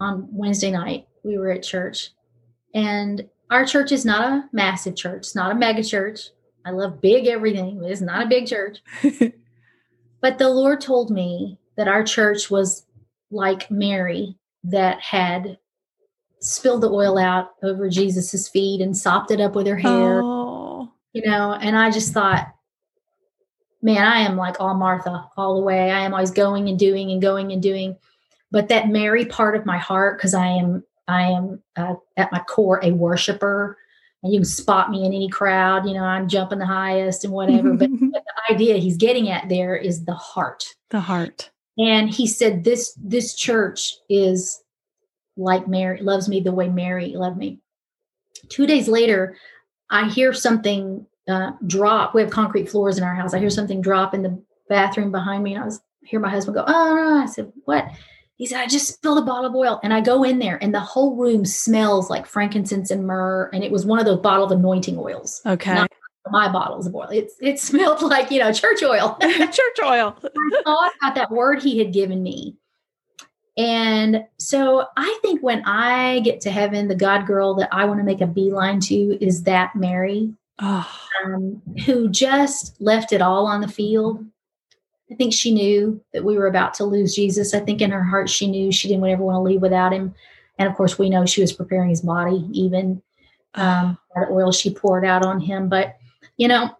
on 0.00 0.28
Wednesday 0.30 0.70
night, 0.70 1.06
we 1.24 1.38
were 1.38 1.50
at 1.50 1.62
church 1.62 2.10
and 2.74 3.26
our 3.50 3.64
church 3.64 3.92
is 3.92 4.04
not 4.04 4.32
a 4.32 4.48
massive 4.52 4.96
church, 4.96 5.18
it's 5.18 5.34
not 5.34 5.52
a 5.52 5.54
mega 5.54 5.82
church. 5.82 6.30
I 6.64 6.70
love 6.70 7.00
big 7.00 7.28
everything, 7.28 7.80
but 7.80 7.90
it's 7.90 8.00
not 8.00 8.26
a 8.26 8.28
big 8.28 8.46
church. 8.46 8.82
but 10.20 10.38
the 10.38 10.48
Lord 10.48 10.80
told 10.80 11.10
me 11.10 11.58
that 11.76 11.86
our 11.86 12.02
church 12.02 12.50
was 12.50 12.84
like 13.30 13.70
Mary 13.70 14.36
that 14.66 15.00
had 15.00 15.58
spilled 16.40 16.82
the 16.82 16.90
oil 16.90 17.18
out 17.18 17.50
over 17.62 17.88
Jesus's 17.88 18.48
feet 18.48 18.80
and 18.80 18.96
sopped 18.96 19.30
it 19.30 19.40
up 19.40 19.54
with 19.54 19.66
her 19.66 19.76
hair. 19.76 20.20
Oh. 20.22 20.92
You 21.12 21.22
know, 21.22 21.54
and 21.54 21.76
I 21.76 21.90
just 21.90 22.12
thought, 22.12 22.52
man, 23.82 24.06
I 24.06 24.20
am 24.20 24.36
like 24.36 24.60
all 24.60 24.74
Martha 24.74 25.28
all 25.36 25.56
the 25.56 25.64
way. 25.64 25.90
I 25.90 26.00
am 26.00 26.12
always 26.12 26.30
going 26.30 26.68
and 26.68 26.78
doing 26.78 27.10
and 27.10 27.22
going 27.22 27.52
and 27.52 27.62
doing. 27.62 27.96
But 28.50 28.68
that 28.68 28.88
Mary 28.88 29.24
part 29.24 29.56
of 29.56 29.66
my 29.66 29.78
heart, 29.78 30.18
because 30.18 30.34
I 30.34 30.46
am 30.46 30.84
I 31.08 31.22
am 31.22 31.62
uh, 31.76 31.94
at 32.16 32.32
my 32.32 32.40
core 32.40 32.80
a 32.82 32.92
worshiper, 32.92 33.78
and 34.22 34.32
you 34.32 34.40
can 34.40 34.44
spot 34.44 34.90
me 34.90 35.06
in 35.06 35.12
any 35.12 35.28
crowd. 35.28 35.86
You 35.86 35.94
know, 35.94 36.04
I'm 36.04 36.28
jumping 36.28 36.58
the 36.58 36.66
highest 36.66 37.24
and 37.24 37.32
whatever. 37.32 37.74
but, 37.74 37.88
but 38.00 38.22
the 38.48 38.54
idea 38.54 38.76
he's 38.76 38.96
getting 38.96 39.28
at 39.30 39.48
there 39.48 39.76
is 39.76 40.04
the 40.04 40.14
heart. 40.14 40.74
The 40.90 41.00
heart. 41.00 41.50
And 41.78 42.08
he 42.10 42.26
said, 42.26 42.64
"This 42.64 42.94
this 43.02 43.34
church 43.34 43.94
is 44.08 44.62
like 45.36 45.68
Mary 45.68 46.00
loves 46.00 46.28
me 46.28 46.40
the 46.40 46.52
way 46.52 46.68
Mary 46.68 47.14
loved 47.14 47.36
me." 47.36 47.60
Two 48.48 48.66
days 48.66 48.88
later, 48.88 49.36
I 49.90 50.08
hear 50.08 50.32
something 50.32 51.06
uh, 51.28 51.52
drop. 51.66 52.14
We 52.14 52.22
have 52.22 52.30
concrete 52.30 52.68
floors 52.68 52.98
in 52.98 53.04
our 53.04 53.14
house. 53.14 53.34
I 53.34 53.38
hear 53.38 53.50
something 53.50 53.80
drop 53.80 54.14
in 54.14 54.22
the 54.22 54.42
bathroom 54.68 55.10
behind 55.10 55.42
me, 55.44 55.54
and 55.54 55.62
I 55.62 55.66
was 55.66 55.78
I 56.04 56.08
hear 56.08 56.20
my 56.20 56.30
husband 56.30 56.56
go, 56.56 56.64
"Oh 56.66 56.94
no!" 56.94 57.22
I 57.22 57.26
said, 57.26 57.52
"What?" 57.64 57.88
He 58.36 58.44
said, 58.44 58.60
I 58.60 58.66
just 58.66 58.88
spilled 58.88 59.18
a 59.18 59.22
bottle 59.22 59.46
of 59.46 59.54
oil. 59.54 59.80
And 59.82 59.94
I 59.94 60.02
go 60.02 60.22
in 60.22 60.38
there 60.38 60.62
and 60.62 60.74
the 60.74 60.80
whole 60.80 61.16
room 61.16 61.46
smells 61.46 62.10
like 62.10 62.26
frankincense 62.26 62.90
and 62.90 63.06
myrrh. 63.06 63.48
And 63.52 63.64
it 63.64 63.72
was 63.72 63.86
one 63.86 63.98
of 63.98 64.04
those 64.04 64.20
bottle 64.20 64.44
of 64.44 64.52
anointing 64.52 64.98
oils. 64.98 65.40
Okay. 65.46 65.74
Not 65.74 65.90
my 66.30 66.50
bottles 66.50 66.86
of 66.86 66.94
oil. 66.94 67.08
It, 67.08 67.30
it 67.40 67.58
smelled 67.60 68.02
like, 68.02 68.30
you 68.30 68.40
know, 68.40 68.52
church 68.52 68.82
oil. 68.82 69.16
church 69.22 69.78
oil. 69.82 70.16
I 70.24 70.62
thought 70.64 70.92
about 71.00 71.14
that 71.14 71.30
word 71.30 71.62
he 71.62 71.78
had 71.78 71.92
given 71.92 72.22
me. 72.22 72.56
And 73.58 74.24
so 74.36 74.86
I 74.98 75.18
think 75.22 75.42
when 75.42 75.64
I 75.64 76.20
get 76.20 76.42
to 76.42 76.50
heaven, 76.50 76.88
the 76.88 76.94
God 76.94 77.26
girl 77.26 77.54
that 77.54 77.70
I 77.72 77.86
want 77.86 78.00
to 78.00 78.04
make 78.04 78.20
a 78.20 78.26
beeline 78.26 78.80
to 78.80 79.24
is 79.24 79.44
that 79.44 79.74
Mary, 79.74 80.34
oh. 80.58 80.86
um, 81.24 81.62
who 81.86 82.10
just 82.10 82.78
left 82.80 83.12
it 83.12 83.22
all 83.22 83.46
on 83.46 83.62
the 83.62 83.68
field 83.68 84.26
I 85.10 85.14
think 85.14 85.32
she 85.32 85.54
knew 85.54 86.00
that 86.12 86.24
we 86.24 86.36
were 86.36 86.48
about 86.48 86.74
to 86.74 86.84
lose 86.84 87.14
Jesus. 87.14 87.54
I 87.54 87.60
think 87.60 87.80
in 87.80 87.90
her 87.90 88.02
heart 88.02 88.28
she 88.28 88.50
knew 88.50 88.72
she 88.72 88.88
didn't 88.88 89.06
ever 89.06 89.22
want 89.22 89.36
to 89.36 89.40
leave 89.40 89.62
without 89.62 89.92
him. 89.92 90.14
And 90.58 90.68
of 90.68 90.74
course, 90.74 90.98
we 90.98 91.10
know 91.10 91.26
she 91.26 91.40
was 91.40 91.52
preparing 91.52 91.90
his 91.90 92.00
body, 92.00 92.48
even 92.52 93.02
um, 93.54 93.98
that 94.14 94.30
oil 94.30 94.50
she 94.50 94.74
poured 94.74 95.04
out 95.04 95.24
on 95.24 95.40
him. 95.40 95.68
But 95.68 95.96
you 96.36 96.48
know, 96.48 96.70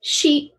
she 0.00 0.52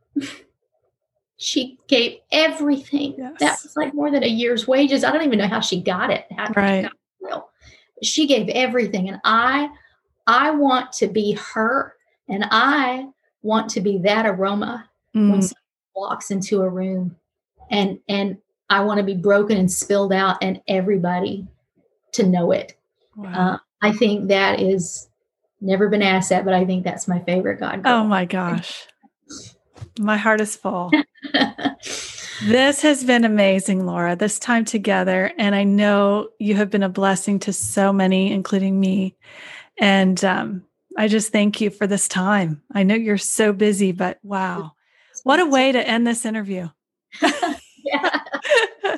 she 1.38 1.78
gave 1.88 2.20
everything. 2.32 3.16
Yes. 3.18 3.40
That 3.40 3.60
was 3.64 3.76
like 3.76 3.94
more 3.94 4.12
than 4.12 4.24
a 4.24 4.28
year's 4.28 4.68
wages. 4.68 5.04
I 5.04 5.12
don't 5.12 5.24
even 5.24 5.40
know 5.40 5.48
how 5.48 5.60
she 5.60 5.82
got 5.82 6.10
it. 6.10 6.26
How 6.32 6.52
right. 6.56 6.84
Got 6.84 6.92
it 6.92 6.98
she 8.04 8.28
gave 8.28 8.50
everything, 8.50 9.10
and 9.10 9.20
I 9.24 9.70
I 10.28 10.52
want 10.52 10.92
to 10.94 11.08
be 11.08 11.34
her, 11.34 11.96
and 12.28 12.46
I 12.52 13.08
want 13.42 13.70
to 13.72 13.82
be 13.82 13.98
that 14.00 14.26
aroma 14.26 14.90
mm. 15.16 15.32
when 15.32 15.42
someone 15.42 15.56
walks 15.96 16.32
into 16.32 16.62
a 16.62 16.70
room 16.70 17.16
and 17.70 18.00
and 18.10 18.38
I 18.70 18.84
want 18.84 18.98
to 18.98 19.04
be 19.04 19.16
broken 19.16 19.58
and 19.58 19.72
spilled 19.72 20.12
out 20.12 20.38
and 20.42 20.62
everybody 20.68 21.48
to 22.14 22.26
know 22.26 22.52
it. 22.52 22.76
Wow. 23.16 23.34
Uh, 23.34 23.58
I 23.82 23.92
think 23.92 24.28
that 24.30 24.60
is 24.60 25.10
never 25.66 25.90
been 25.90 26.02
asked 26.02 26.30
that, 26.30 26.46
but 26.46 26.54
I 26.54 26.66
think 26.66 26.84
that's 26.84 27.08
my 27.08 27.20
favorite 27.20 27.60
God. 27.60 27.84
Girl. 27.84 27.94
Oh 27.94 28.04
my 28.04 28.26
gosh. 28.26 28.88
My 30.00 30.18
heart 30.18 30.42
is 30.42 30.56
full. 30.56 30.92
this 32.44 32.82
has 32.82 33.04
been 33.04 33.26
amazing, 33.26 33.86
Laura, 33.86 34.16
this 34.16 34.40
time 34.40 34.66
together. 34.66 35.32
And 35.38 35.56
I 35.56 35.64
know 35.64 36.30
you 36.40 36.56
have 36.56 36.70
been 36.70 36.84
a 36.84 36.90
blessing 36.90 37.40
to 37.40 37.54
so 37.54 37.92
many, 37.92 38.32
including 38.32 38.80
me. 38.80 39.16
And 39.78 40.24
um, 40.24 40.64
I 40.98 41.08
just 41.08 41.32
thank 41.32 41.60
you 41.62 41.70
for 41.70 41.88
this 41.88 42.08
time. 42.08 42.62
I 42.74 42.84
know 42.84 42.96
you're 42.96 43.18
so 43.18 43.54
busy, 43.54 43.92
but 43.92 44.20
wow. 44.24 44.74
What 45.24 45.40
a 45.40 45.46
way 45.46 45.72
to 45.72 45.88
end 45.88 46.06
this 46.06 46.26
interview. 46.26 46.70
yeah. 47.22 48.20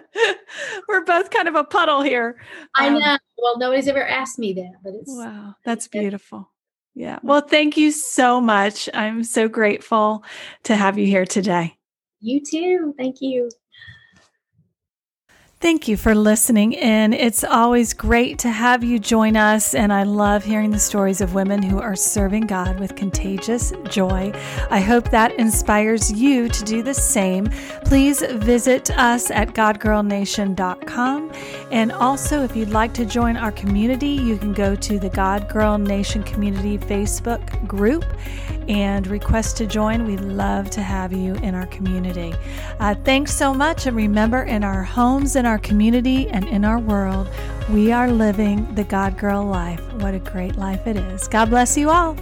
We're 0.87 1.05
both 1.05 1.29
kind 1.29 1.47
of 1.47 1.55
a 1.55 1.63
puddle 1.63 2.01
here. 2.01 2.39
I 2.75 2.87
um, 2.87 2.95
know. 2.95 3.17
Well, 3.37 3.57
nobody's 3.57 3.87
ever 3.87 4.05
asked 4.05 4.39
me 4.39 4.53
that, 4.53 4.73
but 4.83 4.93
it's 4.93 5.15
wow, 5.15 5.55
that's 5.63 5.87
beautiful. 5.87 6.49
Yeah. 6.97 7.19
Well, 7.21 7.41
thank 7.41 7.77
you 7.77 7.91
so 7.91 8.41
much. 8.41 8.89
I'm 8.91 9.23
so 9.23 9.47
grateful 9.47 10.23
to 10.63 10.75
have 10.75 10.97
you 10.97 11.05
here 11.05 11.27
today. 11.27 11.77
You 12.21 12.41
too. 12.43 12.95
Thank 12.97 13.17
you. 13.21 13.51
Thank 15.59 15.87
you 15.87 15.97
for 15.97 16.13
listening 16.13 16.73
in. 16.73 17.13
It's 17.13 17.43
always 17.43 17.95
great 17.95 18.37
to 18.39 18.49
have 18.51 18.83
you 18.83 18.99
join 18.99 19.35
us, 19.35 19.73
and 19.73 19.91
I 19.91 20.03
love 20.03 20.43
hearing 20.43 20.69
the 20.69 20.77
stories 20.77 21.19
of 21.19 21.33
women 21.33 21.63
who 21.63 21.79
are 21.79 21.95
serving 21.95 22.45
God 22.45 22.79
with 22.79 22.95
contagious 22.95 23.73
joy. 23.89 24.31
I 24.69 24.79
hope 24.79 25.09
that 25.09 25.33
inspires 25.39 26.11
you 26.11 26.47
to 26.47 26.63
do 26.63 26.83
the 26.83 26.93
same. 26.93 27.47
Please 27.85 28.21
visit 28.21 28.91
us 28.99 29.31
at 29.31 29.55
godgirlnation.com. 29.55 31.31
And 31.71 31.91
also, 31.91 32.43
if 32.43 32.55
you'd 32.55 32.69
like 32.69 32.93
to 32.93 33.03
join 33.03 33.35
our 33.35 33.51
community, 33.51 34.09
you 34.09 34.37
can 34.37 34.53
go 34.53 34.75
to 34.75 34.99
the 34.99 35.09
God 35.09 35.49
Girl 35.49 35.79
Nation 35.79 36.21
Community 36.21 36.77
Facebook 36.77 37.67
group 37.67 38.05
and 38.67 39.07
request 39.07 39.57
to 39.57 39.65
join. 39.65 40.05
We'd 40.05 40.21
love 40.21 40.69
to 40.71 40.81
have 40.81 41.13
you 41.13 41.35
in 41.35 41.55
our 41.55 41.67
community. 41.67 42.33
Uh, 42.79 42.95
thanks 43.03 43.33
so 43.33 43.53
much. 43.53 43.87
And 43.87 43.95
remember, 43.95 44.43
in 44.43 44.63
our 44.63 44.83
homes, 44.83 45.35
in 45.35 45.46
our 45.47 45.57
community, 45.57 46.29
and 46.29 46.47
in 46.47 46.63
our 46.63 46.77
world, 46.77 47.27
we 47.71 47.91
are 47.91 48.11
living 48.11 48.73
the 48.75 48.83
God 48.83 49.17
Girl 49.17 49.43
life. 49.43 49.81
What 49.93 50.13
a 50.13 50.19
great 50.19 50.57
life 50.57 50.85
it 50.85 50.97
is. 50.97 51.27
God 51.27 51.49
bless 51.49 51.75
you 51.75 51.89
all. 51.89 52.15